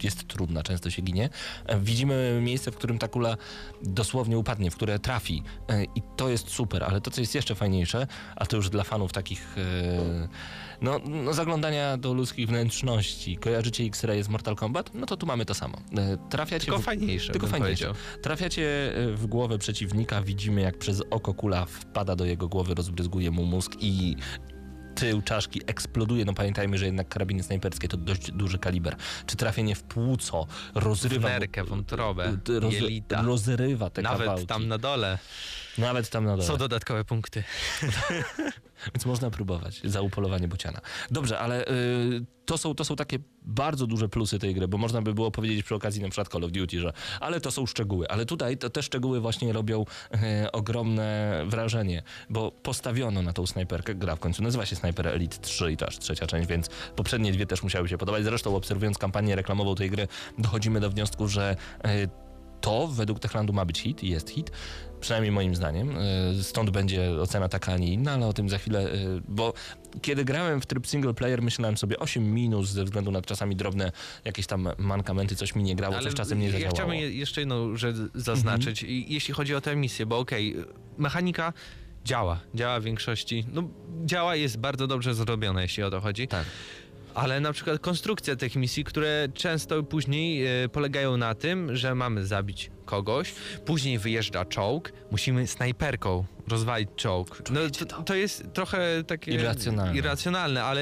jest 0.03 0.27
trudna, 0.27 0.63
często 0.63 0.89
się 0.89 1.01
ginie. 1.01 1.29
E, 1.65 1.79
Widzimy 1.79 2.39
miejsce, 2.43 2.71
w 2.71 2.75
którym 2.75 2.99
ta 2.99 3.07
kula 3.07 3.37
dosłownie 3.83 4.37
upadnie, 4.37 4.71
w 4.71 4.75
które 4.75 4.99
trafi 4.99 5.43
E, 5.69 5.83
i 5.83 6.01
to 6.15 6.29
jest 6.29 6.49
super, 6.49 6.83
ale 6.83 7.01
to, 7.01 7.11
co 7.11 7.21
jest 7.21 7.35
jeszcze 7.35 7.55
fajniejsze, 7.55 8.07
a 8.35 8.45
to 8.45 8.55
już 8.55 8.69
dla 8.69 8.83
fanów 8.83 9.11
takich 9.11 9.55
e, 9.57 10.27
no, 10.83 10.99
no 11.05 11.33
zaglądania 11.33 11.97
do 11.97 12.13
ludzkich 12.13 12.47
wnętrzności. 12.47 13.37
Kojarzycie 13.37 13.83
X-Ray 13.83 14.23
z 14.23 14.29
Mortal 14.29 14.55
Kombat? 14.55 14.93
No 14.93 15.05
to 15.05 15.17
tu 15.17 15.25
mamy 15.25 15.45
to 15.45 15.53
samo. 15.53 15.77
E, 15.97 16.17
Trafiacie 16.29 16.65
Tylko 16.65 16.79
w... 16.79 16.83
fajniejsze, 16.83 17.31
Tylko 17.31 17.47
fajniejsze. 17.47 17.85
powiedział. 17.85 18.21
Trafiacie 18.21 18.93
w 19.15 19.25
głowę 19.27 19.57
przeciwnika, 19.57 20.21
widzimy 20.21 20.61
jak 20.61 20.77
przez 20.77 21.01
oko 21.09 21.33
kula 21.33 21.65
wpada 21.65 22.15
do 22.15 22.25
jego 22.25 22.47
głowy, 22.47 22.73
rozbryzguje 22.75 23.31
mu 23.31 23.43
mózg 23.45 23.71
i 23.79 24.15
tył 24.95 25.21
czaszki 25.21 25.61
eksploduje. 25.67 26.25
No 26.25 26.33
pamiętajmy, 26.33 26.77
że 26.77 26.85
jednak 26.85 27.09
karabiny 27.09 27.43
snajperskie 27.43 27.87
to 27.87 27.97
dość 27.97 28.31
duży 28.31 28.59
kaliber. 28.59 28.95
Czy 29.25 29.35
trafienie 29.35 29.75
w 29.75 29.83
płuco 29.83 30.47
rozrywa... 30.75 31.29
Nerkę, 31.29 31.63
wątrobę, 31.63 32.37
roz, 32.59 32.73
jelita. 32.73 33.21
rozrywa 33.21 33.89
te 33.89 34.01
Nawet 34.01 34.19
kawałki. 34.19 34.47
tam 34.47 34.67
na 34.67 34.77
dole 34.77 35.17
Nawet 35.77 36.09
tam 36.09 36.25
na 36.25 36.31
dole. 36.31 36.43
są 36.47 36.57
dodatkowe 36.57 37.05
punkty. 37.05 37.43
Więc 38.93 39.05
można 39.05 39.31
próbować 39.31 39.81
za 39.83 40.01
upolowanie 40.01 40.47
bociana. 40.47 40.81
Dobrze, 41.11 41.39
ale 41.39 41.67
y, 41.67 42.25
to, 42.45 42.57
są, 42.57 42.75
to 42.75 42.85
są 42.85 42.95
takie 42.95 43.19
bardzo 43.41 43.87
duże 43.87 44.09
plusy 44.09 44.39
tej 44.39 44.55
gry, 44.55 44.67
bo 44.67 44.77
można 44.77 45.01
by 45.01 45.13
było 45.13 45.31
powiedzieć 45.31 45.63
przy 45.63 45.75
okazji 45.75 46.01
na 46.01 46.09
przykład 46.09 46.27
Call 46.27 46.43
of 46.43 46.51
Duty, 46.51 46.79
że 46.79 46.93
ale 47.19 47.41
to 47.41 47.51
są 47.51 47.65
szczegóły. 47.65 48.09
Ale 48.09 48.25
tutaj 48.25 48.57
to, 48.57 48.69
te 48.69 48.83
szczegóły 48.83 49.19
właśnie 49.19 49.53
robią 49.53 49.85
e, 50.11 50.51
ogromne 50.51 51.43
wrażenie, 51.47 52.03
bo 52.29 52.51
postawiono 52.51 53.21
na 53.21 53.33
tą 53.33 53.47
snajperkę. 53.47 53.95
Gra 53.95 54.15
w 54.15 54.19
końcu 54.19 54.43
nazywa 54.43 54.65
się 54.65 54.75
Sniper 54.75 55.07
Elite 55.07 55.37
3 55.37 55.71
i 55.71 55.77
to 55.77 55.87
aż 55.87 55.99
trzecia 55.99 56.27
część, 56.27 56.47
więc 56.47 56.69
poprzednie 56.95 57.31
dwie 57.31 57.45
też 57.45 57.63
musiały 57.63 57.89
się 57.89 57.97
podobać. 57.97 58.23
Zresztą 58.23 58.55
obserwując 58.55 58.97
kampanię 58.97 59.35
reklamową 59.35 59.75
tej 59.75 59.89
gry, 59.89 60.07
dochodzimy 60.37 60.79
do 60.79 60.89
wniosku, 60.89 61.27
że 61.27 61.55
e, 61.83 62.22
to 62.63 62.87
według 62.87 63.19
Techlandu 63.19 63.53
ma 63.53 63.65
być 63.65 63.79
hit 63.79 64.03
i 64.03 64.09
jest 64.09 64.29
hit. 64.29 64.51
Przynajmniej 64.99 65.31
moim 65.31 65.55
zdaniem. 65.55 65.97
Y, 66.39 66.43
Stąd 66.43 66.69
będzie 66.69 67.11
ocena 67.21 67.49
taka, 67.49 67.73
a 67.73 67.77
nie 67.77 67.87
inna, 67.93 68.11
ale 68.11 68.27
o 68.27 68.33
tym 68.33 68.49
za 68.49 68.57
chwilę, 68.57 68.93
y, 68.93 69.21
bo 69.27 69.53
kiedy 70.01 70.25
grałem 70.25 70.61
w 70.61 70.65
tryb 70.65 70.87
single 70.87 71.13
player, 71.13 71.41
myślałem 71.41 71.77
sobie 71.77 71.99
8 71.99 72.33
minus 72.33 72.69
ze 72.69 72.83
względu 72.83 73.11
na 73.11 73.21
czasami 73.21 73.55
drobne 73.55 73.91
jakieś 74.25 74.47
tam 74.47 74.69
mankamenty, 74.77 75.35
coś 75.35 75.55
mi 75.55 75.63
nie 75.63 75.75
grało, 75.75 75.99
coś 75.99 76.13
czasem 76.13 76.39
nie 76.39 76.45
ja 76.45 76.51
zadziałało. 76.51 76.75
chciałbym 76.75 76.95
je- 76.95 77.11
jeszcze 77.11 77.41
jedną 77.41 77.75
rzecz 77.77 77.95
zaznaczyć, 78.15 78.83
Mhm. 78.83 79.03
Jeśli 79.07 79.33
chodzi 79.33 79.55
o 79.55 79.61
tę 79.61 79.75
misję, 79.75 80.05
bo 80.05 80.17
okej, 80.19 80.55
mechanika 80.97 81.53
działa, 82.05 82.39
działa 82.55 82.79
w 82.79 82.83
większości, 82.83 83.45
no 83.53 83.63
działa, 84.05 84.35
jest 84.35 84.57
bardzo 84.57 84.87
dobrze 84.87 85.13
zrobiona, 85.15 85.61
jeśli 85.61 85.83
o 85.83 85.89
to 85.91 86.01
chodzi. 86.01 86.27
Tak. 86.27 86.45
Ale 87.15 87.39
na 87.39 87.53
przykład 87.53 87.79
konstrukcja 87.79 88.35
tych 88.35 88.55
misji, 88.55 88.83
które 88.83 89.27
często 89.33 89.83
później 89.83 90.45
e, 90.63 90.69
polegają 90.69 91.17
na 91.17 91.35
tym, 91.35 91.75
że 91.75 91.95
mamy 91.95 92.25
zabić 92.25 92.71
kogoś, 92.93 93.33
później 93.65 93.99
wyjeżdża 93.99 94.45
czołg, 94.45 94.93
musimy 95.11 95.47
snajperką 95.47 96.25
rozwalić 96.47 96.89
czołg. 96.95 97.41
No, 97.51 97.59
to, 97.87 98.03
to 98.03 98.15
jest 98.15 98.53
trochę 98.53 99.03
takie 99.07 99.31
Irracjonalne. 99.31 99.97
irracjonalne, 99.97 100.63
ale 100.63 100.81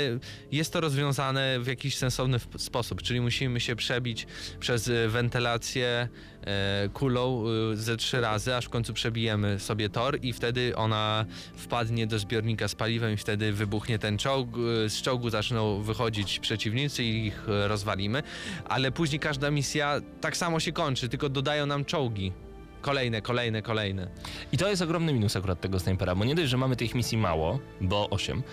jest 0.51 0.74
to 0.74 0.82
rozwiązane 0.82 1.59
w 1.59 1.68
jakiś 1.68 1.97
sensowny 1.97 2.38
sposób, 2.57 3.01
czyli 3.01 3.22
musimy 3.22 3.59
się 3.59 3.76
przebić 3.76 4.28
przez 4.59 4.88
e, 4.88 5.07
wentylację 5.07 6.07
e, 6.47 6.89
kulą 6.93 7.43
e, 7.74 7.78
ze 7.78 7.97
trzy 7.97 8.22
razy, 8.22 8.55
aż 8.55 8.66
w 8.66 8.70
końcu 8.70 8.93
przebijemy 8.93 9.59
sobie 9.59 9.89
tor 9.89 10.18
i 10.22 10.34
wtedy 10.34 10.76
ona 10.76 11.26
wpadnie 11.55 12.07
do 12.07 12.20
zbiornika 12.20 12.68
z 12.68 12.76
paliwem 12.76 13.14
i 13.14 13.18
wtedy 13.18 13.53
wybuchnie 13.53 13.99
ten 13.99 14.18
czołg. 14.18 14.49
e, 14.86 14.89
Z 14.89 15.01
czołgu 15.01 15.30
zaczną 15.30 15.82
wychodzić 15.82 16.39
przeciwnicy 16.39 17.03
i 17.03 17.26
ich 17.28 17.49
e, 17.49 17.68
rozwalimy, 17.68 18.24
ale 18.70 18.91
później 18.91 19.20
każda 19.20 19.51
misja 19.51 20.01
tak 20.22 20.38
samo 20.38 20.59
się 20.59 20.72
kończy, 20.72 21.09
tylko 21.09 21.30
dodają 21.30 21.66
nam 21.66 21.86
czołgi. 22.02 22.32
kolejne, 22.82 23.22
kolejne, 23.22 23.62
kolejne. 23.62 24.08
I 24.52 24.58
to 24.58 24.70
jest 24.70 24.82
ogromny 24.82 25.14
minus 25.14 25.36
akurat 25.36 25.62
tego 25.62 25.80
snajpera, 25.80 26.16
bo 26.16 26.26
nie 26.26 26.36
dość, 26.36 26.49
że 26.49 26.58
mamy 26.58 26.76
tych 26.76 26.95
misji 26.95 27.18
mało, 27.18 27.60
bo 27.82 28.10
8, 28.10 28.43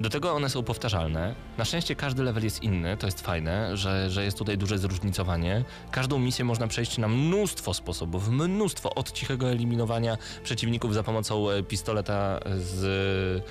do 0.00 0.10
tego 0.10 0.32
one 0.32 0.50
są 0.50 0.62
powtarzalne. 0.62 1.34
Na 1.58 1.64
szczęście 1.64 1.96
każdy 1.96 2.22
level 2.22 2.44
jest 2.44 2.62
inny, 2.62 2.96
to 2.96 3.06
jest 3.06 3.20
fajne, 3.20 3.76
że, 3.76 4.10
że 4.10 4.24
jest 4.24 4.38
tutaj 4.38 4.58
duże 4.58 4.78
zróżnicowanie. 4.78 5.64
Każdą 5.90 6.18
misję 6.18 6.44
można 6.44 6.66
przejść 6.68 6.98
na 6.98 7.08
mnóstwo 7.08 7.74
sposobów, 7.74 8.28
mnóstwo 8.28 8.94
od 8.94 9.12
cichego 9.12 9.50
eliminowania 9.50 10.18
przeciwników 10.42 10.94
za 10.94 11.02
pomocą 11.02 11.50
e, 11.50 11.62
pistoleta 11.62 12.40
z 12.56 13.44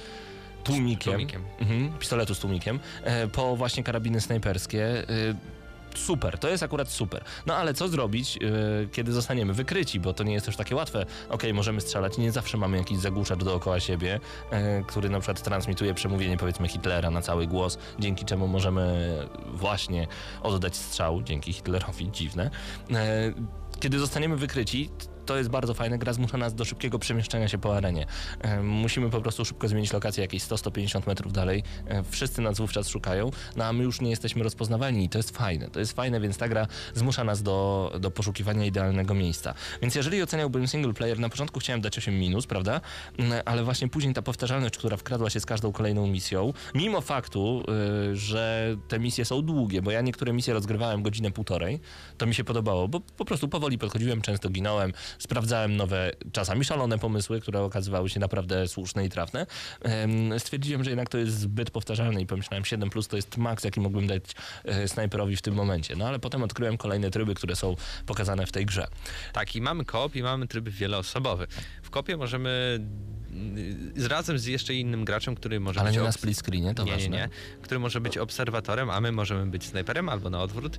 tłumikiem, 0.64 1.14
Tłumikiem. 1.14 1.41
Mhm, 1.60 1.99
pistoletu 1.99 2.36
z 2.36 2.39
tłumikiem, 2.39 2.80
e, 3.03 3.28
po 3.28 3.55
właśnie 3.55 3.84
karabiny 3.84 4.22
snajperskie. 4.22 4.86
Super, 6.06 6.38
to 6.39 6.50
jest 6.50 6.64
akurat 6.64 6.91
super. 6.91 7.24
No 7.45 7.56
ale 7.56 7.74
co 7.74 7.88
zrobić, 7.88 8.38
e, 8.38 8.88
kiedy 8.91 9.12
zostaniemy 9.12 9.54
wykryci, 9.54 10.00
bo 10.00 10.14
to 10.14 10.24
nie 10.24 10.34
jest 10.34 10.48
już 10.48 10.56
takie 10.56 10.76
łatwe. 10.76 11.06
Okej, 11.30 11.54
możemy 11.54 11.82
strzelać, 11.82 12.18
nie 12.18 12.32
zawsze 12.32 12.58
mamy 12.58 12.78
jakiś 12.78 12.98
zagłuszacz 12.98 13.39
dookoła 13.43 13.80
siebie, 13.80 14.20
e, 14.52 14.84
który 14.84 15.10
na 15.10 15.20
przykład 15.20 15.43
transmituje 15.43 15.93
przemówienie 15.93 16.38
powiedzmy 16.38 16.68
Hitlera 16.68 17.12
na 17.12 17.22
cały 17.22 17.48
głos, 17.48 17.78
dzięki 18.00 18.26
czemu 18.26 18.48
możemy 18.48 19.18
właśnie 19.54 20.08
oddać 20.43 20.76
strzał, 20.76 21.22
dzięki 21.24 21.54
Hitlerowi, 21.54 22.12
dziwne. 22.12 22.50
E, 22.91 23.34
Kiedy 23.80 24.00
zostaniemy 24.00 24.38
wykryci, 24.38 24.89
to 25.28 25.38
jest 25.38 25.50
bardzo 25.50 25.74
fajne. 25.74 25.98
Gra 25.98 26.14
zmusza 26.14 26.38
nas 26.38 26.56
do 26.56 26.66
szybkiego 26.66 27.00
przemieszczania 27.00 27.48
się 27.48 27.58
po 27.58 27.78
arenie. 27.78 28.06
Musimy 28.64 29.10
po 29.10 29.22
prostu 29.22 29.46
szybko 29.46 29.68
zmienić 29.68 29.94
lokację 29.94 30.22
jakieś 30.22 30.44
100-150 30.44 31.08
metrów 31.08 31.34
dalej. 31.34 31.64
Wszyscy 32.10 32.42
nas 32.42 32.58
wówczas 32.58 32.88
szukają, 32.88 33.32
no 33.56 33.66
a 33.66 33.74
my 33.74 33.84
już 33.84 34.02
nie 34.02 34.10
jesteśmy 34.10 34.44
rozpoznawalni 34.44 35.06
i 35.06 35.10
to 35.10 35.20
jest 35.20 35.38
fajne. 35.38 35.70
To 35.70 35.80
jest 35.80 35.94
fajne, 35.94 36.20
więc 36.20 36.38
ta 36.38 36.48
gra 36.48 36.68
zmusza 36.96 37.24
nas 37.24 37.44
do, 37.44 37.92
do 38.00 38.12
poszukiwania 38.12 38.66
idealnego 38.66 39.14
miejsca. 39.14 39.54
Więc 39.82 39.96
jeżeli 39.96 40.24
oceniałbym 40.24 40.68
single 40.68 40.94
player, 40.94 41.20
na 41.20 41.30
początku 41.30 41.60
chciałem 41.60 41.82
dać 41.82 41.98
8 41.98 42.20
minus, 42.20 42.48
prawda? 42.48 42.82
Mm, 43.18 43.42
Ale 43.46 43.64
właśnie 43.64 43.88
później 43.88 44.14
ta 44.14 44.22
powtarzalność, 44.22 44.78
która 44.78 44.98
wkradła 44.98 45.30
się 45.30 45.40
z 45.40 45.46
każdą 45.46 45.72
kolejną 45.72 46.08
misją, 46.08 46.54
mimo 46.76 47.02
faktu, 47.02 47.64
y, 48.12 48.16
że 48.16 48.76
te 48.88 49.00
misje 49.00 49.26
są 49.26 49.42
długie, 49.42 49.82
bo 49.82 49.92
ja 49.92 50.02
niektóre 50.02 50.34
misje 50.34 50.54
rozgrywałem 50.54 51.04
godzinę 51.04 51.32
półtorej, 51.32 51.80
to 52.18 52.26
mi 52.26 52.36
się 52.36 52.44
podobało, 52.44 52.88
bo 52.88 53.00
po 53.00 53.26
prostu 53.26 53.48
powoli 53.48 53.78
podchodziłem, 53.78 54.22
często 54.22 54.50
ginąłem, 54.50 54.94
sprawdzałem 55.20 55.76
nowe, 55.76 56.11
czasami 56.32 56.65
szalone 56.65 56.99
pomysły, 56.99 57.41
które 57.41 57.61
okazywały 57.61 58.09
się 58.09 58.20
naprawdę 58.20 58.68
słuszne 58.68 59.05
i 59.05 59.09
trafne. 59.09 59.45
Em, 59.82 60.39
Stwierdziłem, 60.39 60.84
że 60.84 60.89
jednak 60.89 61.09
to 61.09 61.18
jest 61.18 61.39
zbyt 61.39 61.72
powtarzalne 61.72 62.22
i 62.22 62.26
pomyślałem 62.26 62.65
7 62.65 62.89
plus 62.89 63.07
to 63.07 63.15
jest 63.15 63.38
maks, 63.38 63.63
jaki 63.63 63.80
mógłbym 63.80 64.07
dać 64.07 64.24
e, 64.63 64.88
snajperowi 64.88 65.36
w 65.36 65.41
tym 65.41 65.53
momencie. 65.53 65.95
No 65.95 66.07
ale 66.07 66.20
potem 66.20 66.43
odkryłem 66.43 66.78
kolejne 66.78 67.11
tryby, 67.11 67.36
które 67.36 67.55
są 67.55 67.76
pokazane 68.05 68.45
w 68.45 68.51
tej 68.51 68.65
grze. 68.65 68.88
Tak, 69.34 69.55
i 69.55 69.61
mamy 69.61 69.86
koop 69.86 70.15
i 70.15 70.24
mamy 70.24 70.47
tryb 70.47 70.70
wieloosobowy. 70.70 71.47
W 71.82 71.89
kopie 71.89 72.18
możemy 72.18 72.80
razem 74.10 74.40
z 74.40 74.46
jeszcze 74.46 74.74
innym 74.74 75.06
graczem, 75.06 75.36
który 75.36 75.60
może 75.60 75.80
Ale 75.80 75.90
być 75.90 75.98
nie 75.98 76.04
na 76.04 76.12
split 76.12 76.38
screenie, 76.38 76.74
to 76.74 76.84
nie, 76.84 76.92
ważne. 76.92 77.10
nie, 77.10 77.18
nie, 77.18 77.30
który 77.62 77.80
może 77.80 78.02
być 78.02 78.18
obserwatorem, 78.18 78.90
a 78.90 79.02
my 79.02 79.12
możemy 79.12 79.46
być 79.52 79.66
snajperem 79.66 80.10
albo 80.10 80.30
na 80.30 80.42
odwrót. 80.42 80.74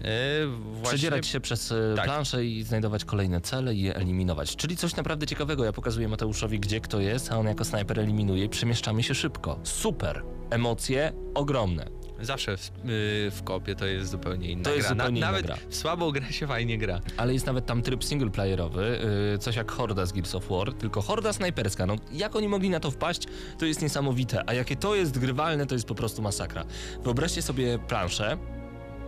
Yy, 0.00 0.06
właśnie 0.46 0.88
Przedzierać 0.88 1.26
się 1.26 1.40
przez 1.40 1.72
e, 1.72 1.92
Tak. 1.96 2.04
planszę 2.04 2.44
i 2.44 2.62
znajdować 2.62 3.04
kolejne 3.04 3.40
cele 3.40 3.74
i 3.74 3.82
je 3.82 3.96
eliminować. 3.96 4.56
Czyli 4.56 4.76
coś 4.76 4.96
naprawdę 4.96 5.26
ciekawego. 5.26 5.64
Ja 5.64 5.72
pokazuję 5.72 6.08
Mateuszowi, 6.08 6.60
gdzie 6.60 6.80
kto 6.80 7.00
jest, 7.00 7.32
a 7.32 7.38
on 7.38 7.46
jako 7.46 7.64
snajper 7.64 8.00
eliminuje 8.00 8.44
i 8.44 8.48
przemieszczamy 8.48 9.02
się 9.02 9.14
szybko. 9.14 9.60
Super. 9.62 10.22
Emocje 10.50 11.12
ogromne. 11.34 11.86
Zawsze 12.20 12.56
w, 12.56 12.70
yy, 12.84 13.30
w 13.30 13.40
kopie 13.44 13.74
to 13.74 13.86
jest 13.86 14.10
zupełnie 14.10 14.50
inna 14.50 14.64
To 14.64 14.70
jest 14.74 14.88
gra. 14.88 14.94
zupełnie 14.96 15.18
inna 15.18 15.26
nawet 15.26 15.46
gra. 15.46 15.56
w 15.68 15.76
słabą 15.76 16.10
grę 16.10 16.32
się 16.32 16.46
fajnie 16.46 16.78
gra. 16.78 17.00
Ale 17.16 17.32
jest 17.34 17.46
nawet 17.46 17.66
tam 17.66 17.82
tryb 17.82 18.04
singleplayerowy, 18.04 19.00
yy, 19.32 19.38
coś 19.38 19.56
jak 19.56 19.70
Horda 19.72 20.06
z 20.06 20.12
Gears 20.12 20.34
of 20.34 20.48
War, 20.48 20.72
tylko 20.74 21.02
Horda 21.02 21.32
snajperska. 21.32 21.86
No, 21.86 21.96
jak 22.12 22.36
oni 22.36 22.48
mogli 22.48 22.70
na 22.70 22.80
to 22.80 22.90
wpaść, 22.90 23.22
to 23.58 23.66
jest 23.66 23.82
niesamowite. 23.82 24.42
A 24.46 24.52
jakie 24.54 24.76
to 24.76 24.94
jest 24.94 25.18
grywalne, 25.18 25.66
to 25.66 25.74
jest 25.74 25.86
po 25.88 25.94
prostu 25.94 26.22
masakra. 26.22 26.64
Wyobraźcie 27.04 27.42
sobie 27.42 27.78
planszę, 27.78 28.36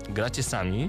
gracie 0.09 0.43
sami, 0.43 0.89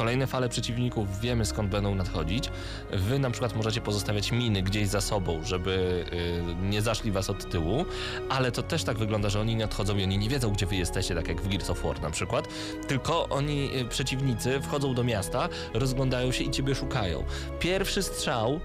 kolejne 0.00 0.26
fale 0.26 0.48
przeciwników 0.48 1.20
wiemy 1.20 1.46
skąd 1.46 1.70
będą 1.70 1.94
nadchodzić. 1.94 2.50
Wy 2.92 3.18
na 3.18 3.30
przykład 3.30 3.56
możecie 3.56 3.80
pozostawiać 3.80 4.32
miny 4.32 4.62
gdzieś 4.62 4.88
za 4.88 5.00
sobą, 5.00 5.44
żeby 5.44 6.04
yy, 6.12 6.70
nie 6.70 6.82
zaszli 6.82 7.12
was 7.12 7.30
od 7.30 7.50
tyłu, 7.50 7.84
ale 8.28 8.52
to 8.52 8.62
też 8.62 8.84
tak 8.84 8.98
wygląda, 8.98 9.28
że 9.28 9.40
oni 9.40 9.56
nadchodzą 9.56 9.96
i 9.96 10.02
oni 10.02 10.18
nie 10.18 10.28
wiedzą, 10.28 10.52
gdzie 10.52 10.66
wy 10.66 10.76
jesteście, 10.76 11.14
tak 11.14 11.28
jak 11.28 11.40
w 11.40 11.48
Gears 11.48 11.70
of 11.70 11.82
War 11.82 12.02
na 12.02 12.10
przykład, 12.10 12.48
tylko 12.88 13.28
oni, 13.28 13.70
yy, 13.72 13.84
przeciwnicy, 13.84 14.60
wchodzą 14.60 14.94
do 14.94 15.04
miasta, 15.04 15.48
rozglądają 15.74 16.32
się 16.32 16.44
i 16.44 16.50
ciebie 16.50 16.74
szukają. 16.74 17.24
Pierwszy 17.58 18.02
strzał 18.02 18.60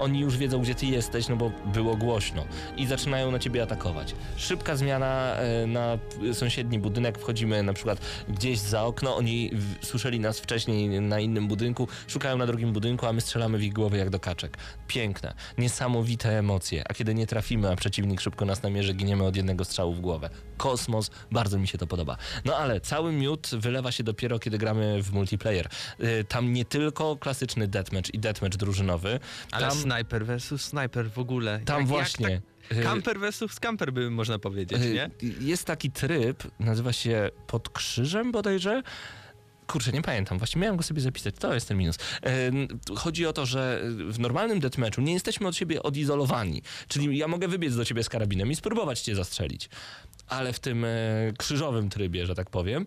oni 0.00 0.20
już 0.20 0.36
wiedzą, 0.36 0.60
gdzie 0.62 0.74
ty 0.74 0.86
jesteś, 0.86 1.28
no 1.28 1.36
bo 1.36 1.50
było 1.66 1.96
głośno 1.96 2.44
i 2.76 2.86
zaczynają 2.86 3.30
na 3.30 3.38
ciebie 3.38 3.62
atakować. 3.62 4.14
Szybka 4.36 4.76
zmiana 4.76 5.36
e, 5.36 5.66
na 5.66 5.98
sąsiedni 6.32 6.78
budynek, 6.78 7.18
wchodzimy 7.18 7.62
na 7.62 7.72
przykład 7.72 8.00
gdzieś 8.28 8.58
za 8.58 8.82
okno, 8.84 9.16
oni 9.16 9.50
słyszeli 9.82 10.20
nas 10.20 10.40
wcześniej 10.40 11.00
na 11.00 11.20
innym 11.20 11.48
budynku, 11.48 11.88
szukają 12.06 12.38
na 12.38 12.46
drugim 12.46 12.72
budynku, 12.72 13.06
a 13.06 13.12
my 13.12 13.20
strzelamy 13.20 13.58
w 13.58 13.62
ich 13.62 13.72
głowy 13.72 13.98
jak 13.98 14.10
do 14.10 14.20
kaczek. 14.20 14.58
Piękne, 14.86 15.34
niesamowite 15.58 16.38
emocje, 16.38 16.84
a 16.88 16.94
kiedy 16.94 17.14
nie 17.14 17.26
trafimy, 17.26 17.70
a 17.70 17.76
przeciwnik 17.76 18.20
szybko 18.20 18.44
nas 18.44 18.62
namierzy, 18.62 18.94
giniemy 18.94 19.24
od 19.24 19.36
jednego 19.36 19.64
strzału 19.64 19.94
w 19.94 20.00
głowę. 20.00 20.30
Kosmos, 20.56 21.10
bardzo 21.30 21.58
mi 21.58 21.68
się 21.68 21.78
to 21.78 21.86
podoba. 21.86 22.16
No 22.44 22.56
ale 22.56 22.80
cały 22.80 23.12
miód 23.12 23.50
wylewa 23.52 23.92
się 23.92 24.04
dopiero, 24.04 24.38
kiedy 24.38 24.58
gramy 24.58 25.02
w 25.02 25.12
multiplayer. 25.12 25.68
E, 25.98 26.24
Tam 26.24 26.52
nie 26.52 26.64
tylko 26.64 27.16
klasyczny 27.16 27.68
deathmatch 27.68 28.14
i 28.14 28.18
deathmatch 28.18 28.56
drużynowy, 28.56 29.20
Ale 29.52 29.68
tam... 29.68 29.78
snajper 29.90 30.26
versus 30.26 30.62
snajper 30.64 31.10
w 31.10 31.18
ogóle. 31.18 31.60
Tam 31.64 31.78
Jak- 31.78 31.88
właśnie. 31.88 32.30
Jak 32.30 32.72
y, 32.72 32.74
tak, 32.74 32.84
camper 32.84 33.18
versus 33.18 33.60
camper 33.60 33.92
by 33.92 34.10
można 34.10 34.38
powiedzieć, 34.38 34.82
y, 34.82 34.92
nie? 34.94 35.10
Jest 35.40 35.64
taki 35.64 35.90
tryb, 35.90 36.42
nazywa 36.60 36.92
się 36.92 37.30
Pod 37.46 37.68
Krzyżem 37.68 38.32
bodajże. 38.32 38.82
Kurczę, 39.66 39.92
nie 39.92 40.02
pamiętam, 40.02 40.38
właśnie 40.38 40.60
miałem 40.60 40.76
go 40.76 40.82
sobie 40.82 41.00
zapisać, 41.00 41.34
to 41.38 41.54
jest 41.54 41.68
ten 41.68 41.78
minus. 41.78 41.96
Y, 41.96 42.94
Chodzi 42.96 43.26
o 43.26 43.32
to, 43.32 43.46
że 43.46 43.80
w 44.08 44.18
normalnym 44.18 44.60
deathmatchu 44.60 45.00
nie 45.00 45.12
jesteśmy 45.12 45.48
od 45.48 45.56
siebie 45.56 45.82
odizolowani, 45.82 46.62
czyli 46.88 47.18
ja 47.18 47.28
mogę 47.28 47.48
wybiec 47.48 47.76
do 47.76 47.84
ciebie 47.84 48.02
z 48.02 48.08
karabinem 48.08 48.50
i 48.50 48.56
spróbować 48.56 49.00
cię 49.00 49.14
zastrzelić, 49.14 49.68
ale 50.28 50.52
w 50.52 50.58
tym 50.60 50.86
krzyżowym 51.38 51.88
trybie, 51.88 52.26
że 52.26 52.34
tak 52.34 52.50
powiem, 52.50 52.86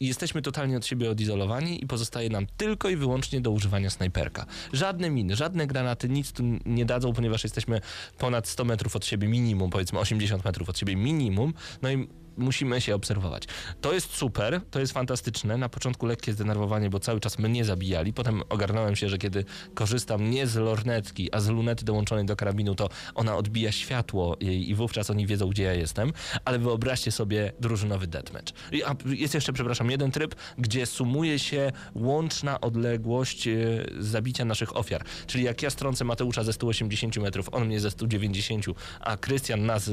jesteśmy 0.00 0.42
totalnie 0.42 0.76
od 0.76 0.86
siebie 0.86 1.10
odizolowani 1.10 1.84
i 1.84 1.86
pozostaje 1.86 2.30
nam 2.30 2.46
tylko 2.56 2.88
i 2.88 2.96
wyłącznie 2.96 3.40
do 3.40 3.50
używania 3.50 3.90
snajperka. 3.90 4.46
Żadne 4.72 5.10
miny, 5.10 5.36
żadne 5.36 5.66
granaty 5.66 6.08
nic 6.08 6.32
tu 6.32 6.42
nie 6.66 6.84
dadzą, 6.84 7.12
ponieważ 7.12 7.44
jesteśmy 7.44 7.80
ponad 8.18 8.48
100 8.48 8.64
metrów 8.64 8.96
od 8.96 9.06
siebie 9.06 9.28
minimum, 9.28 9.70
powiedzmy 9.70 9.98
80 9.98 10.44
metrów 10.44 10.68
od 10.68 10.78
siebie 10.78 10.96
minimum, 10.96 11.54
no 11.82 11.90
i 11.90 12.08
musimy 12.36 12.80
się 12.80 12.94
obserwować. 12.94 13.44
To 13.80 13.92
jest 13.92 14.14
super, 14.14 14.60
to 14.70 14.80
jest 14.80 14.92
fantastyczne. 14.92 15.56
Na 15.56 15.68
początku 15.68 16.06
lekkie 16.06 16.32
zdenerwowanie, 16.32 16.90
bo 16.90 17.00
cały 17.00 17.20
czas 17.20 17.38
mnie 17.38 17.64
zabijali. 17.64 18.12
Potem 18.12 18.42
ogarnąłem 18.48 18.96
się, 18.96 19.08
że 19.08 19.18
kiedy 19.18 19.44
korzystam 19.74 20.30
nie 20.30 20.46
z 20.46 20.56
lornetki, 20.56 21.34
a 21.34 21.40
z 21.40 21.48
lunety 21.48 21.84
dołączonej 21.84 22.24
do 22.24 22.36
karabinu, 22.36 22.74
to 22.74 22.88
ona 23.14 23.36
odbija 23.36 23.72
światło 23.72 24.36
i, 24.40 24.70
i 24.70 24.74
wówczas 24.74 25.10
oni 25.10 25.26
wiedzą, 25.26 25.48
gdzie 25.48 25.62
ja 25.62 25.74
jestem. 25.74 26.12
Ale 26.44 26.58
wyobraźcie 26.58 27.12
sobie 27.12 27.52
drużynowy 27.60 28.06
deathmatch. 28.06 28.52
A 28.86 28.94
jest 29.06 29.34
jeszcze, 29.34 29.52
przepraszam, 29.52 29.90
jeden 29.90 30.10
tryb, 30.10 30.34
gdzie 30.58 30.86
sumuje 30.86 31.38
się 31.38 31.72
łączna 31.94 32.60
odległość 32.60 33.48
e, 33.48 33.54
zabicia 33.98 34.44
naszych 34.44 34.76
ofiar. 34.76 35.04
Czyli 35.26 35.44
jak 35.44 35.62
ja 35.62 35.70
strącę 35.70 36.04
Mateusza 36.04 36.44
ze 36.44 36.52
180 36.52 37.16
metrów, 37.16 37.48
on 37.52 37.66
mnie 37.66 37.80
ze 37.80 37.90
190, 37.90 38.64
a 39.00 39.16
Krystian 39.16 39.66
nas 39.66 39.88
e, 39.88 39.92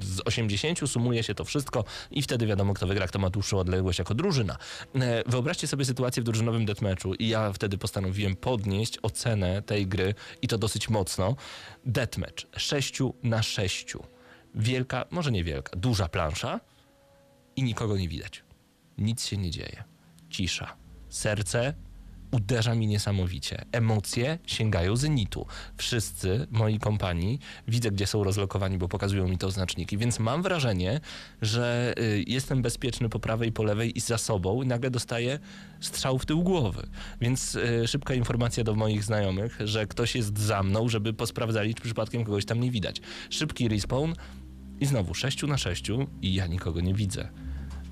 z 0.00 0.20
80, 0.24 0.90
sumuje 0.90 1.22
się 1.22 1.34
to 1.34 1.44
wszystko 1.44 1.83
i 2.10 2.22
wtedy 2.22 2.46
wiadomo, 2.46 2.74
kto 2.74 2.86
wygra, 2.86 3.06
kto 3.06 3.18
ma 3.18 3.30
dłuższą 3.30 3.58
odległość 3.58 3.98
jako 3.98 4.14
drużyna. 4.14 4.56
E, 4.94 5.22
Wyobraźcie 5.26 5.66
sobie 5.66 5.84
sytuację 5.84 6.22
w 6.22 6.24
drużynowym 6.24 6.66
deathmatchu 6.66 7.14
i 7.14 7.28
ja 7.28 7.52
wtedy 7.52 7.78
postanowiłem 7.78 8.36
podnieść 8.36 8.98
ocenę 9.02 9.62
tej 9.62 9.86
gry 9.86 10.14
i 10.42 10.48
to 10.48 10.58
dosyć 10.58 10.88
mocno. 10.88 11.36
Deathmatch 11.84 12.46
6 12.56 12.98
na 13.22 13.42
6. 13.42 13.94
Wielka, 14.54 15.04
może 15.10 15.32
nie 15.32 15.44
wielka, 15.44 15.76
duża 15.76 16.08
plansza 16.08 16.60
i 17.56 17.62
nikogo 17.62 17.96
nie 17.96 18.08
widać. 18.08 18.42
Nic 18.98 19.26
się 19.26 19.36
nie 19.36 19.50
dzieje. 19.50 19.84
Cisza. 20.30 20.76
Serce 21.08 21.74
uderza 22.34 22.74
mi 22.74 22.86
niesamowicie. 22.86 23.64
Emocje 23.72 24.38
sięgają 24.46 24.96
zenitu. 24.96 25.46
Wszyscy 25.76 26.46
moi 26.50 26.78
kompanii 26.78 27.38
widzę, 27.68 27.90
gdzie 27.90 28.06
są 28.06 28.24
rozlokowani, 28.24 28.78
bo 28.78 28.88
pokazują 28.88 29.28
mi 29.28 29.38
to 29.38 29.50
znaczniki, 29.50 29.98
więc 29.98 30.18
mam 30.18 30.42
wrażenie, 30.42 31.00
że 31.42 31.94
y, 31.98 32.24
jestem 32.26 32.62
bezpieczny 32.62 33.08
po 33.08 33.20
prawej 33.20 33.52
po 33.52 33.62
lewej 33.62 33.98
i 33.98 34.00
za 34.00 34.18
sobą 34.18 34.62
i 34.62 34.66
nagle 34.66 34.90
dostaję 34.90 35.38
strzał 35.80 36.18
w 36.18 36.26
tył 36.26 36.42
głowy. 36.42 36.86
Więc 37.20 37.54
y, 37.54 37.88
szybka 37.88 38.14
informacja 38.14 38.64
do 38.64 38.74
moich 38.74 39.04
znajomych, 39.04 39.58
że 39.64 39.86
ktoś 39.86 40.14
jest 40.14 40.38
za 40.38 40.62
mną, 40.62 40.88
żeby 40.88 41.12
posprawdzali, 41.12 41.74
czy 41.74 41.82
przypadkiem 41.82 42.24
kogoś 42.24 42.44
tam 42.44 42.60
nie 42.60 42.70
widać. 42.70 43.00
Szybki 43.30 43.68
respawn 43.68 44.12
i 44.80 44.86
znowu 44.86 45.14
6 45.14 45.42
na 45.42 45.58
6 45.58 45.86
i 46.22 46.34
ja 46.34 46.46
nikogo 46.46 46.80
nie 46.80 46.94
widzę. 46.94 47.28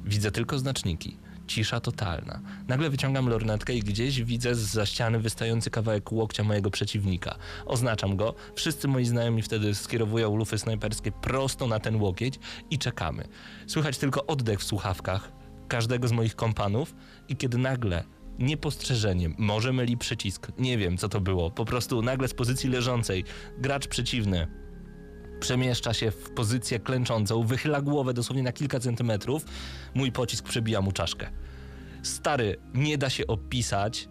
Widzę 0.04 0.30
tylko 0.30 0.58
znaczniki. 0.58 1.16
Cisza 1.52 1.80
totalna. 1.80 2.40
Nagle 2.68 2.90
wyciągam 2.90 3.28
lornetkę 3.28 3.74
i 3.74 3.80
gdzieś 3.80 4.22
widzę 4.22 4.54
za 4.54 4.86
ściany 4.86 5.18
wystający 5.18 5.70
kawałek 5.70 6.12
łokcia 6.12 6.44
mojego 6.44 6.70
przeciwnika. 6.70 7.34
Oznaczam 7.66 8.16
go. 8.16 8.34
Wszyscy 8.54 8.88
moi 8.88 9.04
znajomi 9.04 9.42
wtedy 9.42 9.74
skierowują 9.74 10.36
lufy 10.36 10.58
snajperskie 10.58 11.12
prosto 11.12 11.66
na 11.66 11.80
ten 11.80 11.96
łokieć 11.96 12.38
i 12.70 12.78
czekamy. 12.78 13.28
Słychać 13.66 13.98
tylko 13.98 14.26
oddech 14.26 14.60
w 14.60 14.64
słuchawkach 14.64 15.32
każdego 15.68 16.08
z 16.08 16.12
moich 16.12 16.36
kompanów 16.36 16.94
i 17.28 17.36
kiedy 17.36 17.58
nagle 17.58 18.04
niepostrzeżeniem, 18.38 19.34
może 19.38 19.72
myli 19.72 19.96
przycisk, 19.96 20.48
nie 20.58 20.78
wiem 20.78 20.96
co 20.96 21.08
to 21.08 21.20
było, 21.20 21.50
po 21.50 21.64
prostu 21.64 22.02
nagle 22.02 22.28
z 22.28 22.34
pozycji 22.34 22.70
leżącej 22.70 23.24
gracz 23.58 23.86
przeciwny 23.88 24.62
przemieszcza 25.42 25.94
się 25.94 26.10
w 26.10 26.30
pozycję 26.30 26.80
klęczącą, 26.80 27.42
wychyla 27.42 27.80
głowę 27.80 28.14
dosłownie 28.14 28.42
na 28.42 28.52
kilka 28.52 28.80
centymetrów, 28.80 29.44
mój 29.94 30.12
pocisk 30.12 30.48
przebija 30.48 30.80
mu 30.80 30.92
czaszkę. 30.92 31.30
Stary, 32.02 32.56
nie 32.74 32.98
da 32.98 33.10
się 33.10 33.26
opisać 33.26 34.08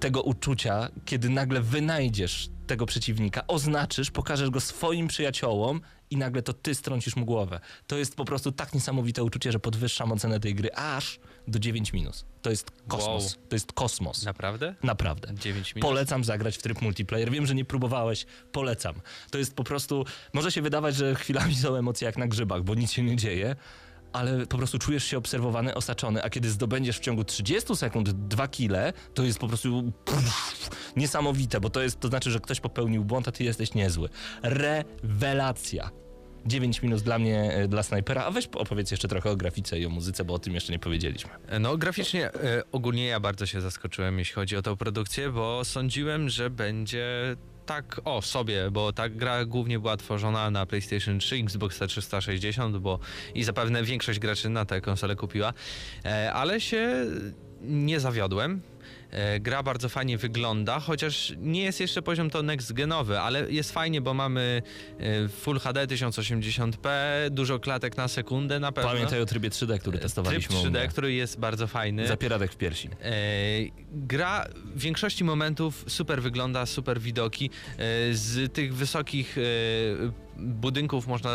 tego 0.00 0.22
uczucia, 0.22 0.88
kiedy 1.04 1.28
nagle 1.28 1.60
wynajdziesz 1.60 2.48
tego 2.66 2.86
przeciwnika, 2.86 3.46
oznaczysz, 3.46 4.10
pokażesz 4.10 4.50
go 4.50 4.60
swoim 4.60 5.08
przyjaciołom 5.08 5.80
i 6.10 6.16
nagle 6.16 6.42
to 6.42 6.52
ty 6.52 6.74
strącisz 6.74 7.16
mu 7.16 7.24
głowę. 7.24 7.60
To 7.86 7.98
jest 7.98 8.16
po 8.16 8.24
prostu 8.24 8.52
tak 8.52 8.74
niesamowite 8.74 9.24
uczucie, 9.24 9.52
że 9.52 9.58
podwyższam 9.58 10.12
ocenę 10.12 10.40
tej 10.40 10.54
gry 10.54 10.74
aż 10.74 11.20
do 11.48 11.58
9 11.58 11.92
minus. 11.92 12.24
To 12.42 12.50
jest 12.50 12.70
kosmos. 12.88 13.38
To 13.48 13.56
jest 13.56 13.72
kosmos. 13.72 14.24
Naprawdę? 14.24 14.74
Naprawdę. 14.82 15.34
9 15.34 15.74
minut? 15.74 15.90
Polecam 15.90 16.24
zagrać 16.24 16.56
w 16.56 16.62
tryb 16.62 16.82
multiplayer. 16.82 17.30
Wiem, 17.30 17.46
że 17.46 17.54
nie 17.54 17.64
próbowałeś, 17.64 18.26
polecam. 18.52 18.94
To 19.30 19.38
jest 19.38 19.54
po 19.54 19.64
prostu, 19.64 20.04
może 20.32 20.52
się 20.52 20.62
wydawać, 20.62 20.96
że 20.96 21.14
chwilami 21.14 21.54
są 21.54 21.74
emocje 21.74 22.06
jak 22.06 22.18
na 22.18 22.28
grzybach, 22.28 22.62
bo 22.62 22.74
nic 22.74 22.92
się 22.92 23.02
nie 23.02 23.16
dzieje, 23.16 23.56
ale 24.14 24.46
po 24.46 24.56
prostu 24.56 24.78
czujesz 24.78 25.04
się 25.04 25.18
obserwowany, 25.18 25.74
osaczony, 25.74 26.22
a 26.22 26.30
kiedy 26.30 26.50
zdobędziesz 26.50 26.98
w 26.98 27.00
ciągu 27.00 27.24
30 27.24 27.76
sekund 27.76 28.10
dwa 28.10 28.48
kile, 28.48 28.92
to 29.14 29.22
jest 29.22 29.38
po 29.38 29.48
prostu 29.48 29.92
pff, 30.04 30.70
niesamowite, 30.96 31.60
bo 31.60 31.70
to 31.70 31.82
jest, 31.82 32.00
to 32.00 32.08
znaczy, 32.08 32.30
że 32.30 32.40
ktoś 32.40 32.60
popełnił 32.60 33.04
błąd, 33.04 33.28
a 33.28 33.32
ty 33.32 33.44
jesteś 33.44 33.74
niezły. 33.74 34.08
Rewelacja. 34.42 35.90
9 36.46 36.82
minus 36.82 37.02
dla 37.02 37.18
mnie, 37.18 37.52
e, 37.52 37.68
dla 37.68 37.82
snajpera, 37.82 38.24
a 38.24 38.30
weź 38.30 38.46
opowiedz 38.46 38.90
jeszcze 38.90 39.08
trochę 39.08 39.30
o 39.30 39.36
grafice 39.36 39.78
i 39.78 39.86
o 39.86 39.90
muzyce, 39.90 40.24
bo 40.24 40.34
o 40.34 40.38
tym 40.38 40.54
jeszcze 40.54 40.72
nie 40.72 40.78
powiedzieliśmy. 40.78 41.30
No, 41.60 41.76
graficznie 41.78 42.32
e, 42.34 42.62
ogólnie 42.72 43.06
ja 43.06 43.20
bardzo 43.20 43.46
się 43.46 43.60
zaskoczyłem, 43.60 44.18
jeśli 44.18 44.34
chodzi 44.34 44.56
o 44.56 44.62
tę 44.62 44.76
produkcję, 44.76 45.30
bo 45.30 45.64
sądziłem, 45.64 46.28
że 46.28 46.50
będzie 46.50 47.36
tak 47.66 48.00
o 48.04 48.22
sobie, 48.22 48.70
bo 48.70 48.92
ta 48.92 49.08
gra 49.08 49.44
głównie 49.44 49.78
była 49.78 49.96
tworzona 49.96 50.50
na 50.50 50.66
PlayStation 50.66 51.18
3, 51.18 51.36
Xbox 51.36 51.80
360, 51.88 52.76
bo 52.76 52.98
i 53.34 53.44
zapewne 53.44 53.82
większość 53.82 54.18
graczy 54.18 54.48
na 54.48 54.64
tę 54.64 54.80
konsolę 54.80 55.16
kupiła, 55.16 55.52
e, 56.04 56.32
ale 56.32 56.60
się 56.60 57.06
nie 57.62 58.00
zawiodłem. 58.00 58.60
E, 59.14 59.40
Gra 59.40 59.62
bardzo 59.62 59.88
fajnie 59.88 60.18
wygląda, 60.18 60.80
chociaż 60.80 61.32
nie 61.38 61.62
jest 61.62 61.80
jeszcze 61.80 62.02
poziom 62.02 62.30
to 62.30 62.42
next 62.42 62.72
genowy, 62.72 63.20
ale 63.20 63.52
jest 63.52 63.72
fajnie, 63.72 64.00
bo 64.00 64.14
mamy 64.14 64.62
e, 64.98 65.28
Full 65.28 65.58
HD 65.60 65.86
1080p, 65.86 66.88
dużo 67.30 67.58
klatek 67.58 67.96
na 67.96 68.08
sekundę 68.08 68.60
na 68.60 68.72
pewno. 68.72 68.90
Pamiętaj 68.90 69.20
o 69.20 69.26
trybie 69.26 69.50
3D, 69.50 69.78
który 69.78 69.92
Tryb 69.98 70.02
testowaliśmy 70.02 70.56
u 70.56 70.62
3D, 70.62 70.70
mnie. 70.70 70.88
który 70.88 71.12
jest 71.12 71.38
bardzo 71.38 71.66
fajny. 71.66 72.06
Zapieradek 72.06 72.52
w 72.52 72.56
piersi. 72.56 72.88
E, 72.88 73.12
gra 73.92 74.46
w 74.74 74.80
większości 74.80 75.24
momentów 75.24 75.84
super 75.88 76.22
wygląda, 76.22 76.66
super 76.66 77.00
widoki. 77.00 77.50
E, 77.50 77.78
z 78.12 78.52
tych 78.52 78.74
wysokich 78.74 79.38
e, 79.38 79.42
budynków 80.38 81.06
można 81.06 81.30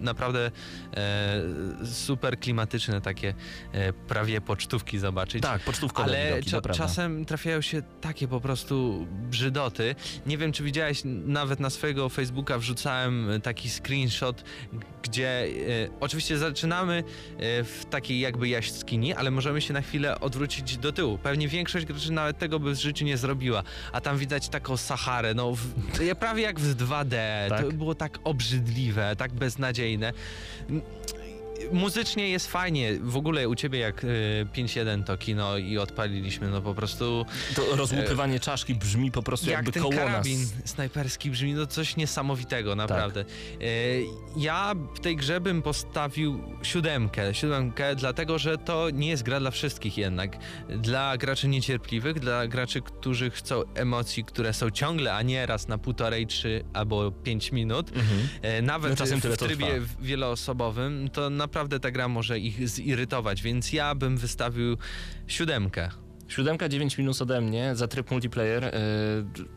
naprawdę 0.00 0.50
e, 0.96 1.42
super 1.86 2.38
klimatyczne 2.38 3.00
takie 3.00 3.34
e, 3.72 3.92
prawie 3.92 4.40
pocztówki 4.40 4.98
zobaczyć. 4.98 5.42
Tak, 5.42 5.62
pocztówkowe 5.62 6.08
Ale 6.08 6.40
widoki, 6.42 6.50
cza- 6.50 6.76
czasem 6.76 7.24
trafiają 7.24 7.60
się 7.60 7.82
takie 8.00 8.28
po 8.28 8.40
prostu 8.40 9.06
brzydoty. 9.30 9.94
Nie 10.26 10.38
wiem, 10.38 10.52
czy 10.52 10.62
widziałeś, 10.62 11.02
nawet 11.04 11.60
na 11.60 11.70
swojego 11.70 12.08
Facebooka 12.08 12.58
wrzucałem 12.58 13.28
taki 13.42 13.70
screenshot, 13.70 14.44
gdzie 15.02 15.28
e, 15.28 15.48
oczywiście 16.00 16.38
zaczynamy 16.38 17.04
e, 17.38 17.64
w 17.64 17.84
takiej 17.90 18.20
jakby 18.20 18.48
jaskini, 18.48 19.14
ale 19.14 19.30
możemy 19.30 19.60
się 19.60 19.74
na 19.74 19.82
chwilę 19.82 20.20
odwrócić 20.20 20.76
do 20.76 20.92
tyłu. 20.92 21.18
Pewnie 21.18 21.48
większość 21.48 21.86
graczy 21.86 22.12
nawet 22.12 22.38
tego 22.38 22.60
by 22.60 22.74
w 22.74 22.80
życiu 22.80 23.04
nie 23.04 23.16
zrobiła. 23.16 23.62
A 23.92 24.00
tam 24.00 24.18
widać 24.18 24.48
taką 24.48 24.76
Saharę, 24.76 25.34
no 25.34 25.52
w, 25.54 26.14
prawie 26.20 26.42
jak 26.42 26.60
w 26.60 26.76
2D. 26.76 27.16
Tak. 27.48 27.60
To 27.60 27.72
było 27.72 27.94
tak 27.94 28.18
obrzydliwe, 28.42 29.16
tak 29.16 29.32
beznadziejne. 29.32 30.12
Muzycznie 31.72 32.28
jest 32.28 32.46
fajnie. 32.46 32.98
W 33.00 33.16
ogóle 33.16 33.48
u 33.48 33.54
ciebie 33.54 33.78
jak 33.78 34.04
y, 34.04 34.46
5-1 34.54 35.04
to 35.04 35.16
kino 35.16 35.56
i 35.58 35.78
odpaliliśmy, 35.78 36.48
no 36.48 36.62
po 36.62 36.74
prostu 36.74 37.26
To 37.56 37.76
rozłupywanie 37.76 38.40
czaszki 38.40 38.74
brzmi 38.74 39.10
po 39.10 39.22
prostu 39.22 39.50
jak 39.50 39.66
jakby 39.66 39.80
koło 39.80 39.92
karabin 39.92 40.40
nas. 40.40 40.52
snajperski 40.64 41.30
brzmi, 41.30 41.54
no 41.54 41.66
coś 41.66 41.96
niesamowitego, 41.96 42.76
naprawdę. 42.76 43.24
Tak. 43.24 43.32
E, 43.60 43.66
ja 44.36 44.74
w 44.94 45.00
tej 45.00 45.16
grze 45.16 45.40
bym 45.40 45.62
postawił 45.62 46.42
siódemkę. 46.62 47.34
Siódemkę, 47.34 47.96
dlatego 47.96 48.38
że 48.38 48.58
to 48.58 48.90
nie 48.90 49.08
jest 49.08 49.22
gra 49.22 49.40
dla 49.40 49.50
wszystkich 49.50 49.98
jednak. 49.98 50.36
Dla 50.68 51.16
graczy 51.16 51.48
niecierpliwych, 51.48 52.20
dla 52.20 52.46
graczy, 52.46 52.82
którzy 52.82 53.30
chcą 53.30 53.62
emocji, 53.74 54.24
które 54.24 54.52
są 54.52 54.70
ciągle, 54.70 55.14
a 55.14 55.22
nie 55.22 55.46
raz 55.46 55.68
na 55.68 55.78
półtorej, 55.78 56.26
trzy 56.26 56.64
albo 56.72 57.10
pięć 57.10 57.52
minut. 57.52 57.90
E, 58.42 58.62
nawet 58.62 58.90
No 58.90 58.96
czasem 58.96 59.20
w 59.20 59.22
to 59.22 59.36
trybie 59.36 59.80
wieloosobowym, 60.00 61.08
to 61.12 61.30
naprawdę 61.52 61.80
ta 61.80 61.90
gra 61.90 62.08
może 62.08 62.38
ich 62.38 62.68
zirytować, 62.68 63.42
więc 63.42 63.72
ja 63.72 63.94
bym 63.94 64.18
wystawił 64.18 64.76
siódemkę. 65.26 65.90
Siódemka 66.32 66.68
9 66.68 66.98
minus 66.98 67.22
ode 67.22 67.40
mnie 67.40 67.76
za 67.76 67.88
tryb 67.88 68.10
multiplayer. 68.10 68.64
e, 68.64 68.70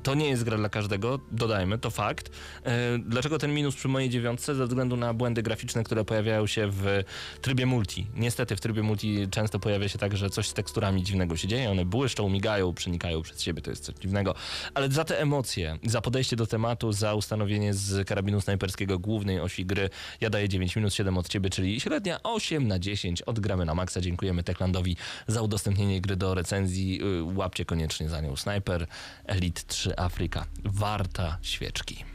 to 0.04 0.16
nie 0.16 0.30
jest 0.30 0.44
gra 0.44 0.58
dla 0.58 0.70
każdego, 0.70 1.20
dodajmy, 1.32 1.78
to 1.78 1.90
fakt. 1.90 2.30
E, 2.64 2.98
dlaczego 3.00 3.38
ten 3.40 3.54
minus 3.54 3.76
przy 3.76 3.88
mojej 3.88 4.10
dziewiątce? 4.10 4.56
Ze 4.56 4.68
względu 4.68 4.98
na 4.98 5.14
błędy 5.14 5.44
graficzne, 5.44 5.84
które 5.84 6.06
pojawiają 6.06 6.48
się 6.48 6.68
w 6.72 7.04
trybie 7.42 7.66
multi. 7.66 8.08
Niestety 8.16 8.56
w 8.56 8.62
trybie 8.62 8.84
multi 8.84 9.28
często 9.32 9.60
pojawia 9.60 9.88
się 9.88 9.98
tak, 9.98 10.18
że 10.18 10.30
coś 10.30 10.48
z 10.48 10.54
teksturami 10.54 11.04
dziwnego 11.04 11.38
się 11.38 11.48
dzieje. 11.48 11.72
One 11.72 11.86
błyszczą, 11.86 12.30
migają, 12.30 12.74
przenikają 12.74 13.22
przez 13.22 13.42
siebie, 13.42 13.62
to 13.62 13.70
jest 13.70 13.84
coś 13.84 13.96
dziwnego. 13.96 14.36
Ale 14.74 14.90
za 14.90 15.04
te 15.04 15.20
emocje, 15.22 15.78
za 15.84 16.02
podejście 16.02 16.36
do 16.36 16.48
tematu, 16.48 16.92
za 16.92 17.14
ustanowienie 17.14 17.74
z 17.74 18.08
karabinu 18.08 18.42
snajperskiego 18.42 19.00
głównej 19.00 19.40
osi 19.40 19.66
gry, 19.66 19.90
ja 20.22 20.30
daję 20.30 20.50
9 20.50 20.76
minus 20.76 20.94
7 20.94 21.18
od 21.18 21.30
ciebie, 21.30 21.50
czyli 21.50 21.80
średnia 21.80 22.24
8 22.24 22.68
na 22.68 22.80
10. 22.80 23.22
Odgramy 23.22 23.66
na 23.66 23.76
maksa. 23.76 24.02
Dziękujemy 24.02 24.44
Techlandowi 24.44 24.98
za 25.28 25.42
udostępnienie 25.42 26.02
gry 26.02 26.16
do 26.16 26.36
recenzji. 26.36 26.65
Y, 26.74 27.24
Łapcie 27.36 27.66
koniecznie 27.66 28.10
za 28.10 28.22
nią 28.22 28.36
Sniper 28.36 28.88
Elite 29.26 29.62
3 29.68 29.98
Afryka. 29.98 30.46
Warta 30.64 31.38
świeczki. 31.42 32.06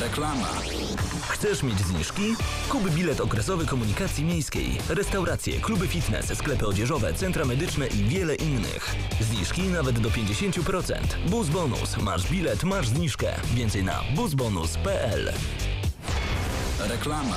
Reklama. 0.00 0.48
Chcesz 1.28 1.62
mieć 1.62 1.78
zniżki? 1.78 2.22
Kup 2.68 2.90
bilet 2.90 3.20
okresowy 3.20 3.66
komunikacji 3.66 4.24
miejskiej, 4.24 4.78
restauracje, 4.88 5.60
kluby 5.60 5.88
fitness, 5.88 6.38
sklepy 6.38 6.66
odzieżowe, 6.66 7.14
centra 7.14 7.44
medyczne 7.44 7.86
i 7.86 8.04
wiele 8.04 8.34
innych. 8.34 8.94
Zniżki 9.20 9.62
nawet 9.62 9.98
do 9.98 10.10
50%. 10.10 10.94
Bus 11.28 11.48
Bonus. 11.48 11.96
Masz 11.96 12.30
bilet, 12.30 12.64
masz 12.64 12.88
zniżkę. 12.88 13.32
Więcej 13.54 13.84
na 13.84 14.00
busbonus.pl. 14.16 15.32
Reklama. 16.88 17.36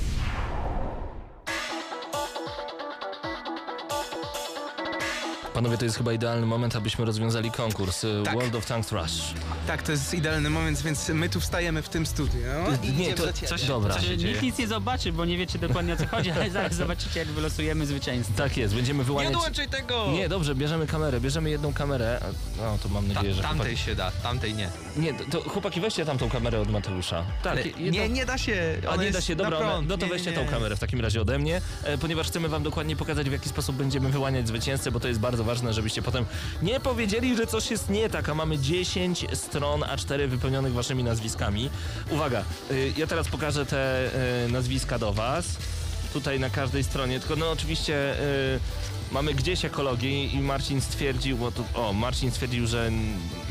Panowie, 5.61 5.77
to 5.77 5.85
jest 5.85 5.97
chyba 5.97 6.13
idealny 6.13 6.45
moment, 6.45 6.75
abyśmy 6.75 7.05
rozwiązali 7.05 7.51
konkurs 7.51 8.03
y, 8.03 8.21
Tak. 8.25 8.33
World 8.33 8.55
of 8.55 8.65
Tanks 8.65 8.91
Rush. 8.91 9.11
Tak, 9.67 9.81
to 9.83 9.91
jest 9.91 10.13
idealny 10.13 10.49
moment, 10.49 10.81
więc 10.81 11.09
my 11.09 11.29
tu 11.29 11.39
wstajemy 11.39 11.81
w 11.81 11.89
tym 11.89 12.05
studiu. 12.05 12.39
No, 12.63 12.89
i 12.89 12.93
Nie, 12.93 13.13
to 13.13 13.23
coś- 13.33 13.63
dobra. 13.63 13.93
coś- 13.95 14.03
dzieje? 14.03 14.31
Nikt 14.31 14.41
nic 14.41 14.57
nie 14.57 14.67
zobaczy, 14.67 15.13
bo 15.13 15.25
nie 15.25 15.37
wiecie 15.37 15.59
dokładnie 15.59 15.93
o 15.93 15.97
co 15.97 16.07
chodzi, 16.07 16.31
ale 16.31 16.49
zaraz 16.51 16.73
zobaczycie, 16.73 17.19
jak 17.19 17.27
wylosujemy 17.29 17.85
zwycięzcę. 17.85 18.33
Tak 18.33 18.57
jest, 18.57 18.75
będziemy 18.75 19.03
wyłaniać... 19.03 19.33
tego! 19.71 20.07
Nie, 20.11 20.29
dobrze, 20.29 20.55
bierzemy 20.55 20.87
kamerę, 20.87 21.19
bierzemy 21.21 21.49
jedną 21.49 21.73
kamerę. 21.73 22.19
No, 22.57 22.77
to 22.83 22.89
mam 22.89 23.07
Ta, 23.07 23.13
nadzieję, 23.13 23.33
że... 23.33 23.41
tamtej 23.41 23.77
się 23.77 23.95
da, 23.95 24.11
tamtej 24.11 24.53
nie. 24.53 24.69
Nie, 24.97 25.13
to, 25.13 25.41
chłopaki 25.49 25.81
weźcie 25.81 26.05
tamtą 26.05 26.29
kamerę 26.29 26.59
od 26.61 26.71
Mateusza. 26.71 27.25
Tak, 27.43 27.51
Ale 27.51 27.61
jedną- 27.61 27.91
nie, 27.91 28.09
nie 28.09 28.25
da 28.25 28.37
się. 28.37 28.77
A 28.91 28.95
nie 28.95 29.11
da 29.11 29.21
się, 29.21 29.35
na 29.35 29.43
dobra, 29.43 29.57
prąd. 29.59 29.87
no 29.87 29.97
to 29.97 30.05
Nie, 30.05 30.11
weźcie 30.11 30.29
nie, 30.31 30.35
tą 30.37 30.43
nie. 30.43 30.49
kamerę 30.49 30.75
w 30.75 30.79
takim 30.79 31.01
razie 31.01 31.21
ode 31.21 31.39
mnie, 31.39 31.61
e, 31.83 31.97
ponieważ 31.97 32.27
chcemy 32.27 32.49
wam 32.49 32.63
dokładnie 32.63 32.95
pokazać, 32.95 33.29
w 33.29 33.33
jaki 33.33 33.49
sposób 33.49 33.75
będziemy 33.75 34.09
wyłaniać 34.09 34.47
zwycięzcę, 34.47 34.91
bo 34.91 34.99
to 34.99 35.07
jest 35.07 35.19
bardzo 35.19 35.43
ważne, 35.43 35.50
żebyście 35.71 36.01
potem 36.01 36.25
nie 36.61 36.79
powiedzieli, 36.79 37.37
że 37.37 37.47
coś 37.47 37.71
jest 37.71 37.89
nie 37.89 38.09
tak, 38.09 38.29
a 38.29 38.35
mamy 38.35 38.59
10 38.59 39.25
stron 39.33 39.81
A4 39.81 40.27
wypełnionych 40.27 40.73
waszymi 40.73 41.03
nazwiskami. 41.03 41.69
Uwaga, 42.09 42.43
y, 42.71 42.93
ja 42.97 43.07
teraz 43.07 43.27
pokażę 43.27 43.65
te 43.65 44.09
y, 44.45 44.51
nazwiska 44.51 44.99
do 44.99 45.13
was, 45.13 45.45
tutaj 46.13 46.39
na 46.39 46.49
każdej 46.49 46.83
stronie, 46.83 47.19
tylko 47.19 47.35
no 47.35 47.51
oczywiście... 47.51 48.13
y, 48.55 48.59
Mamy 49.11 49.33
gdzieś 49.33 49.65
ekologię 49.65 50.25
i 50.25 50.39
Marcin 50.39 50.81
stwierdził, 50.81 51.37
bo 51.37 51.51
tu, 51.51 51.63
o, 51.73 51.93
Marcin 51.93 52.31
stwierdził, 52.31 52.67
że 52.67 52.91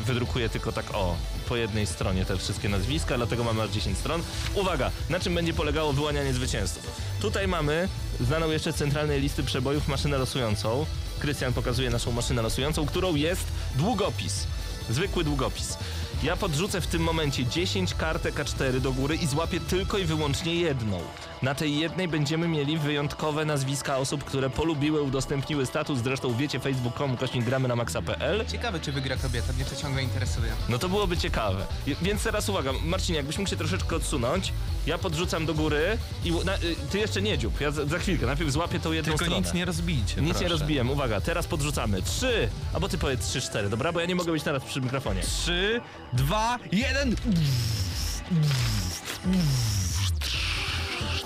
wydrukuje 0.07 0.49
tylko 0.49 0.73
tak, 0.73 0.95
o, 0.95 1.17
po 1.49 1.57
jednej 1.57 1.87
stronie 1.87 2.25
te 2.25 2.37
wszystkie 2.37 2.69
nazwiska, 2.69 3.17
dlatego 3.17 3.45
mamy 3.45 3.63
aż 3.63 3.71
10 3.71 3.99
stron. 3.99 4.23
Uwaga, 4.55 4.91
na 5.11 5.21
czym 5.21 5.35
będzie 5.35 5.55
polegało 5.55 5.93
wyłanianie 5.93 6.35
zwycięzców? 6.35 7.01
Tutaj 7.21 7.49
mamy 7.49 7.89
znaną 8.21 8.51
jeszcze 8.51 8.73
z 8.73 8.77
centralnej 8.77 9.21
listy 9.21 9.43
przebojów 9.43 9.89
maszynę 9.89 10.19
losującą. 10.19 10.87
Krystian 11.21 11.53
pokazuje 11.53 11.91
naszą 11.91 12.13
maszynę 12.13 12.43
losującą, 12.43 12.87
którą 12.87 13.15
jest 13.15 13.47
długopis. 13.77 14.47
Zwykły 14.91 15.25
długopis. 15.25 15.79
Ja 16.23 16.37
podrzucę 16.37 16.81
w 16.81 16.87
tym 16.87 17.03
momencie 17.03 17.47
10 17.47 17.95
kartek 17.95 18.35
A4 18.35 18.81
do 18.81 18.93
góry 18.93 19.17
i 19.17 19.27
złapię 19.27 19.61
tylko 19.61 19.99
i 19.99 20.05
wyłącznie 20.05 20.55
jedną. 20.55 21.01
Na 21.43 21.55
tej 21.55 21.79
jednej 21.79 22.09
będziemy 22.09 22.49
mieli 22.49 22.79
wyjątkowe 22.79 23.45
nazwiska 23.45 23.97
osób, 23.97 24.25
które 24.25 24.51
polubiły, 24.51 25.03
udostępniły 25.03 25.67
status. 25.67 25.99
Zresztą 25.99 26.35
wiecie 26.37 26.61
facebook.com 26.61 27.17
kośnik 27.17 27.45
gramy 27.45 27.69
na 27.69 27.77
maxa.pl. 27.77 28.47
Ciekawe, 28.47 28.81
czy 28.81 28.93
wygra 28.93 29.17
kobieta, 29.17 29.53
mnie 29.53 29.65
to 29.65 29.77
ciągle 29.77 30.03
interesuje. 30.03 30.53
No 30.69 30.79
to 30.79 30.89
byłoby 30.89 31.17
ciekawe. 31.17 31.67
Więc 32.03 32.23
teraz 32.23 32.49
uwaga, 32.49 32.73
Marcin, 32.85 33.15
jakbyś 33.15 33.39
mógł 33.39 33.51
się 33.51 33.57
troszeczkę 33.57 33.97
odsunąć, 33.97 34.53
ja 34.87 34.99
podrzucam 34.99 35.47
do 35.47 35.55
góry 35.55 35.99
i 36.25 36.33
na, 36.45 36.55
y, 36.57 36.77
ty 36.91 36.99
jeszcze 36.99 37.23
nie 37.23 37.39
dziób, 37.39 37.61
ja 37.61 37.71
za, 37.71 37.87
za 37.87 37.99
chwilkę, 37.99 38.27
najpierw 38.27 38.51
złapię 38.51 38.81
tą 38.81 38.93
jedną 38.93 39.13
Tylko 39.13 39.25
stronę. 39.25 39.41
nic 39.47 39.55
nie 39.55 39.65
rozbijcie, 39.65 40.17
Nic 40.21 40.27
nie 40.29 40.33
proszę. 40.35 40.49
rozbiłem, 40.49 40.91
uwaga, 40.91 41.21
teraz 41.21 41.47
podrzucamy. 41.47 42.03
Trzy, 42.03 42.49
albo 42.75 42.89
ty 42.89 42.99
powiedz 42.99 43.29
trzy, 43.29 43.41
cztery, 43.41 43.69
dobra? 43.69 43.93
Bo 43.93 44.01
ja 44.01 44.07
nie 44.07 44.15
mogę 44.15 44.33
być 44.33 44.43
teraz 44.43 44.65
przy 44.65 44.81
mikrofonie. 44.81 45.23
3, 45.23 45.81
2, 46.13 46.59
1. 46.73 47.17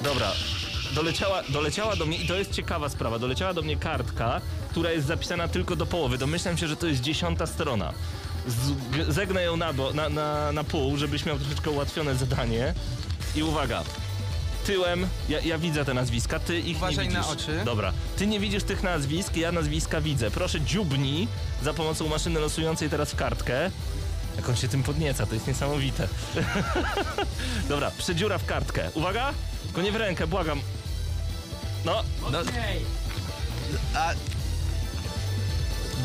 Dobra, 0.05 0.33
doleciała, 0.95 1.43
doleciała 1.49 1.97
do 1.97 2.07
mnie 2.07 2.17
i 2.19 2.27
to 2.27 2.35
jest 2.35 2.51
ciekawa 2.53 2.89
sprawa, 2.89 3.19
doleciała 3.19 3.55
do 3.55 3.63
mnie 3.63 3.77
kartka, 3.77 4.41
która 4.71 4.91
jest 4.91 5.07
zapisana 5.07 5.49
tylko 5.49 5.77
do 5.77 5.87
połowy. 5.87 6.19
Domyślam 6.19 6.59
się, 6.59 6.69
że 6.69 6.77
to 6.77 6.87
jest 6.87 7.01
dziesiąta 7.01 7.47
strona. 7.47 7.93
Z, 8.47 8.75
zegnę 9.15 9.43
ją 9.43 9.57
na, 9.57 9.73
bo, 9.73 9.93
na, 9.93 10.09
na, 10.09 10.53
na 10.53 10.65
pół, 10.65 10.97
żebyś 10.97 11.27
miał 11.27 11.39
troszeczkę 11.39 11.71
ułatwione 11.71 12.15
zadanie. 12.15 12.75
I 13.37 13.43
uwaga, 13.43 13.83
tyłem, 14.67 15.07
ja, 15.29 15.41
ja 15.41 15.59
widzę 15.59 15.85
te 15.85 15.95
nazwiska, 15.95 16.39
ty 16.39 16.61
ich 16.61 16.77
Uważaj 16.77 17.09
nie 17.09 17.15
na 17.15 17.23
widzisz. 17.23 17.33
oczy. 17.35 17.63
Dobra, 17.65 17.93
ty 18.17 18.27
nie 18.27 18.41
widzisz 18.41 18.63
tych 18.63 18.83
nazwisk, 18.83 19.37
ja 19.37 19.53
nazwiska 19.53 20.01
widzę. 20.01 20.31
Proszę 20.31 20.61
dziubnij 20.61 21.29
za 21.63 21.75
pomocą 21.75 22.09
maszyny 22.09 22.41
losującej 22.41 22.91
teraz 22.91 23.11
w 23.11 23.17
kartkę. 23.17 23.71
Jak 24.37 24.49
on 24.49 24.57
się 24.57 24.69
tym 24.69 24.83
podnieca, 24.83 25.27
to 25.27 25.35
jest 25.35 25.47
niesamowite. 25.47 26.09
Dobra, 27.69 27.91
przedziura 27.99 28.39
w 28.39 28.47
kartkę. 28.47 28.91
Uwaga! 28.95 29.33
Tylko 29.75 29.83
nie 29.83 29.93
w 29.93 29.97
rękę, 29.97 30.27
błagam. 30.27 30.61
No, 31.85 32.03
No, 32.33 32.39
a... 33.95 34.13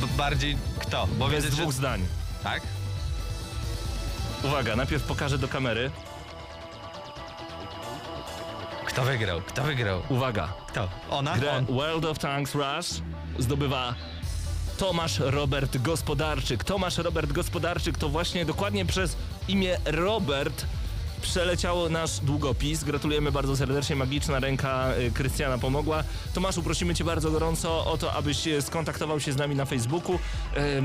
B- 0.02 0.08
bardziej 0.18 0.58
kto? 0.80 1.08
Bo 1.08 1.26
bez 1.28 1.34
wiedzę, 1.44 1.56
że... 1.56 1.62
dwóch 1.62 1.74
zdań. 1.74 2.06
Tak? 2.44 2.62
Uwaga, 4.44 4.76
najpierw 4.76 5.04
pokażę 5.04 5.38
do 5.38 5.48
kamery. 5.48 5.92
Kto 8.86 9.04
wygrał? 9.04 9.42
Kto 9.42 9.64
wygrał? 9.64 10.02
Uwaga, 10.10 10.54
Kto? 10.68 10.90
Ona? 11.10 11.38
grę 11.38 11.52
On. 11.58 11.66
World 11.66 12.06
of 12.06 12.20
Tanks 12.20 12.56
Rush 12.56 13.02
zdobywa 13.40 13.96
Tomasz 14.78 15.20
Robert 15.20 15.78
Gospodarczyk. 15.78 16.64
Tomasz 16.64 16.98
Robert 16.98 17.32
Gospodarczyk 17.32 17.98
to 17.98 18.10
właśnie 18.10 18.46
dokładnie 18.46 18.86
przez 18.86 19.16
imię 19.48 19.78
Robert 19.86 20.66
przeleciał 21.22 21.90
nasz 21.90 22.20
długopis. 22.20 22.84
Gratulujemy 22.84 23.32
bardzo 23.32 23.58
serdecznie, 23.58 23.96
magiczna 23.96 24.40
ręka 24.40 24.94
y, 25.08 25.12
Krystiana 25.12 25.58
pomogła. 25.58 26.04
Tomaszu, 26.34 26.64
prosimy 26.64 26.96
cię 26.96 27.04
bardzo 27.04 27.32
gorąco 27.32 27.86
o 27.86 27.98
to, 27.98 28.14
abyś 28.14 28.48
e, 28.48 28.62
skontaktował 28.62 29.20
się 29.20 29.34
z 29.34 29.38
nami 29.38 29.56
na 29.56 29.66
Facebooku, 29.66 30.20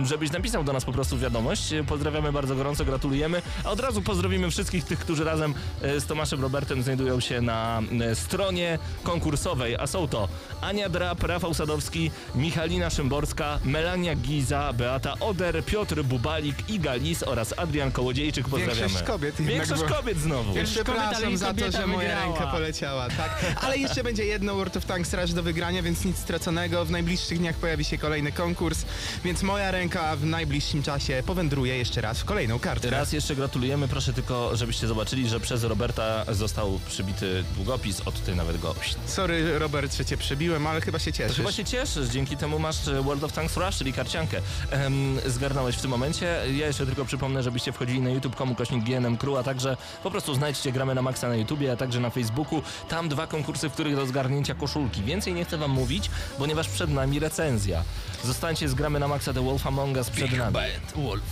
żebyś 0.04 0.30
napisał 0.32 0.64
do 0.64 0.72
nas 0.72 0.84
po 0.84 0.92
prostu 0.92 1.18
wiadomość. 1.18 1.72
E, 1.72 1.84
Pozdrawiamy 1.84 2.32
bardzo 2.32 2.56
gorąco, 2.56 2.84
gratulujemy. 2.84 3.42
A 3.64 3.70
od 3.70 3.80
razu 3.80 4.02
pozdrowimy 4.02 4.50
wszystkich 4.50 4.84
tych, 4.84 4.98
którzy 4.98 5.24
razem 5.24 5.54
e, 5.82 6.00
z 6.00 6.06
Tomaszem 6.06 6.42
Robertem 6.42 6.82
znajdują 6.82 7.20
się 7.20 7.40
na 7.40 7.82
e, 8.00 8.14
stronie 8.14 8.78
konkursowej, 9.02 9.76
a 9.76 9.86
są 9.86 10.08
to 10.08 10.28
Ania 10.60 10.88
Drap, 10.88 11.22
Rafał 11.22 11.54
Sadowski, 11.54 12.10
Michalina 12.34 12.90
Szymborska, 12.90 13.58
Melania 13.64 14.14
Giza, 14.14 14.72
Beata 14.72 15.14
Oder, 15.20 15.64
Piotr 15.64 16.02
Bubalik, 16.02 16.70
Iga 16.70 16.94
Lis 16.94 17.22
oraz 17.22 17.54
Adrian 17.58 17.92
Kołodziejczyk. 17.92 18.48
Pozdrawiamy. 18.48 18.80
Większość 18.80 19.04
kobiet 19.04 19.34
Większość 19.40 19.82
kobiet 19.82 20.18
znowu. 20.24 20.54
Przepraszam 20.64 21.36
za 21.36 21.54
to, 21.54 21.70
że 21.70 21.86
moja 21.86 22.08
wygrała. 22.08 22.24
ręka 22.38 22.46
poleciała, 22.52 23.08
tak. 23.08 23.56
Ale 23.60 23.78
jeszcze 23.78 24.04
będzie 24.04 24.24
jedno 24.24 24.54
World 24.54 24.76
of 24.76 24.84
Tanks 24.84 25.14
Rush 25.14 25.32
do 25.32 25.42
wygrania, 25.42 25.82
więc 25.82 26.04
nic 26.04 26.18
straconego. 26.18 26.84
W 26.84 26.90
najbliższych 26.90 27.38
dniach 27.38 27.56
pojawi 27.56 27.84
się 27.84 27.98
kolejny 27.98 28.32
konkurs, 28.32 28.84
więc 29.24 29.42
moja 29.42 29.70
ręka 29.70 30.16
w 30.16 30.24
najbliższym 30.24 30.82
czasie 30.82 31.22
powędruje 31.26 31.78
jeszcze 31.78 32.00
raz 32.00 32.20
w 32.20 32.24
kolejną 32.24 32.58
kartę. 32.58 32.90
Raz 32.90 33.12
jeszcze 33.12 33.36
gratulujemy, 33.36 33.88
proszę 33.88 34.12
tylko, 34.12 34.56
żebyście 34.56 34.86
zobaczyli, 34.86 35.28
że 35.28 35.40
przez 35.40 35.64
Roberta 35.64 36.24
został 36.34 36.80
przybity 36.88 37.44
długopis, 37.54 38.00
o 38.00 38.12
tutaj 38.12 38.36
nawet 38.36 38.60
go. 38.60 38.74
Sorry 39.06 39.58
Robert, 39.58 39.94
że 39.96 40.04
cię 40.04 40.16
przebiłem, 40.16 40.66
ale 40.66 40.80
chyba 40.80 40.98
się 40.98 41.12
cieszysz. 41.12 41.36
chyba 41.36 41.52
się 41.52 41.64
cieszysz, 41.64 42.08
dzięki 42.08 42.36
temu 42.36 42.58
masz 42.58 42.88
e, 42.88 43.02
World 43.02 43.24
of 43.24 43.32
Tanks 43.32 43.56
Rush, 43.56 43.76
czyli 43.76 43.92
karciankę. 43.92 44.40
Em, 44.70 45.18
zgarnąłeś 45.26 45.76
w 45.76 45.80
tym 45.80 45.90
momencie. 45.90 46.26
Ja 46.56 46.66
jeszcze 46.66 46.86
tylko 46.86 47.04
przypomnę, 47.04 47.42
żebyście 47.42 47.72
wchodzili 47.72 48.00
na 48.00 48.10
youtube.com 48.10 48.54
kośnik 48.54 48.84
GNM 48.84 49.16
Crew, 49.16 49.36
a 49.36 49.42
także 49.42 49.76
po 50.02 50.10
prostu 50.14 50.34
znajdźcie 50.34 50.72
Gramy 50.72 50.94
na 50.94 51.02
Maxa 51.02 51.28
na 51.28 51.36
YouTubie, 51.36 51.72
a 51.72 51.76
także 51.76 52.00
na 52.00 52.10
Facebooku. 52.10 52.62
Tam 52.88 53.08
dwa 53.08 53.26
konkursy, 53.26 53.68
w 53.68 53.72
których 53.72 53.96
do 53.96 54.06
zgarnięcia 54.06 54.54
koszulki. 54.54 55.02
Więcej 55.02 55.34
nie 55.34 55.44
chcę 55.44 55.56
wam 55.56 55.70
mówić, 55.70 56.10
ponieważ 56.38 56.68
przed 56.68 56.90
nami 56.90 57.18
recenzja. 57.18 57.82
Zostańcie 58.24 58.68
z 58.68 58.74
Gramy 58.74 59.00
na 59.00 59.08
Maxa 59.08 59.32
The 59.32 59.44
Wolf 59.44 59.66
Among 59.66 59.96
Us 59.96 60.10
przed 60.10 60.32
nami. 60.32 60.56
Wolf. 60.96 61.24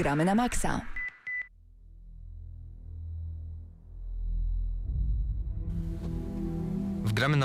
Gramy 0.00 0.24
na 0.24 0.34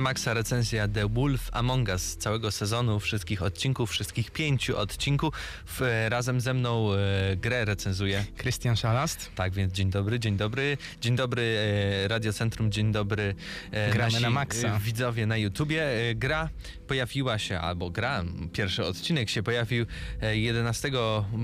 Maxa. 0.06 0.34
Recenzja 0.34 0.88
The 0.88 1.10
Wolf 1.10 1.50
Among 1.52 1.90
Us 1.90 2.02
z 2.02 2.18
całego 2.18 2.52
sezonu, 2.52 3.00
wszystkich 3.00 3.42
odcinków, 3.44 3.92
wszystkich 3.92 4.32
pięciu 4.32 4.78
odcinków. 4.78 5.34
W, 5.66 6.06
razem 6.10 6.42
ze 6.42 6.54
mną 6.54 6.94
e, 6.94 6.98
grę 7.38 7.66
recenzuje. 7.66 8.26
Krystian 8.38 8.76
Szalast. 8.76 9.32
Tak, 9.36 9.54
więc 9.54 9.74
dzień 9.74 9.90
dobry, 9.90 10.20
dzień 10.20 10.38
dobry. 10.38 10.78
Dzień 11.02 11.16
dobry 11.16 11.58
e, 12.04 12.08
Radio 12.08 12.34
Centrum, 12.34 12.72
dzień 12.72 12.92
dobry 12.92 13.36
e, 13.72 13.92
Gramy 13.92 14.12
nasi 14.12 14.24
na 14.24 14.30
maksa. 14.30 14.68
e, 14.76 14.80
widzowie 14.80 15.26
na 15.26 15.38
YouTubie. 15.38 16.10
E, 16.10 16.16
gra 16.16 16.50
pojawiła 16.88 17.40
się, 17.40 17.60
albo 17.60 17.90
gra, 17.90 18.24
pierwszy 18.54 18.86
odcinek 18.86 19.30
się 19.30 19.44
pojawił 19.44 19.86
e, 20.22 20.38
11 20.38 20.92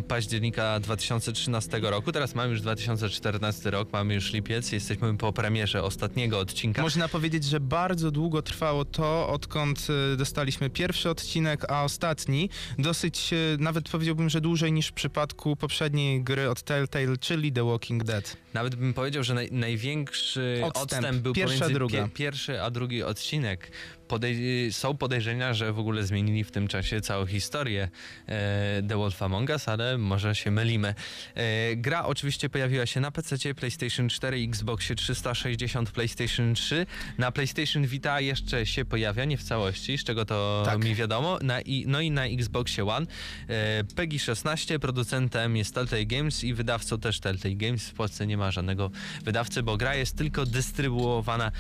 października 0.08 0.80
2013 0.80 1.80
roku. 1.80 2.12
Teraz 2.12 2.36
mamy 2.36 2.52
już 2.52 2.62
2014 2.62 3.72
rok, 3.72 3.94
mamy 3.94 4.14
już 4.14 4.34
lipiec, 4.34 4.72
jesteśmy 4.72 5.18
po 5.18 5.34
premierze 5.34 5.84
ostatniego 5.84 6.40
odcinka. 6.40 6.82
Można 6.82 7.08
powiedzieć, 7.08 7.44
że 7.44 7.60
bardzo 7.60 8.12
długo 8.12 8.42
trwało 8.52 8.86
to, 8.86 9.30
odkąd 9.30 9.88
y, 10.14 10.18
dostaliśmy 10.18 10.70
pierwszy 10.70 11.10
odcinek, 11.10 11.72
a 11.72 11.84
ostatni 11.84 12.50
dosyć, 12.80 13.34
y, 13.34 13.58
nawet 13.60 13.90
powiedziałbym, 13.90 14.30
że 14.30 14.42
dłużej 14.42 14.72
niż 14.72 14.88
w 14.88 14.94
przypadku 14.94 15.56
poprzedniej 15.56 16.24
gry 16.24 16.50
od 16.50 16.62
Telltale, 16.62 17.18
czyli 17.18 17.52
The 17.52 17.64
Walking 17.64 18.04
Dead. 18.04 18.38
Nawet 18.54 18.76
bym 18.76 18.94
powiedział, 18.94 19.24
że 19.24 19.34
naj, 19.34 19.50
największy 19.52 20.62
Odstęp. 20.64 20.84
odstęp, 20.94 21.22
był 21.22 21.34
Pierwsza, 21.34 21.56
pomiędzy 21.56 21.74
druga. 21.74 22.08
pierwszy 22.14 22.62
a 22.62 22.72
drugi 22.72 23.04
odcinek. 23.04 23.72
podej- 24.08 24.72
są 24.74 24.98
podejrzenia, 24.98 25.54
że 25.54 25.74
w 25.74 25.80
ogóle 25.80 26.04
zmienili 26.04 26.44
w 26.44 26.52
tym 26.52 26.68
czasie 26.68 27.02
całą 27.02 27.26
historię 27.26 27.90
e, 28.28 28.82
The 28.88 28.98
Wolf 28.98 29.22
Among 29.24 29.50
Us, 29.50 29.68
ale 29.68 29.98
może 29.98 30.36
się 30.36 30.52
mylimy. 30.52 30.96
E, 31.36 31.76
gra 31.76 32.06
oczywiście 32.06 32.50
pojawiła 32.50 32.86
się 32.86 33.00
na 33.00 33.12
PC, 33.12 33.56
PlayStation 33.56 34.10
4, 34.10 34.38
Xboxie 34.44 34.96
360, 34.96 35.92
PlayStation 35.92 36.54
3. 36.56 36.86
Na 37.18 37.32
PlayStation 37.32 37.86
Vita 37.88 38.22
jeszcze 38.22 38.66
się 38.66 38.86
pojawia, 38.86 39.26
nie 39.26 39.38
w 39.38 39.44
całości, 39.44 39.98
z 39.98 40.04
czego 40.04 40.26
to 40.26 40.64
Tak. 40.66 40.84
mi 40.84 40.96
wiadomo. 40.96 41.40
Na 41.42 41.62
i, 41.62 41.84
no 41.88 42.02
i 42.02 42.12
na 42.12 42.26
Xboxie 42.26 42.86
One. 42.88 43.06
E, 43.48 43.84
PEGI 43.96 44.20
16, 44.20 44.80
producentem 44.80 45.58
jest 45.58 45.76
Telltale 45.76 46.06
Games 46.06 46.44
i 46.44 46.54
wydawcą 46.54 47.00
też 47.00 47.20
Telltale 47.20 47.56
Games. 47.56 47.90
W 47.90 47.94
Polsce 47.94 48.28
nie 48.28 48.38
ma 48.38 48.41
żadnego 48.50 48.92
wydawcy, 49.24 49.64
bo 49.64 49.78
gra 49.78 49.96
jest 49.96 50.16
tylko 50.18 50.46
dystrybuowana 50.46 51.46
e, 51.48 51.52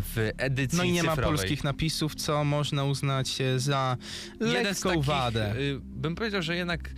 w 0.00 0.30
edycji 0.38 0.78
No 0.78 0.84
i 0.84 0.92
nie 0.92 1.02
ma 1.02 1.10
cyfrowej. 1.16 1.36
polskich 1.38 1.64
napisów, 1.64 2.14
co 2.14 2.44
można 2.44 2.84
uznać 2.84 3.38
za 3.56 3.96
lekką 4.40 4.88
takich, 4.90 5.04
wadę. 5.04 5.54
y, 5.56 5.80
bym 5.82 6.14
powiedział, 6.14 6.42
że 6.42 6.56
jednak 6.56 6.90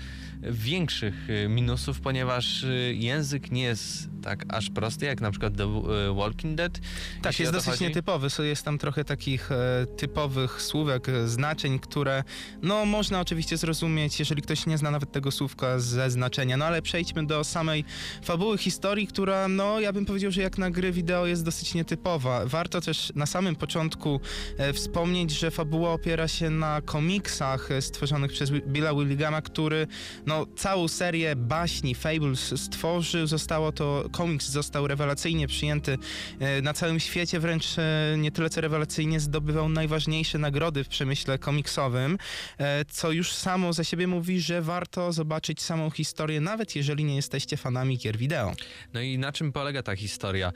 większych 0.43 1.31
y, 1.31 1.49
minusów, 1.49 2.01
ponieważ 2.01 2.62
y, 2.64 2.95
język 2.99 3.51
nie 3.51 3.62
jest 3.62 4.10
tak 4.23 4.45
aż 4.49 4.71
prosty, 4.71 5.07
jak 5.07 5.21
na 5.21 5.31
przykład 5.31 5.57
The 5.57 5.64
y, 6.11 6.14
Walking 6.14 6.55
Dead. 6.55 6.81
Tak, 7.23 7.41
jest 7.41 7.53
dosyć 7.53 7.71
chodzi. 7.71 7.85
nietypowy. 7.85 8.29
Jest 8.39 8.64
tam 8.64 8.79
trochę 8.79 9.05
takich 9.05 9.53
e, 9.53 9.87
typowych 9.97 10.62
słówek, 10.62 11.09
e, 11.09 11.29
znaczeń, 11.29 11.79
które 11.79 12.25
no 12.62 12.85
można 12.85 13.21
oczywiście 13.21 13.57
zrozumieć, 13.57 14.18
jeżeli 14.18 14.43
ktoś 14.43 14.66
nie 14.66 14.79
zna 14.79 14.91
nawet 14.91 15.12
tego 15.12 15.31
słówka 15.31 15.79
ze 15.79 16.11
znaczenia. 16.11 16.57
No 16.57 16.64
ale 16.64 16.83
przejdźmy 16.83 17.27
do 17.27 17.45
samej 17.45 17.85
fabuły 18.25 18.59
historii, 18.59 19.07
która 19.07 19.49
no 19.49 19.81
ja 19.81 19.93
bym 19.93 20.07
powiedział, 20.07 20.31
że 20.31 20.43
jak 20.43 20.59
na 20.59 20.71
gry 20.71 20.93
wideo 20.93 21.27
jest 21.27 21.45
dosyć 21.45 21.75
nietypowa. 21.75 22.47
Warto 22.47 22.81
też 22.81 23.12
na 23.14 23.27
samym 23.27 23.57
początku 23.57 24.21
e, 24.59 24.73
wspomnieć, 24.73 25.31
że 25.31 25.51
fabuła 25.51 25.93
opiera 25.93 26.29
się 26.29 26.51
na 26.51 26.81
komiksach 26.81 27.71
e, 27.71 27.83
stworzonych 27.83 28.33
przez 28.33 28.51
Billa 28.51 28.95
Willigama, 28.95 29.43
który 29.43 29.87
no 30.27 30.47
całą 30.57 30.89
serię 30.89 31.37
baśni 31.37 31.95
Fables 31.95 32.61
stworzył. 32.61 33.27
Zostało 33.27 33.73
to, 33.73 34.05
komiks 34.11 34.49
został 34.49 34.87
rewelacyjnie 34.87 35.49
przyjęty 35.49 35.99
e, 36.41 36.63
na 36.63 36.75
całym 36.75 37.01
świecie, 37.01 37.41
wręcz 37.41 37.79
e, 37.79 38.15
nie 38.19 38.33
tyle 38.33 38.51
co 38.51 38.61
rewelacyjnie 38.61 39.21
zdobywał 39.21 39.69
najważniejsze 39.69 40.39
nagrody 40.39 40.85
w 40.85 40.89
przemyśle 40.89 41.39
komiksowym, 41.39 42.19
e, 42.59 42.85
co 42.85 43.13
już 43.13 43.33
samo 43.35 43.73
za 43.73 43.85
siebie 43.85 44.07
mówi, 44.07 44.41
że 44.41 44.63
warto 44.63 45.13
zobaczyć 45.13 45.63
samą 45.63 45.91
historię, 45.91 46.41
nawet 46.41 46.77
jeżeli 46.77 47.05
nie 47.05 47.17
jesteście 47.17 47.57
fanami 47.57 47.99
gier 47.99 48.17
wideo. 48.17 48.53
No 48.95 49.01
i 49.01 49.19
na 49.19 49.33
czym 49.33 49.53
polega 49.53 49.83
ta 49.83 49.97
historia? 49.97 50.53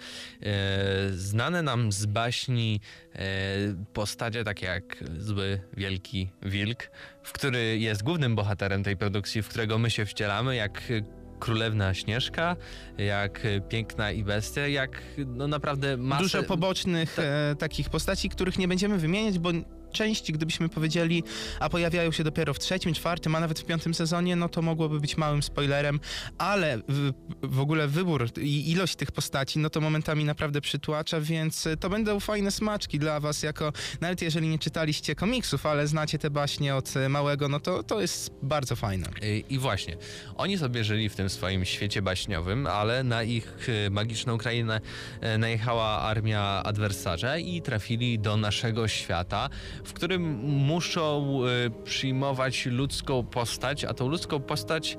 Znane 1.11 1.63
nam 1.63 1.93
z 1.93 2.07
baśni 2.07 2.81
postacie 3.93 4.45
takie 4.45 4.67
jak 4.67 5.05
zły, 5.19 5.61
wielki 5.77 6.29
wilk, 6.43 6.91
w 7.23 7.33
który 7.33 7.79
jest 7.79 8.03
głównym 8.03 8.35
bohaterem 8.35 8.83
tej 8.83 8.97
produkcji, 8.97 9.43
w 9.43 9.49
którego 9.49 9.79
my 9.79 9.91
się 9.91 10.07
wcielamy, 10.07 10.57
jak 10.57 10.83
Królewna 11.39 11.95
Śnieżka, 11.95 12.57
jak 12.99 13.41
Piękna 13.69 14.13
i 14.13 14.25
Bestia, 14.25 14.67
jak 14.67 15.03
no 15.27 15.49
naprawdę 15.49 15.97
masę... 15.97 16.23
Dużo 16.23 16.43
pobocznych 16.43 17.19
e, 17.19 17.57
takich 17.59 17.91
postaci, 17.91 18.29
których 18.29 18.59
nie 18.59 18.69
będziemy 18.69 18.99
wymieniać, 18.99 19.39
bo 19.39 19.51
części, 19.95 20.33
gdybyśmy 20.33 20.69
powiedzieli, 20.69 21.23
a 21.61 21.69
pojawiają 21.69 22.13
się 22.13 22.25
dopiero 22.25 22.55
w 22.55 22.59
trzecim, 22.59 22.95
czwartym, 22.95 23.35
a 23.35 23.41
nawet 23.41 23.61
w 23.61 23.65
piątym 23.65 23.95
sezonie, 23.95 24.37
no 24.37 24.49
to 24.49 24.63
mogłoby 24.63 25.01
być 25.01 25.17
małym 25.17 25.43
spoilerem, 25.43 26.01
ale 26.39 26.79
w, 26.89 27.13
w 27.43 27.61
ogóle 27.61 27.89
wybór 27.89 28.29
i 28.41 28.71
ilość 28.71 28.97
tych 28.97 29.13
postaci, 29.13 29.59
no 29.59 29.71
to 29.71 29.81
momentami 29.81 30.25
naprawdę 30.25 30.61
przytłacza, 30.61 31.21
więc 31.21 31.69
to 31.81 31.91
będą 31.91 32.21
fajne 32.21 32.51
smaczki 32.51 32.99
dla 32.99 33.21
was, 33.21 33.43
jako 33.43 33.73
nawet 34.01 34.23
jeżeli 34.23 34.49
nie 34.49 34.59
czytaliście 34.59 35.15
komiksów, 35.15 35.67
ale 35.67 35.87
znacie 35.87 36.19
te 36.19 36.31
baśnie 36.31 36.77
od 36.77 36.97
e, 36.97 37.09
małego, 37.09 37.49
no 37.49 37.61
to 37.61 37.83
to 37.83 38.01
jest 38.01 38.31
bardzo 38.43 38.77
fajne. 38.77 39.09
I 39.23 39.55
i 39.55 39.59
właśnie, 39.59 39.97
oni 40.37 40.59
sobie 40.59 40.85
żyli 40.85 41.09
w 41.09 41.17
tym 41.17 41.31
swoim 41.31 41.65
świecie 41.65 42.03
baśniowym, 42.03 42.67
ale 42.67 43.05
na 43.05 43.23
ich 43.23 43.69
e, 43.87 43.91
magiczną 43.91 44.39
krainę 44.39 44.81
e, 45.21 45.39
najechała 45.39 46.01
armia 46.01 46.63
adwersarza 46.65 47.39
i 47.39 47.63
trafili 47.63 48.19
do 48.19 48.37
naszego 48.37 48.89
świata, 48.89 49.51
w 49.85 49.93
którym 49.93 50.23
muszą 50.45 51.39
e, 51.45 51.71
przyjmować 51.85 52.67
ludzką 52.67 53.23
postać, 53.23 53.85
a 53.85 53.95
tą 53.95 54.09
ludzką 54.09 54.41
postać, 54.41 54.97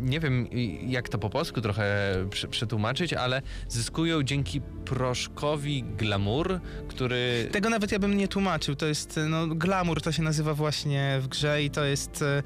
nie 0.00 0.20
wiem 0.20 0.48
jak 0.86 1.08
to 1.08 1.18
po 1.18 1.30
polsku 1.30 1.60
trochę 1.60 2.14
przetłumaczyć, 2.50 3.12
ale 3.12 3.42
zyskują 3.68 4.22
dzięki 4.22 4.60
proszkowi 4.84 5.82
glamour, 5.82 6.60
który... 6.88 7.48
Tego 7.52 7.70
nawet 7.70 7.92
ja 7.92 7.98
bym 7.98 8.16
nie 8.16 8.28
tłumaczył. 8.28 8.76
To 8.76 8.86
jest, 8.86 9.20
no, 9.28 9.46
glamour 9.46 10.02
to 10.02 10.12
się 10.12 10.22
nazywa 10.22 10.54
właśnie 10.54 11.18
w 11.20 11.28
grze 11.28 11.62
i 11.62 11.70
to 11.70 11.84
jest 11.84 12.22
e, 12.22 12.42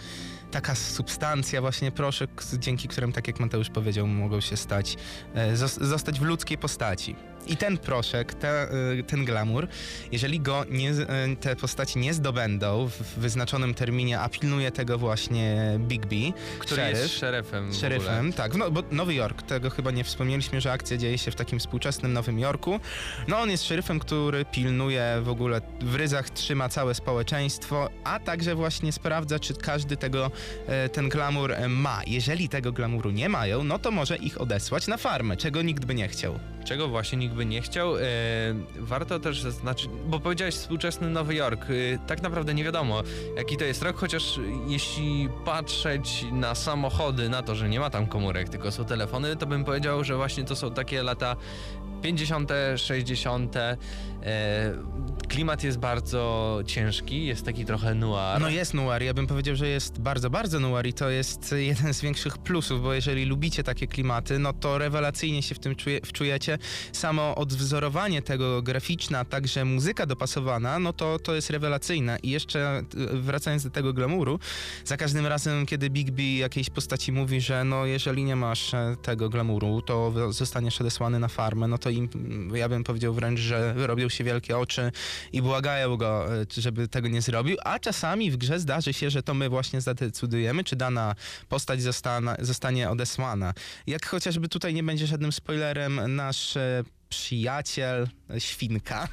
taka 0.51 0.74
substancja, 0.74 1.61
właśnie 1.61 1.92
proszek, 1.92 2.30
dzięki 2.59 2.88
którym, 2.88 3.12
tak 3.12 3.26
jak 3.26 3.40
Mateusz 3.40 3.70
powiedział, 3.70 4.07
mogą 4.07 4.40
się 4.40 4.57
stać, 4.57 4.97
e, 5.34 5.55
zos- 5.55 5.84
zostać 5.84 6.20
w 6.20 6.22
ludzkiej 6.22 6.59
postaci. 6.59 7.16
I 7.47 7.57
ten 7.57 7.78
proszek, 7.78 8.34
te, 8.34 8.62
e, 8.62 9.03
ten 9.07 9.24
glamour, 9.24 9.68
jeżeli 10.12 10.40
go 10.40 10.64
nie, 10.70 10.90
e, 10.90 11.36
te 11.40 11.57
postaci 11.57 11.99
nie 11.99 12.14
zdobędą 12.14 12.88
w 12.88 13.03
wyznaczonym 13.18 13.74
terminie, 13.74 14.20
a 14.20 14.28
pilnuje 14.28 14.70
tego 14.70 14.99
właśnie 14.99 15.78
Bigby, 15.78 16.32
który 16.59 16.82
szeryf, 16.82 16.99
jest 16.99 17.18
szeryfem 17.18 17.74
Szeryfem, 17.74 18.32
tak. 18.32 18.55
No, 18.57 18.70
bo 18.70 18.82
Nowy 18.90 19.14
Jork, 19.14 19.42
tego 19.42 19.70
chyba 19.70 19.90
nie 19.90 20.05
wspomnieliśmy, 20.05 20.61
że 20.61 20.72
akcja 20.72 20.97
dzieje 20.97 21.18
się 21.18 21.30
w 21.30 21.34
takim 21.34 21.59
współczesnym 21.59 22.12
Nowym 22.12 22.38
Jorku. 22.38 22.80
No 23.28 23.38
on 23.38 23.51
jest 23.51 23.64
szeryfem, 23.64 23.99
który 23.99 24.44
pilnuje 24.44 25.18
w 25.22 25.28
ogóle, 25.28 25.61
w 25.80 25.94
ryzach 25.94 26.30
trzyma 26.30 26.68
całe 26.68 26.94
społeczeństwo, 26.94 27.90
a 28.05 28.20
także 28.20 28.55
właśnie 28.55 28.92
sprawdza, 28.92 29.38
czy 29.38 29.55
każdy 29.55 29.97
tego, 29.97 30.30
e, 30.66 30.88
ten 30.88 31.09
glamour 31.09 31.55
ma. 31.68 32.01
Jeżeli 32.07 32.49
tego 32.49 32.72
glamuru 32.72 33.11
nie 33.11 33.28
mają, 33.28 33.64
no 33.64 33.78
to 33.78 33.90
może 33.90 34.16
ich 34.16 34.40
odesłać 34.40 34.86
na 34.86 34.97
farmę, 34.97 35.36
czego 35.36 35.62
nikt 35.62 35.84
by 35.84 35.94
nie 35.94 36.09
chciał. 36.09 36.38
Czego 36.67 36.89
właśnie 36.89 37.19
nikt 37.19 37.35
by 37.35 37.47
nie 37.47 37.62
chciał. 37.62 37.97
E, 37.97 38.01
warto 38.77 39.21
też 39.21 39.41
zaznaczyć, 39.41 39.91
bo 40.07 40.21
powiedziałeś 40.21 40.55
współczesny 40.55 41.11
Nowy 41.11 41.35
Jork. 41.35 41.64
E, 41.64 41.99
tak 42.07 42.23
naprawdę 42.23 42.55
nie 42.55 42.64
wiadomo, 42.64 43.03
jaki 43.37 43.57
to 43.57 43.64
jest 43.64 43.83
rok, 43.83 43.97
chociaż 43.97 44.41
jeśli 44.67 45.29
patrzeć 45.45 46.25
na 46.33 46.55
samochody, 46.55 47.29
na 47.29 47.43
to, 47.43 47.55
że 47.55 47.69
nie 47.69 47.81
ma 47.81 47.91
tam 47.91 48.07
komórek, 48.07 48.49
tylko 48.49 48.73
są 48.73 48.85
telefony, 48.85 49.37
to 49.37 49.47
bym 49.47 49.64
powiedział, 49.64 50.05
że 50.05 50.17
właśnie 50.17 50.45
to 50.45 50.57
są 50.57 50.71
takie 50.71 51.03
lata 51.03 51.37
50., 52.03 52.51
60. 52.77 53.57
E, 54.27 54.72
klimat 55.29 55.64
jest 55.64 55.79
bardzo 55.79 56.61
ciężki, 56.66 57.27
jest 57.27 57.45
taki 57.45 57.64
trochę 57.64 57.95
noir. 57.95 58.41
No 58.41 58.49
jest 58.49 58.74
noir, 58.74 59.03
ja 59.03 59.14
bym 59.14 59.27
powiedział, 59.27 59.57
że 59.57 59.68
jest 59.68 60.01
bardzo, 60.01 60.31
bardzo 60.31 60.61
noir 60.61 60.87
i 60.87 60.93
to 60.93 61.11
jest 61.11 61.55
jeden 61.59 61.95
z 61.95 62.01
większych 62.01 62.39
plusów, 62.39 62.83
bo 62.83 62.95
jeżeli 62.95 63.24
lubicie 63.24 63.62
takie 63.62 63.87
klimaty, 63.87 64.39
no 64.39 64.53
to 64.53 64.79
rewelacyjnie 64.79 65.43
się 65.43 65.55
w 65.55 65.59
tym 65.59 65.74
czuje, 65.74 66.01
wczujecie. 66.05 66.59
Samo 66.93 67.35
odwzorowanie 67.35 68.22
tego 68.22 68.62
graficzne, 68.62 69.18
a 69.18 69.24
także 69.24 69.64
muzyka 69.64 70.07
dopasowana, 70.07 70.79
no 70.79 70.93
to, 70.93 71.18
to 71.18 71.35
jest 71.35 71.51
rewelacyjne. 71.51 72.18
I 72.22 72.31
jeszcze 72.31 72.83
y, 73.14 73.20
wracając 73.20 73.64
do 73.64 73.70
tego 73.70 73.93
glamouru, 73.93 74.39
za 74.85 74.97
każdym 74.97 75.27
razem, 75.27 75.66
kiedy 75.66 75.91
Bigby 75.91 76.22
jakiejś 76.22 76.70
postaci 76.70 77.12
mówi, 77.12 77.41
że 77.41 77.64
no 77.64 77.87
jeżeli 77.87 78.24
nie 78.24 78.37
masz 78.37 78.74
e, 78.74 78.97
tego 79.03 79.29
glamouru, 79.29 79.83
to 79.83 80.12
zostaniesz 80.33 80.81
odesłany 80.81 81.18
na 81.18 81.29
farmę, 81.29 81.68
no 81.68 81.79
to 81.79 81.91
im, 81.91 82.09
ja 82.55 82.68
bym 82.68 82.85
powiedział 82.85 83.14
wręcz, 83.14 83.41
że 83.41 83.74
robią 83.77 84.09
się 84.09 84.16
wielkie 84.25 84.59
oczy 84.59 84.93
i 85.33 85.43
błagają 85.43 85.97
go, 85.97 86.35
e, 86.35 86.47
żeby 86.57 86.89
tego 86.89 87.09
nie 87.09 87.23
zrobił, 87.23 87.57
a 87.64 87.79
czasami 87.79 88.31
w 88.31 88.37
grze 88.37 88.61
zdarzy 88.61 88.93
się, 88.93 89.11
że 89.11 89.23
to 89.23 89.35
my 89.35 89.49
właśnie 89.49 89.81
zadecydujemy, 89.81 90.64
czy 90.64 90.77
dana 90.77 91.14
postać 91.49 91.83
zostana, 91.83 92.37
zostanie 92.41 92.91
odesłana. 92.91 93.55
Jak 93.87 94.07
chociażby 94.07 94.49
tutaj 94.49 94.75
nie 94.75 94.83
będzie 94.83 95.07
żadnym 95.07 95.33
spoilerem, 95.33 96.17
nasz 96.17 96.57
e, 96.57 96.85
przyjaciel, 97.09 98.09
e, 98.31 98.41
świnka. 98.41 99.09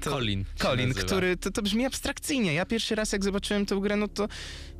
To, 0.00 0.10
Colin. 0.10 0.44
się 0.44 0.50
Colin, 0.58 0.94
który, 0.94 1.36
to, 1.36 1.50
to 1.50 1.62
brzmi 1.62 1.86
abstrakcyjnie. 1.86 2.54
Ja 2.54 2.66
pierwszy 2.66 2.94
raz 2.94 3.12
jak 3.12 3.24
zobaczyłem 3.24 3.66
tę 3.66 3.76
grę, 3.80 3.96
no 3.96 4.08
to 4.08 4.28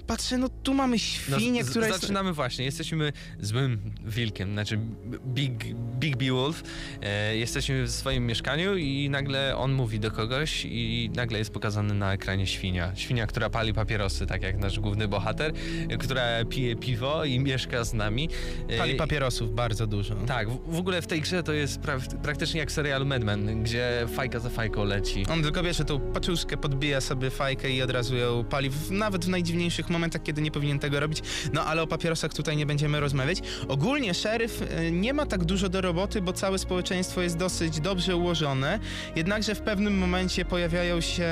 patrzę, 0.06 0.38
no 0.38 0.48
tu 0.48 0.74
mamy 0.74 0.96
No, 1.28 1.38
świnię, 1.38 1.64
z- 1.64 1.70
która 1.70 1.86
jest... 1.86 2.00
Zaczynamy 2.00 2.32
właśnie, 2.32 2.64
jesteśmy 2.64 3.12
złym 3.40 3.78
wilkiem, 4.04 4.52
znaczy 4.52 4.78
Big, 5.26 5.74
Big 5.98 6.16
B 6.16 6.24
Wolf. 6.32 6.62
E, 7.02 7.36
jesteśmy 7.36 7.82
w 7.84 7.90
swoim 7.90 8.26
mieszkaniu 8.26 8.76
i 8.76 9.10
nagle 9.10 9.56
on 9.56 9.72
mówi 9.72 10.00
do 10.00 10.10
kogoś 10.10 10.64
i 10.64 11.10
nagle 11.16 11.38
jest 11.38 11.50
pokazany 11.50 11.94
na 11.94 12.12
ekranie 12.12 12.46
świnia. 12.46 12.92
Świnia, 12.96 13.26
która 13.26 13.50
pali 13.50 13.74
papierosy, 13.74 14.26
tak 14.26 14.42
jak 14.42 14.58
nasz 14.58 14.80
główny 14.80 15.08
bohater, 15.08 15.52
która 15.98 16.44
pije 16.44 16.76
piwo 16.76 17.24
i 17.24 17.38
mieszka 17.40 17.84
z 17.84 17.94
nami. 17.94 18.28
E, 18.68 18.78
Pali 18.78 18.94
papierosów 18.94 19.54
bardzo 19.54 19.86
dużo. 19.86 20.14
Tak, 20.14 20.50
w, 20.50 20.58
w 20.74 20.78
ogóle 20.78 21.02
w 21.02 21.06
tej 21.06 21.20
grze 21.20 21.42
to 21.42 21.52
jest 21.52 21.78
pra, 21.80 21.98
praktycznie 22.22 22.60
jak 22.60 22.68
w 22.68 22.72
serialu 22.72 23.06
Mad 23.06 23.24
Men, 23.24 23.62
gdzie 23.62 24.06
fajka 24.14 24.38
za 24.38 24.50
fajką 24.50 24.84
leci. 24.84 25.26
On 25.32 25.42
tylko 25.42 25.62
bierze 25.62 25.84
tą 25.84 26.00
paczuszkę, 26.00 26.56
podbija 26.56 27.00
sobie 27.00 27.30
fajkę 27.30 27.70
i 27.70 27.82
od 27.82 27.90
razu 27.90 28.16
ją 28.16 28.44
pali, 28.44 28.70
w, 28.70 28.90
nawet 28.90 29.24
w 29.24 29.28
najdziwniejszych 29.28 29.90
momentach, 29.94 30.22
kiedy 30.22 30.42
nie 30.42 30.50
powinien 30.50 30.78
tego 30.78 31.00
robić. 31.00 31.22
No 31.52 31.64
ale 31.64 31.82
o 31.82 31.86
papierosach 31.86 32.34
tutaj 32.34 32.56
nie 32.56 32.66
będziemy 32.66 33.00
rozmawiać. 33.00 33.38
Ogólnie 33.68 34.14
szeryf 34.14 34.62
y, 34.62 34.92
nie 34.92 35.14
ma 35.14 35.26
tak 35.26 35.44
dużo 35.44 35.68
do 35.68 35.80
roboty, 35.80 36.22
bo 36.22 36.32
całe 36.32 36.58
społeczeństwo 36.58 37.20
jest 37.22 37.36
dosyć 37.36 37.80
dobrze 37.80 38.16
ułożone. 38.16 38.78
Jednakże 39.16 39.54
w 39.54 39.60
pewnym 39.60 39.98
momencie 39.98 40.44
pojawiają 40.44 41.00
się 41.00 41.26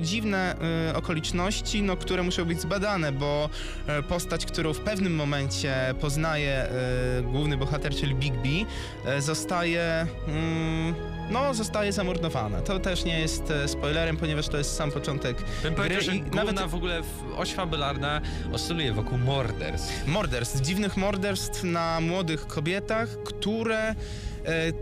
dziwne 0.00 0.56
y, 0.90 0.96
okoliczności, 0.96 1.82
no, 1.82 1.96
które 1.96 2.22
muszą 2.22 2.44
być 2.44 2.60
zbadane, 2.60 3.12
bo 3.12 3.50
y, 3.98 4.02
postać, 4.02 4.46
którą 4.46 4.72
w 4.72 4.80
pewnym 4.80 5.14
momencie 5.14 5.94
poznaje 6.00 6.66
y, 7.18 7.22
główny 7.22 7.56
bohater, 7.56 7.94
czyli 7.94 8.14
Big 8.14 8.34
B, 8.34 8.48
zostaje. 9.20 10.06
No, 11.30 11.54
zostaje 11.54 11.92
zamordowana. 11.92 12.60
To 12.60 12.78
też 12.78 13.04
nie 13.04 13.20
jest 13.20 13.50
e, 13.50 13.68
spoilerem, 13.68 14.16
ponieważ 14.16 14.48
to 14.48 14.58
jest 14.58 14.76
sam 14.76 14.90
początek 14.90 15.36
Bym 15.62 15.74
gry 15.74 16.00
że 16.00 16.12
nawet 16.32 16.60
w 16.60 16.74
ogóle 16.74 17.02
oś 17.36 17.52
fabularna 17.52 18.20
oscyluje 18.52 18.92
wokół 18.92 19.18
morderstw. 19.18 20.06
morderstw, 20.06 20.60
dziwnych 20.60 20.96
morderstw 20.96 21.64
na 21.64 22.00
młodych 22.00 22.46
kobietach, 22.46 23.08
które 23.24 23.94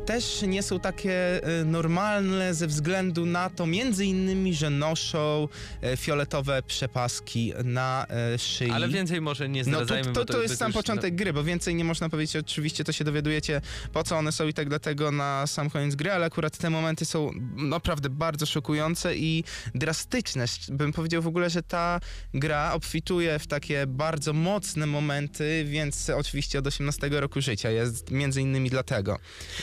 też 0.06 0.42
nie 0.42 0.62
są 0.62 0.80
takie 0.80 1.44
e, 1.60 1.64
normalne 1.64 2.54
ze 2.54 2.66
względu 2.66 3.26
na 3.26 3.50
to, 3.50 3.66
między 3.66 4.04
innymi, 4.04 4.54
że 4.54 4.70
noszą 4.70 5.48
e, 5.82 5.96
fioletowe 5.96 6.62
przepaski 6.62 7.52
na 7.64 8.06
e, 8.10 8.38
szyi. 8.38 8.70
Ale 8.70 8.88
więcej 8.88 9.20
może 9.20 9.48
nie 9.48 9.62
No 9.66 9.78
to, 9.78 9.84
zdradzajmy, 9.84 10.12
to, 10.12 10.24
to, 10.24 10.32
to 10.32 10.42
jest 10.42 10.58
sam 10.58 10.72
początek 10.72 11.14
gry, 11.14 11.32
bo 11.32 11.44
więcej 11.44 11.74
nie 11.74 11.84
można 11.84 12.08
powiedzieć. 12.08 12.36
Oczywiście 12.36 12.84
to 12.84 12.92
się 12.92 13.04
dowiadujecie, 13.04 13.60
po 13.92 14.04
co 14.04 14.16
one 14.16 14.32
są 14.32 14.46
i 14.46 14.54
tak 14.54 14.68
dlatego 14.68 15.10
na 15.10 15.46
sam 15.46 15.70
koniec 15.70 15.94
gry, 15.94 16.12
ale 16.12 16.26
akurat 16.26 16.58
te 16.58 16.70
momenty 16.70 17.04
są 17.04 17.30
naprawdę 17.56 18.10
bardzo 18.10 18.46
szokujące 18.46 19.16
i 19.16 19.44
drastyczne. 19.74 20.44
Bym 20.68 20.92
powiedział 20.92 21.22
w 21.22 21.26
ogóle, 21.26 21.50
że 21.50 21.62
ta 21.62 22.00
gra 22.34 22.72
obfituje 22.72 23.38
w 23.38 23.46
takie 23.46 23.86
bardzo 23.86 24.32
mocne 24.32 24.86
momenty, 24.86 25.64
więc 25.68 26.10
oczywiście 26.10 26.58
od 26.58 26.66
18 26.66 27.08
roku 27.08 27.40
życia 27.40 27.70
jest 27.70 28.10
między 28.10 28.42
innymi 28.42 28.70
dlatego. 28.70 29.18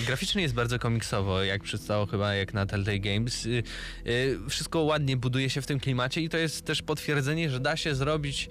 Graficznie 0.07 0.41
jest 0.41 0.53
bardzo 0.53 0.79
komiksowo, 0.79 1.43
jak 1.43 1.63
przedstało 1.63 2.05
chyba 2.05 2.33
jak 2.33 2.53
na 2.53 2.65
Telltale 2.65 2.99
Games. 2.99 3.45
Y, 3.45 3.63
y, 4.07 4.39
Wszystko 4.49 4.79
ładnie 4.79 5.17
buduje 5.17 5.49
się 5.49 5.61
w 5.61 5.67
tym 5.67 5.79
klimacie 5.79 6.21
i 6.21 6.29
to 6.29 6.37
jest 6.37 6.65
też 6.65 6.81
potwierdzenie, 6.81 7.49
że 7.49 7.59
da 7.59 7.77
się 7.77 7.95
zrobić 7.95 8.49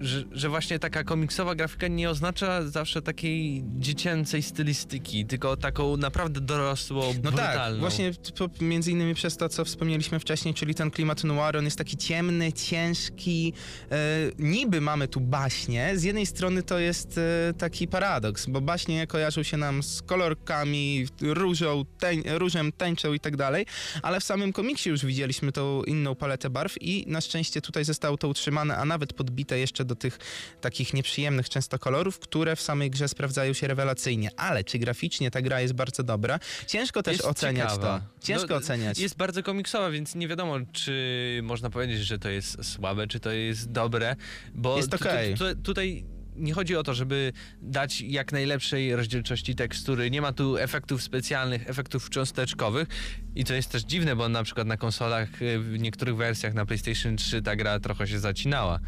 że, 0.00 0.24
że 0.32 0.48
właśnie 0.48 0.78
taka 0.78 1.04
komiksowa 1.04 1.54
grafika 1.54 1.88
nie 1.88 2.10
oznacza 2.10 2.66
zawsze 2.68 3.02
takiej 3.02 3.64
dziecięcej 3.78 4.42
stylistyki, 4.42 5.26
tylko 5.26 5.56
taką 5.56 5.96
naprawdę 5.96 6.40
dorosłą, 6.40 7.14
No 7.14 7.30
brutalną. 7.30 7.54
tak, 7.72 7.80
właśnie 7.80 8.12
między 8.60 8.90
innymi 8.90 9.14
przez 9.14 9.36
to, 9.36 9.48
co 9.48 9.64
wspomnieliśmy 9.64 10.20
wcześniej, 10.20 10.54
czyli 10.54 10.74
ten 10.74 10.90
klimat 10.90 11.24
noir, 11.24 11.56
on 11.56 11.64
jest 11.64 11.78
taki 11.78 11.96
ciemny, 11.96 12.52
ciężki. 12.52 13.52
E, 13.90 13.96
niby 14.38 14.80
mamy 14.80 15.08
tu 15.08 15.20
baśnie, 15.20 15.92
z 15.94 16.02
jednej 16.02 16.26
strony 16.26 16.62
to 16.62 16.78
jest 16.78 17.18
e, 17.18 17.54
taki 17.54 17.88
paradoks, 17.88 18.46
bo 18.46 18.60
baśnie 18.60 19.06
kojarzą 19.06 19.42
się 19.42 19.56
nam 19.56 19.82
z 19.82 20.02
kolorkami, 20.02 21.06
różą, 21.22 21.84
różem, 22.24 22.72
tęczą 22.72 23.12
i 23.12 23.20
tak 23.20 23.36
dalej, 23.36 23.66
ale 24.02 24.20
w 24.20 24.24
samym 24.24 24.52
komiksie 24.52 24.90
już 24.90 25.04
widzieliśmy 25.04 25.52
tą 25.52 25.82
inną 25.82 26.14
paletę 26.14 26.50
barw 26.50 26.82
i 26.82 27.04
na 27.06 27.20
szczęście 27.20 27.60
tutaj 27.60 27.84
zostało 27.84 28.16
to 28.16 28.28
utrzymane, 28.28 28.76
a 28.76 28.84
nawet 28.84 29.12
podbite 29.18 29.58
jeszcze 29.58 29.84
do 29.84 29.94
tych 29.96 30.18
takich 30.60 30.94
nieprzyjemnych 30.94 31.48
często 31.48 31.78
kolorów, 31.78 32.18
które 32.18 32.56
w 32.56 32.60
samej 32.60 32.90
grze 32.90 33.08
sprawdzają 33.08 33.52
się 33.52 33.66
rewelacyjnie. 33.66 34.30
Ale 34.36 34.64
czy 34.64 34.78
graficznie 34.78 35.30
ta 35.30 35.42
gra 35.42 35.60
jest 35.60 35.74
bardzo 35.74 36.02
dobra? 36.02 36.38
Ciężko 36.66 37.02
też 37.02 37.16
Jest 37.16 37.26
oceniać 37.28 37.70
ciekawa. 37.72 37.98
to. 37.98 38.26
Ciężko 38.26 38.46
No, 38.50 38.56
oceniać. 38.56 38.98
Jest 38.98 39.16
bardzo 39.16 39.42
komiksowa, 39.42 39.90
więc 39.90 40.14
nie 40.14 40.28
wiadomo, 40.28 40.56
czy 40.72 41.40
można 41.42 41.70
powiedzieć, 41.70 42.00
że 42.06 42.18
to 42.18 42.28
jest 42.28 42.64
słabe, 42.64 43.06
czy 43.06 43.20
to 43.20 43.30
jest 43.30 43.72
dobre, 43.72 44.16
bo 44.54 44.76
Jest 44.76 44.90
tu, 45.38 45.62
tutaj 45.62 46.04
nie 46.38 46.52
chodzi 46.52 46.76
o 46.76 46.82
to, 46.82 46.94
żeby 46.94 47.32
dać 47.62 48.00
jak 48.00 48.32
najlepszej 48.32 48.96
rozdzielczości 48.96 49.54
tekstury. 49.54 50.10
Nie 50.10 50.20
ma 50.20 50.32
tu 50.32 50.56
efektów 50.56 51.02
specjalnych, 51.02 51.70
efektów 51.70 52.10
cząsteczkowych 52.10 52.88
i 53.34 53.44
to 53.44 53.54
jest 53.54 53.70
też 53.70 53.82
dziwne, 53.82 54.16
bo 54.16 54.28
na 54.28 54.42
przykład 54.42 54.66
na 54.66 54.76
konsolach, 54.76 55.42
y, 55.42 55.58
w 55.58 55.78
niektórych 55.78 56.16
wersjach 56.16 56.54
na 56.54 56.66
PlayStation 56.66 57.16
3 57.16 57.42
ta 57.42 57.56
gra 57.56 57.80
trochę 57.80 58.06
się 58.06 58.18
zacinała. 58.18 58.80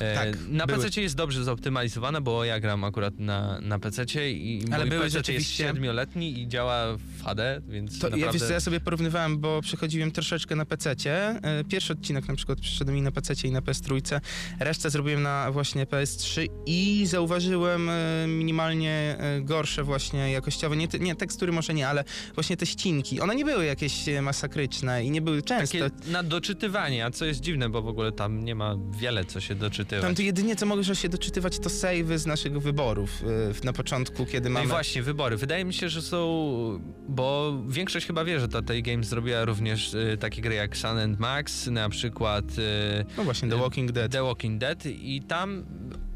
E, 0.00 0.14
Tak, 0.14 0.28
na 0.48 0.66
były- 0.66 0.84
PC 0.84 1.00
jest 1.02 1.16
dobrze 1.16 1.44
zoptymalizowana, 1.44 2.20
bo 2.20 2.44
ja 2.44 2.60
gram 2.60 2.84
akurat 2.84 3.18
na, 3.18 3.60
na 3.60 3.78
PC 3.78 4.04
i 4.30 4.64
Ale 4.72 4.78
mój 4.84 4.90
były 4.90 5.00
PC 5.00 5.04
jest 5.04 5.26
rzeczywiście- 5.26 5.64
siedmioletni 5.64 6.40
i 6.40 6.48
działa 6.48 6.96
w 6.96 7.24
HD, 7.24 7.60
więc 7.68 7.98
To, 7.98 8.06
ja, 8.08 8.10
naprawdę... 8.16 8.38
wiesz, 8.38 8.48
co, 8.48 8.52
ja 8.54 8.60
sobie 8.60 8.80
porównywałem, 8.80 9.38
bo 9.38 9.60
przechodziłem 9.62 10.10
troszeczkę 10.12 10.56
na 10.56 10.64
PC-cie. 10.64 11.14
E, 11.42 11.64
Pierwszy 11.64 11.92
odcinek 11.92 12.28
na 12.28 12.34
przykład 12.36 12.60
przyszedł 12.60 12.92
mi 12.92 13.02
na 13.02 13.12
PC 13.12 13.48
i 13.48 13.50
na 13.50 13.60
PS3, 13.60 14.20
resztę 14.60 14.90
zrobiłem 14.90 15.22
na 15.22 15.50
właśnie 15.52 15.86
PS3 15.86 16.46
i 16.66 17.06
zauważyłem 17.06 17.88
e, 17.90 18.26
minimalnie 18.28 19.16
gorsze 19.42 19.84
właśnie 19.84 20.32
jakościowe, 20.32 20.76
nie, 20.76 20.88
nie 21.00 21.14
tekstury 21.16 21.52
może 21.52 21.74
nie, 21.74 21.88
ale 21.88 22.04
właśnie 22.34 22.56
te 22.56 22.66
ścinki. 22.66 23.20
One 23.20 23.34
nie 23.34 23.44
były 23.44 23.64
jakieś 23.64 24.04
masakryczne 24.22 25.04
i 25.04 25.10
nie 25.10 25.20
były 25.22 25.42
często. 25.42 25.78
Takie 25.78 26.10
na 26.10 26.22
doczytywanie, 26.22 27.04
a 27.04 27.10
co 27.10 27.24
jest 27.24 27.40
dziwne, 27.40 27.68
bo 27.68 27.82
w 27.82 27.88
ogóle 27.88 28.12
tam 28.12 28.44
nie 28.44 28.54
ma 28.54 28.76
wiele 29.00 29.24
co 29.24 29.40
się 29.40 29.54
doczytywać. 29.90 30.08
Tam 30.08 30.14
to 30.14 30.22
jedynie 30.22 30.56
co 30.56 30.66
możesz 30.66 30.98
się 30.98 31.08
doczytywać 31.08 31.58
to 31.58 31.70
savey 31.70 32.18
z 32.18 32.26
naszych 32.26 32.60
wyborów 32.62 33.22
e, 33.62 33.64
na 33.66 33.72
początku, 33.72 34.26
kiedy 34.26 34.48
No 34.48 34.52
mamy... 34.52 34.66
i 34.66 34.68
właśnie, 34.68 35.02
wybory. 35.02 35.36
Wydaje 35.36 35.64
mi 35.64 35.74
się, 35.74 35.88
że 35.88 36.02
są, 36.02 36.80
bo 37.08 37.58
większość 37.68 38.06
chyba 38.06 38.24
wie, 38.24 38.40
że 38.40 38.48
Telltale 38.48 38.82
Games 38.82 39.06
zrobiła 39.08 39.44
również 39.44 39.94
y, 39.94 40.16
takie 40.20 40.42
gry 40.42 40.54
jak 40.54 40.76
Sun 40.76 40.98
and 40.98 41.18
Max, 41.18 41.66
na 41.66 41.88
przykład 41.88 42.44
y, 42.58 43.04
No 43.16 43.24
właśnie, 43.24 43.48
The 43.48 43.56
Walking 43.56 43.92
Dead. 43.92 44.12
The 44.12 44.22
Walking 44.22 44.60
Dead 44.60 44.86
i 44.86 45.22
tam 45.28 45.64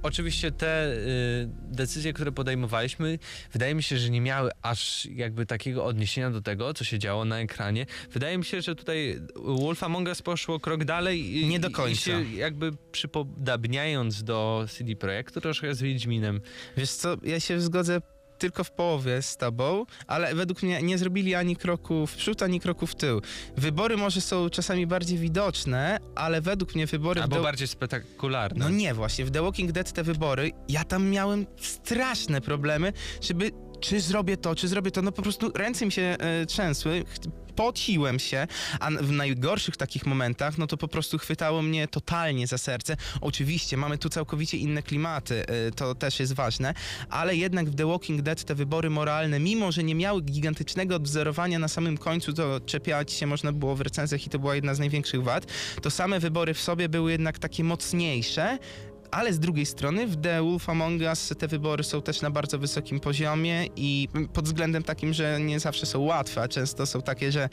oczywiście 0.05 0.51
te 0.53 0.93
y, 0.93 1.49
decyzje, 1.63 2.13
które 2.13 2.33
podejmowaliśmy, 2.33 3.19
wydaje 3.53 3.75
mi 3.75 3.83
się, 3.83 3.99
że 3.99 4.11
nie 4.11 4.21
miały 4.21 4.51
aż 4.63 5.07
jakby 5.07 5.47
takiego 5.47 5.85
odniesienia 5.85 6.31
do 6.31 6.41
tego, 6.41 6.75
co 6.75 6.85
się 6.85 6.99
działo 6.99 7.25
na 7.25 7.41
ekranie. 7.41 7.87
Wydaje 8.13 8.39
mi 8.39 8.45
się, 8.45 8.63
że 8.63 8.75
tutaj 8.75 9.21
Wolf 9.37 9.83
Among 9.83 10.09
Us 10.09 10.23
poszło 10.23 10.61
krok 10.61 10.85
dalej 10.85 11.37
i, 11.37 11.47
Nie 11.47 11.61
do 11.61 11.69
i 11.69 11.73
końca. 11.73 12.01
się 12.01 12.25
jakby 12.35 12.71
przypodabniając 12.93 14.25
do 14.25 14.67
CD 14.71 14.97
Projektu 14.97 15.41
troszkę 15.41 15.75
z 15.75 15.83
Wiedźminem. 15.83 16.41
Wiesz 16.77 16.91
co, 16.91 17.17
ja 17.23 17.41
się 17.41 17.61
zgodzę 17.61 18.01
tylko 18.39 18.65
w 18.65 18.71
połowie 18.71 19.23
z 19.23 19.37
tobą, 19.37 19.87
ale 20.07 20.35
według 20.35 20.63
mnie 20.63 20.83
nie 20.83 20.99
zrobili 20.99 21.35
ani 21.35 21.57
kroku 21.57 22.07
w 22.07 22.17
przód, 22.17 22.43
ani 22.43 22.61
kroku 22.61 22.87
w 22.87 22.95
tył. 22.95 23.21
Wybory 23.57 23.97
może 23.97 24.21
są 24.21 24.51
czasami 24.51 24.87
bardziej 24.87 25.19
widoczne, 25.19 25.99
ale 26.15 26.41
według 26.41 26.75
mnie 26.75 26.87
wybory... 26.87 27.23
Albo 27.23 27.37
The- 27.37 27.43
bardziej 27.43 27.69
spektakularne. 27.69 28.65
No 28.65 28.71
nie, 28.71 28.95
właśnie, 28.95 29.25
w 29.25 29.31
The 29.31 29.43
Walking 29.43 29.73
Dead 29.73 29.93
te 29.93 30.03
wybory, 30.03 30.51
ja 30.69 30.85
tam 30.85 31.09
miałem 31.09 31.47
straszne 31.61 32.41
problemy, 32.41 32.93
żeby 33.21 33.51
czy 33.85 34.01
zrobię 34.01 34.37
to, 34.37 34.55
czy 34.55 34.69
zrobię 34.69 34.91
to, 34.91 35.03
no 35.03 35.13
po 35.13 35.23
prostu 35.23 35.53
ręce 35.55 35.87
mi 35.87 35.93
się 35.93 36.03
e, 36.03 36.47
trzęsły, 36.47 37.05
pociłem 37.57 38.19
się, 38.19 38.47
a 38.81 38.91
w 38.91 39.11
najgorszych 39.11 39.77
takich 39.77 40.07
momentach, 40.07 40.59
no 40.59 40.67
to 40.67 40.77
po 40.77 40.89
prostu 40.89 41.19
chwytało 41.19 41.63
mnie 41.63 41.89
totalnie 41.89 42.47
za 42.47 42.59
serce. 42.59 42.97
Oczywiście, 43.21 43.77
mamy 43.77 43.99
tu 43.99 44.09
całkowicie 44.09 44.59
inne 44.59 44.83
klimaty, 44.83 45.47
e, 45.47 45.71
to 45.71 45.95
też 45.95 46.21
jest 46.21 46.33
ważne, 46.33 46.75
ale 47.11 47.37
jednak 47.37 47.71
w 47.71 47.75
The 47.75 47.87
Walking 47.87 48.23
Dead 48.23 48.45
te 48.45 48.55
wybory 48.55 48.91
moralne, 48.91 49.41
mimo 49.41 49.73
że 49.73 49.85
nie 49.85 49.95
miały 49.95 50.23
gigantycznego 50.23 50.97
odwzorowania 50.97 51.59
na 51.59 51.69
samym 51.69 51.99
końcu, 51.99 52.33
to 52.33 52.61
czepiać 52.61 53.13
się 53.13 53.27
można 53.27 53.53
było 53.53 53.77
w 53.77 53.81
recenzjach 53.81 54.27
i 54.27 54.31
to 54.31 54.39
była 54.39 54.55
jedna 54.55 54.75
z 54.75 54.79
największych 54.79 55.23
wad, 55.23 55.47
to 55.83 55.91
same 55.91 56.21
wybory 56.21 56.55
w 56.55 56.61
sobie 56.61 56.89
były 56.89 57.13
jednak 57.13 57.39
takie 57.39 57.65
mocniejsze, 57.65 58.59
ale 59.15 59.33
z 59.33 59.39
drugiej 59.39 59.67
strony 59.67 60.07
w 60.07 60.17
The 60.21 60.43
Wolf 60.43 60.69
Among 60.69 61.03
Us 61.03 61.33
te 61.39 61.49
wybory 61.49 61.85
są 61.85 62.03
też 62.03 62.23
na 62.23 62.31
bardzo 62.31 62.59
wysokim 62.59 63.01
poziomie 63.01 63.67
i 63.77 64.09
pod 64.33 64.45
względem 64.45 64.83
takim, 64.83 65.13
że 65.13 65.41
nie 65.41 65.61
zawsze 65.61 65.87
są 65.87 66.01
łatwe, 66.01 66.43
a 66.43 66.49
często 66.49 66.87
są 66.87 67.03
takie, 67.03 67.33
że 67.33 67.49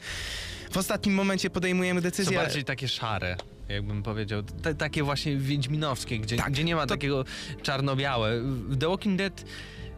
w 0.70 0.76
ostatnim 0.76 1.14
momencie 1.14 1.50
podejmujemy 1.50 2.00
Są 2.00 2.02
decyzję. 2.02 2.36
bardziej 2.38 2.64
takie 2.64 2.88
szare, 2.88 3.36
jakbym 3.68 4.02
powiedział. 4.02 4.42
Takie 4.78 5.02
właśnie 5.02 5.36
wiedźminowskie, 5.36 6.18
gdzie, 6.18 6.36
Tak, 6.36 6.52
gdzie 6.52 6.64
nie 6.64 6.74
ma 6.76 6.82
to- 6.82 6.86
takiego 6.94 7.24
czarno-białe. 7.62 8.40
W 8.42 8.76
The 8.78 8.88
Walking 8.88 9.18
Dead 9.18 9.44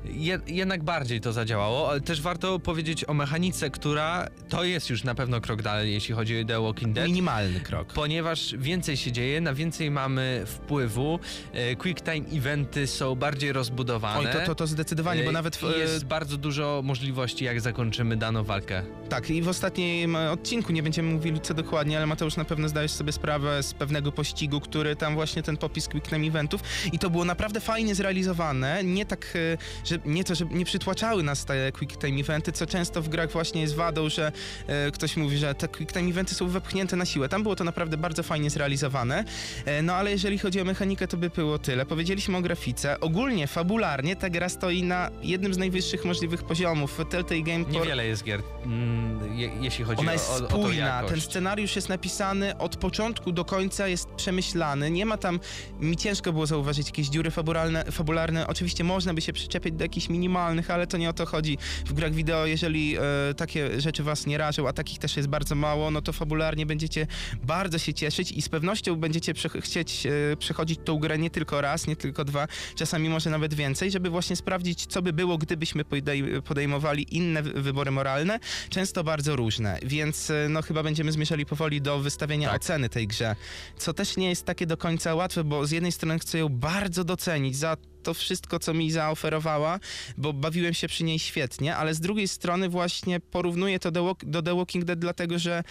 je, 0.05 0.39
jednak 0.47 0.83
bardziej 0.83 1.21
to 1.21 1.33
zadziałało, 1.33 1.91
ale 1.91 2.01
też 2.01 2.21
warto 2.21 2.59
powiedzieć 2.59 3.09
o 3.09 3.15
mechanice, 3.15 3.71
która 3.71 4.29
to 4.49 4.65
jest 4.65 4.91
już 4.91 5.05
na 5.05 5.15
pewno 5.15 5.41
krok 5.41 5.63
dalej, 5.63 5.93
jeśli 5.93 6.15
chodzi 6.15 6.41
o 6.41 6.45
The 6.45 6.61
Walking 6.61 6.95
Dead. 6.95 7.07
Minimalny 7.07 7.61
krok. 7.61 7.93
Ponieważ 7.93 8.55
więcej 8.59 8.97
się 8.97 9.13
dzieje, 9.13 9.41
na 9.41 9.55
więcej 9.55 9.91
mamy 9.91 10.43
wpływu, 10.47 11.19
e, 11.53 11.77
quick 11.77 12.01
time 12.01 12.39
eventy 12.39 12.87
są 12.87 13.15
bardziej 13.15 13.53
rozbudowane. 13.53 14.19
Oj, 14.19 14.41
to, 14.41 14.47
to, 14.47 14.55
to 14.55 14.67
zdecydowanie, 14.67 15.23
bo 15.23 15.31
E, 15.31 15.33
nawet 15.33 15.57
w, 15.57 15.63
i 15.63 15.79
jest 15.79 16.05
bardzo 16.05 16.37
dużo 16.37 16.81
możliwości, 16.85 17.45
jak 17.45 17.61
zakończymy 17.61 18.17
daną 18.17 18.45
walkę. 18.45 18.83
Tak, 19.09 19.31
i 19.31 19.43
w 19.43 19.49
ostatnim 19.49 20.17
e, 20.17 20.31
odcinku 20.31 20.73
nie 20.73 20.83
będziemy 20.83 21.13
mówili 21.13 21.41
co 21.41 21.55
dokładnie, 21.55 21.97
ale 21.97 22.07
Mateusz 22.07 22.37
na 22.37 22.45
pewno 22.45 22.69
zdajesz 22.69 22.93
sobie 22.93 23.13
sprawę 23.13 23.63
z 23.63 23.75
pewnego 23.75 24.13
pościgu, 24.13 24.61
który 24.61 24.97
tam 24.97 25.15
właśnie 25.15 25.43
ten 25.43 25.57
popis 25.57 25.89
Quick 25.89 26.09
Time 26.09 26.27
Eventów 26.27 26.61
i 26.93 26.99
to 26.99 27.11
było 27.11 27.25
naprawdę 27.25 27.61
fajnie 27.61 27.95
zrealizowane, 27.95 28.85
nie 28.85 29.07
tak, 29.07 29.27
e, 29.35 29.59
że 29.85 29.94
że 29.95 30.11
nie 30.11 30.25
to, 30.25 30.35
że 30.35 30.45
nie 30.51 30.65
przytłaczały 30.65 31.23
nas 31.23 31.45
te 31.45 31.73
quick 31.73 31.97
time 31.97 32.21
eventy, 32.21 32.53
co 32.53 32.67
często 32.67 33.03
w 33.03 33.09
grach 33.09 33.31
właśnie 33.31 33.61
jest 33.61 33.75
wadą, 33.75 34.09
że 34.09 34.33
e, 34.67 34.91
ktoś 34.91 35.17
mówi, 35.17 35.39
że 35.39 35.55
te 35.55 35.69
quick 35.69 35.93
time 35.93 36.11
eventy 36.11 36.35
są 36.35 36.49
wepchnięte 36.49 36.97
na 36.97 37.05
siłę. 37.07 37.29
Tam 37.29 37.43
było 37.43 37.57
to 37.57 37.65
naprawdę 37.65 37.97
bardzo 37.97 38.23
fajnie 38.23 38.51
zrealizowane. 38.51 39.25
E, 39.65 39.83
no 39.83 39.95
ale 39.95 40.11
jeżeli 40.11 40.39
chodzi 40.39 40.61
o 40.61 40.65
mechanikę, 40.65 41.09
to 41.09 41.17
by 41.17 41.31
było 41.31 41.59
tyle. 41.59 41.87
Powiedzieliśmy 41.87 42.37
o 42.37 42.41
grafice. 42.41 43.01
Ogólnie, 43.01 43.47
fabularnie 43.47 44.17
ta 44.17 44.31
gra 44.31 44.49
stoi 44.49 44.83
na 44.83 45.11
jednym 45.23 45.55
z 45.55 45.59
najwyższych 45.59 46.05
możliwych 46.05 46.43
poziomów. 46.43 47.01
Telltale 47.11 47.43
Game 47.43 47.65
por- 47.65 47.73
Niewiele 47.73 48.07
jest 48.07 48.25
gier, 48.25 48.43
mm, 48.65 49.39
je, 49.39 49.51
jeśli 49.61 49.85
chodzi 49.85 50.01
ona 50.01 50.11
o, 50.11 50.15
jest 50.15 50.31
o, 50.31 50.35
o 50.35 50.49
spójna, 50.49 50.87
jakość. 50.87 51.13
ten 51.13 51.21
scenariusz 51.21 51.77
jest 51.77 51.89
napisany 51.89 52.59
od 52.59 52.77
początku 52.77 53.33
do 53.33 53.45
końca, 53.45 53.89
jest 53.89 54.09
przemyślany, 54.09 54.91
nie 54.91 55.07
ma 55.07 55.17
tam, 55.17 55.41
mi 55.81 55.97
ciężko 55.97 56.33
było 56.33 56.47
zauważyć 56.47 56.87
jakieś 56.87 57.09
dziury 57.09 57.31
fabularne, 57.31 57.85
fabularne. 57.85 58.47
oczywiście 58.47 58.85
można 58.85 59.15
by 59.15 59.21
się 59.21 59.33
przyczepić 59.33 59.75
do 59.75 59.84
jakichś 59.85 60.09
minimalnych, 60.09 60.71
ale 60.71 60.87
to 60.87 60.97
nie 60.97 61.11
o 61.11 61.13
to 61.13 61.27
chodzi. 61.27 61.59
W 61.87 61.93
grach 61.93 62.13
wideo, 62.15 62.47
jeżeli 62.47 62.97
e, 62.97 63.01
takie 63.37 63.81
rzeczy 63.81 64.03
was 64.03 64.27
nie 64.27 64.39
rażą, 64.39 64.69
a 64.69 64.73
takich 64.73 64.99
też 64.99 65.17
jest 65.17 65.29
bardzo 65.29 65.55
mało, 65.55 65.91
no 65.91 66.03
to 66.03 66.13
fabularnie 66.13 66.67
będziecie 66.67 67.07
bardzo 67.43 67.79
się 67.79 67.95
cieszyć 67.95 68.33
i 68.33 68.43
z 68.43 68.49
pewnością 68.49 68.97
będziecie 68.97 69.35
prze- 69.35 69.61
chcieć 69.61 70.07
e, 70.07 70.37
przechodzić 70.37 70.81
tą 70.85 70.99
grę 70.99 71.19
nie 71.19 71.31
tylko 71.31 71.61
raz, 71.61 71.87
nie 71.87 71.97
tylko 71.97 72.25
dwa, 72.25 72.49
czasami 72.77 73.09
może 73.09 73.31
nawet 73.31 73.55
więcej, 73.55 73.91
żeby 73.91 74.11
właśnie 74.11 74.37
sprawdzić, 74.37 74.87
co 74.87 75.03
by 75.03 75.13
było, 75.13 75.39
gdybyśmy 75.39 75.85
podej- 75.85 76.43
podejmowali 76.43 77.17
inne 77.17 77.43
wy- 77.43 77.63
wybory 77.63 77.91
moralne, 77.91 78.39
często 78.71 79.05
bardzo 79.05 79.37
różne, 79.37 79.79
więc 79.83 80.31
e, 80.31 80.47
no 80.51 80.63
chyba 80.63 80.83
będziemy 80.83 81.13
zmierzali 81.13 81.47
powoli 81.47 81.81
do 81.83 81.99
wystawienia 81.99 82.49
Tak. 82.49 82.61
oceny 82.63 82.89
tej 82.89 83.07
grze, 83.07 83.37
co 83.79 83.93
też 83.95 84.17
nie 84.17 84.29
jest 84.29 84.45
takie 84.47 84.67
do 84.67 84.77
końca 84.77 85.15
łatwe, 85.15 85.45
bo 85.45 85.67
z 85.67 85.71
jednej 85.71 85.93
strony 85.93 86.19
chcę 86.19 86.39
ją 86.39 86.49
bardzo 86.49 87.05
docenić 87.05 87.57
za 87.57 87.77
to 88.05 88.15
wszystko, 88.15 88.59
co 88.59 88.75
mi 88.75 88.91
zaoferowała, 88.91 89.81
bo 90.17 90.33
bawiłem 90.33 90.75
się 90.75 90.89
przy 90.89 91.05
niej 91.05 91.19
świetnie, 91.19 91.77
ale 91.77 91.95
z 91.95 92.01
drugiej 92.01 92.29
strony 92.29 92.69
właśnie 92.69 93.21
porównuję 93.21 93.79
to 93.79 93.91
do, 93.91 94.43
The 94.45 94.57
Walking 94.57 94.85
Dead, 94.85 94.99
dlatego 94.99 95.39
że 95.39 95.63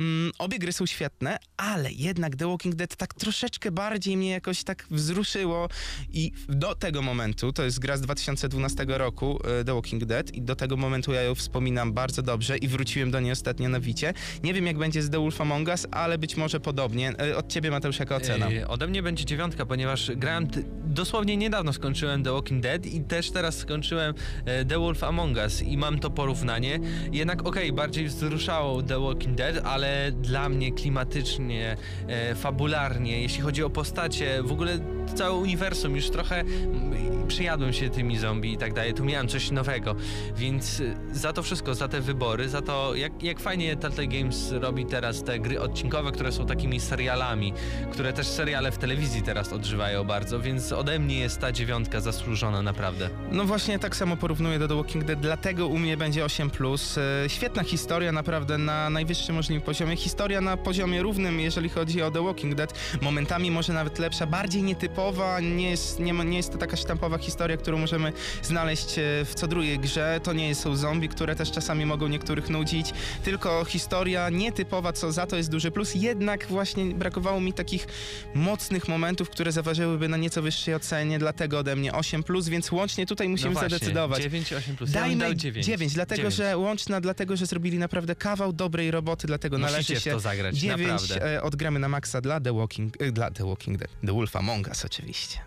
mm, 0.00 0.32
obie 0.38 0.58
gry 0.58 0.72
są 0.72 0.86
świetne, 0.86 1.38
ale 1.56 1.92
jednak 1.92 2.36
The 2.36 2.48
Walking 2.48 2.74
Dead 2.74 2.96
tak 2.96 3.14
troszeczkę 3.14 3.70
bardziej 3.70 4.16
mnie 4.16 4.30
jakoś 4.30 4.64
tak 4.64 4.86
wzruszyło 4.90 5.68
i 6.12 6.32
do 6.48 6.74
tego 6.74 7.02
momentu, 7.02 7.52
to 7.52 7.64
jest 7.64 7.78
gra 7.78 7.96
z 7.96 8.00
2012 8.00 8.84
roku, 8.88 9.38
e, 9.60 9.64
The 9.64 9.74
Walking 9.74 10.04
Dead 10.04 10.34
i 10.34 10.42
do 10.42 10.56
tego 10.56 10.76
momentu 10.76 11.12
ja 11.12 11.22
ją 11.22 11.34
wspominam 11.34 11.92
bardzo 11.92 12.22
dobrze 12.22 12.58
i 12.58 12.68
wróciłem 12.68 13.10
do 13.10 13.20
niej 13.20 13.32
ostatnio 13.32 13.68
na 13.68 13.80
Wicie. 13.80 14.14
Nie 14.42 14.54
wiem 14.54 14.66
jak 14.66 14.78
będzie 14.78 15.02
z 15.02 15.10
The 15.10 15.18
Wolf 15.18 15.40
Among 15.40 15.68
Us, 15.68 15.86
ale 15.90 16.18
być 16.18 16.36
może 16.36 16.60
podobnie. 16.60 17.12
E, 17.18 17.36
Od 17.36 17.52
ciebie 17.52 17.70
Mateusz 17.70 17.98
jaka 17.98 18.16
ocena? 18.16 18.50
Yy, 18.50 18.68
ode 18.68 18.86
mnie 18.86 19.02
będzie 19.02 19.24
dziewiątka, 19.24 19.66
ponieważ 19.66 20.10
grałem 20.16 20.48
dosłownie 20.84 21.36
niedawno 21.36 21.72
skończyłem 21.82 22.22
The 22.22 22.32
Walking 22.32 22.62
Dead 22.62 22.86
i 22.86 23.00
też 23.00 23.30
teraz 23.30 23.58
skończyłem 23.58 24.14
e, 24.44 24.64
The 24.64 24.78
Wolf 24.78 25.04
Among 25.04 25.36
Us 25.36 25.62
i 25.62 25.76
mam 25.76 25.98
to 25.98 26.10
porównanie. 26.10 26.80
Jednak 27.12 27.46
okej, 27.46 27.72
bardziej 27.72 28.06
wzruszało 28.06 28.82
The 28.82 29.00
Walking 29.00 29.36
Dead, 29.36 29.66
ale 29.66 30.12
dla 30.12 30.48
mnie 30.48 30.72
klimatycznie, 30.72 31.76
e, 32.08 32.34
fabularnie, 32.34 33.22
jeśli 33.22 33.42
chodzi 33.42 33.64
o 33.64 33.70
postacie, 33.70 34.42
w 34.42 34.52
ogóle 34.52 34.78
całe 35.14 35.34
uniwersum 35.34 35.96
już 35.96 36.10
trochę 36.10 36.40
mm, 36.40 37.26
przyjadłem 37.28 37.72
się 37.72 37.90
tymi 37.90 38.18
zombie 38.18 38.52
i 38.52 38.56
tak 38.56 38.72
dalej, 38.72 38.94
tu 38.94 39.04
miałem 39.04 39.28
coś 39.28 39.50
nowego, 39.50 39.96
więc 40.36 40.80
e, 40.80 40.94
za 41.12 41.32
to 41.32 41.42
wszystko, 41.42 41.74
za 41.74 41.88
te 41.88 42.00
wybory, 42.00 42.48
za 42.48 42.62
to 42.62 42.94
jak, 42.94 43.22
jak 43.22 43.40
fajnie 43.40 43.76
Telltale 43.76 44.08
Games 44.08 44.52
robi 44.52 44.86
teraz 44.86 45.24
te 45.24 45.38
gry 45.38 45.60
odcinkowe, 45.60 46.12
które 46.12 46.32
są 46.32 46.46
takimi 46.46 46.80
serialami, 46.80 47.52
które 47.92 48.12
też 48.12 48.26
seriale 48.26 48.72
w 48.72 48.78
telewizji 48.78 49.22
teraz 49.22 49.52
odżywają 49.52 50.04
bardzo, 50.04 50.40
więc 50.40 50.72
ode 50.72 50.98
mnie 50.98 51.18
jest 51.18 51.40
ta 51.40 51.52
dziewiątka 51.52 51.71
zasłużona 51.98 52.62
naprawdę. 52.62 53.10
No 53.30 53.44
właśnie 53.44 53.78
tak 53.78 53.96
samo 53.96 54.16
porównuję 54.16 54.58
do 54.58 54.68
The 54.68 54.76
Walking 54.76 55.04
Dead, 55.04 55.20
dlatego 55.20 55.66
u 55.66 55.78
mnie 55.78 55.96
będzie 55.96 56.24
8+. 56.24 57.00
E, 57.24 57.28
Świetna 57.28 57.62
historia, 57.64 58.12
naprawdę 58.12 58.58
na 58.58 58.90
najwyższym 58.90 59.34
możliwym 59.36 59.62
poziomie. 59.62 59.96
Historia 59.96 60.40
na 60.40 60.56
poziomie 60.56 61.02
równym, 61.02 61.40
jeżeli 61.40 61.68
chodzi 61.68 62.02
o 62.02 62.10
The 62.10 62.24
Walking 62.24 62.54
Dead. 62.54 62.74
Momentami 63.00 63.50
może 63.50 63.72
nawet 63.72 63.98
lepsza, 63.98 64.26
bardziej 64.26 64.62
nietypowa, 64.62 65.40
nie 65.40 65.70
jest, 65.70 66.00
nie, 66.00 66.12
nie 66.12 66.36
jest 66.36 66.52
to 66.52 66.58
taka 66.58 66.76
sztampowa 66.76 67.18
historia, 67.18 67.56
którą 67.56 67.78
możemy 67.78 68.12
znaleźć 68.42 68.98
e, 68.98 69.02
w 69.24 69.34
co 69.34 69.48
drugiej 69.48 69.78
grze. 69.78 70.20
To 70.22 70.32
nie 70.32 70.54
są 70.54 70.76
zombie, 70.76 71.08
które 71.08 71.36
też 71.36 71.50
czasami 71.50 71.86
mogą 71.86 72.08
niektórych 72.08 72.50
nudzić, 72.50 72.92
tylko 73.24 73.64
historia 73.64 74.30
nietypowa, 74.30 74.92
co 74.92 75.12
za 75.12 75.26
to 75.26 75.36
jest 75.36 75.50
duży 75.50 75.70
plus. 75.70 75.94
Jednak 75.94 76.46
właśnie 76.46 76.84
brakowało 76.84 77.40
mi 77.40 77.52
takich 77.52 77.86
mocnych 78.34 78.88
momentów, 78.88 79.30
które 79.30 79.52
zaważyłyby 79.52 80.08
na 80.08 80.16
nieco 80.16 80.42
wyższej 80.42 80.74
ocenie, 80.74 81.18
dlatego 81.18 81.61
ode 81.62 81.76
mnie 81.76 81.92
8+, 81.92 82.48
więc 82.48 82.72
łącznie 82.72 83.06
tutaj 83.06 83.28
musimy 83.28 83.50
no 83.50 83.60
właśnie, 83.60 83.70
zadecydować. 83.70 84.22
9, 84.22 84.52
8 84.52 84.76
plus. 84.76 84.94
Ja 84.94 85.00
Dajmy 85.00 85.24
dał 85.24 85.34
9. 85.34 85.66
9, 85.66 85.94
dlatego 85.94 86.16
9. 86.16 86.34
że 86.34 86.56
łączna, 86.56 87.00
dlatego 87.00 87.36
że 87.36 87.46
zrobili 87.46 87.78
naprawdę 87.78 88.16
kawał 88.16 88.52
dobrej 88.52 88.90
roboty, 88.90 89.26
dlatego 89.26 89.58
Musicie 89.58 89.72
należy 89.72 89.96
w 89.96 90.02
się 90.02 90.10
to 90.10 90.20
zagrać, 90.20 90.56
9 90.56 90.88
naprawdę. 90.88 91.34
e, 91.34 91.42
odgramy 91.42 91.78
na 91.78 91.88
maksa 91.88 92.20
dla 92.20 92.40
The 92.40 92.52
Walking, 92.52 93.02
e, 93.02 93.12
dla 93.12 93.30
The 93.30 93.44
Walking 93.48 93.78
Dead, 93.78 93.90
The 94.06 94.12
Wolf 94.12 94.36
Among 94.36 94.68
Us 94.68 94.84
oczywiście. 94.84 95.38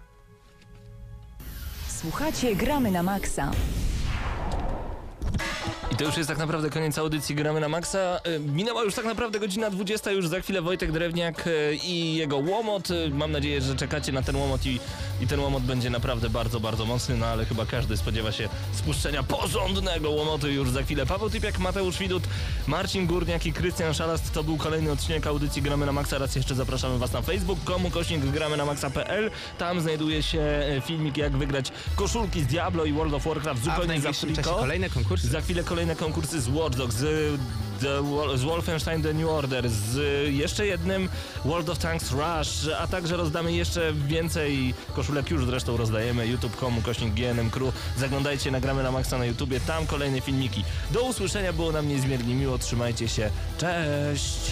Słuchacie 2.02 2.56
Gramy 2.56 2.92
na 2.92 3.04
Maxa. 3.04 3.52
I 5.92 5.96
to 5.96 6.04
już 6.04 6.18
jest 6.18 6.30
tak 6.30 6.38
naprawdę 6.38 6.70
koniec 6.70 6.98
audycji 6.98 7.36
Gramy 7.36 7.60
na 7.60 7.70
Maxa. 7.70 8.20
Y, 8.28 8.40
Minęła 8.40 8.84
już 8.84 8.96
tak 8.96 9.06
naprawdę 9.06 9.40
godzina 9.40 9.70
20, 9.70 10.12
już 10.12 10.28
za 10.28 10.42
chwilę 10.42 10.62
Wojtek 10.62 10.92
Drewniak 10.92 11.48
y, 11.48 11.76
i 11.84 12.16
jego 12.16 12.38
łomot. 12.38 12.92
Y, 12.92 13.10
Mam 13.10 13.32
nadzieję, 13.32 13.62
że 13.62 13.76
czekacie 13.76 14.12
na 14.12 14.22
ten 14.22 14.36
łomot 14.36 14.66
i, 14.66 14.80
i 15.22 15.28
ten 15.28 15.40
łomot 15.40 15.64
będzie 15.64 15.90
naprawdę 15.90 16.30
bardzo, 16.30 16.60
bardzo 16.60 16.86
mocny, 16.86 17.18
no 17.18 17.26
ale 17.26 17.46
chyba 17.46 17.66
każdy 17.66 17.98
spodziewa 17.98 18.32
się 18.32 18.50
spuszczenia 18.74 19.24
porządnego 19.24 20.10
łomotu 20.12 20.48
już 20.48 20.70
za 20.70 20.84
chwilę. 20.84 21.06
Paweł 21.06 21.30
Typiak, 21.30 21.60
Mateusz 21.60 21.98
Widut, 21.98 22.24
Marcin 22.68 23.08
Górniak 23.08 23.46
i 23.46 23.54
Krystian 23.54 23.94
Szalast. 23.94 24.32
To 24.34 24.44
był 24.44 24.58
kolejny 24.58 24.92
odcinek 24.92 25.28
audycji 25.28 25.62
Gramy 25.62 25.86
na 25.86 25.92
Maxa. 25.92 26.18
Raz 26.18 26.36
jeszcze 26.36 26.56
zapraszamy 26.56 26.98
Was 26.98 27.14
na 27.14 27.22
Facebook, 27.22 27.64
komu 27.64 27.90
kośnik 27.92 28.22
gramy 28.26 28.58
na 28.58 28.66
maxa.pl. 28.66 29.32
Tam 29.58 29.82
znajduje 29.82 30.24
się 30.24 30.40
e, 30.40 30.82
filmik, 30.82 31.18
jak 31.18 31.38
wygrać 31.38 31.72
koszulki 31.96 32.42
z 32.42 32.46
Diablo 32.48 32.86
i 32.86 32.94
World 32.94 33.14
of 33.14 33.26
Warcraft 33.26 33.64
zupełnie 33.64 34.02
za 34.02 34.14
friko. 34.14 34.54
kolejne 34.56 34.90
konkursy. 34.90 35.28
Za 35.28 35.42
chwilę 35.42 35.64
kolejne 35.76 35.96
konkursy 35.96 36.42
z 36.42 36.48
Watch 36.48 36.78
Dogs, 36.78 36.96
z, 36.96 37.40
z 38.36 38.44
Wolfenstein 38.44 39.04
The 39.04 39.14
New 39.14 39.30
Order, 39.30 39.70
z 39.70 39.98
jeszcze 40.34 40.68
jednym 40.68 41.10
World 41.46 41.70
of 41.70 41.78
Tanks 41.78 42.12
Rush, 42.12 42.70
a 42.80 42.88
także 42.88 43.18
rozdamy 43.18 43.54
jeszcze 43.54 43.94
więcej 43.94 44.74
koszulek, 44.94 45.30
już 45.30 45.46
zresztą 45.46 45.78
rozdajemy, 45.78 46.28
youtube.com, 46.28 46.82
kośnik 46.82 47.14
GNM 47.14 47.50
Crew. 47.50 47.74
Zaglądajcie, 47.98 48.52
nagramy 48.52 48.84
na 48.84 48.92
maksa 48.92 49.18
na 49.18 49.26
YouTubie, 49.26 49.60
tam 49.60 49.88
kolejne 49.88 50.22
filmiki. 50.22 50.64
Do 50.92 51.04
usłyszenia, 51.04 51.54
było 51.54 51.72
nam 51.72 51.88
niezmiernie 51.88 52.36
miło, 52.36 52.58
trzymajcie 52.58 53.08
się, 53.08 53.30
cześć! 53.58 54.52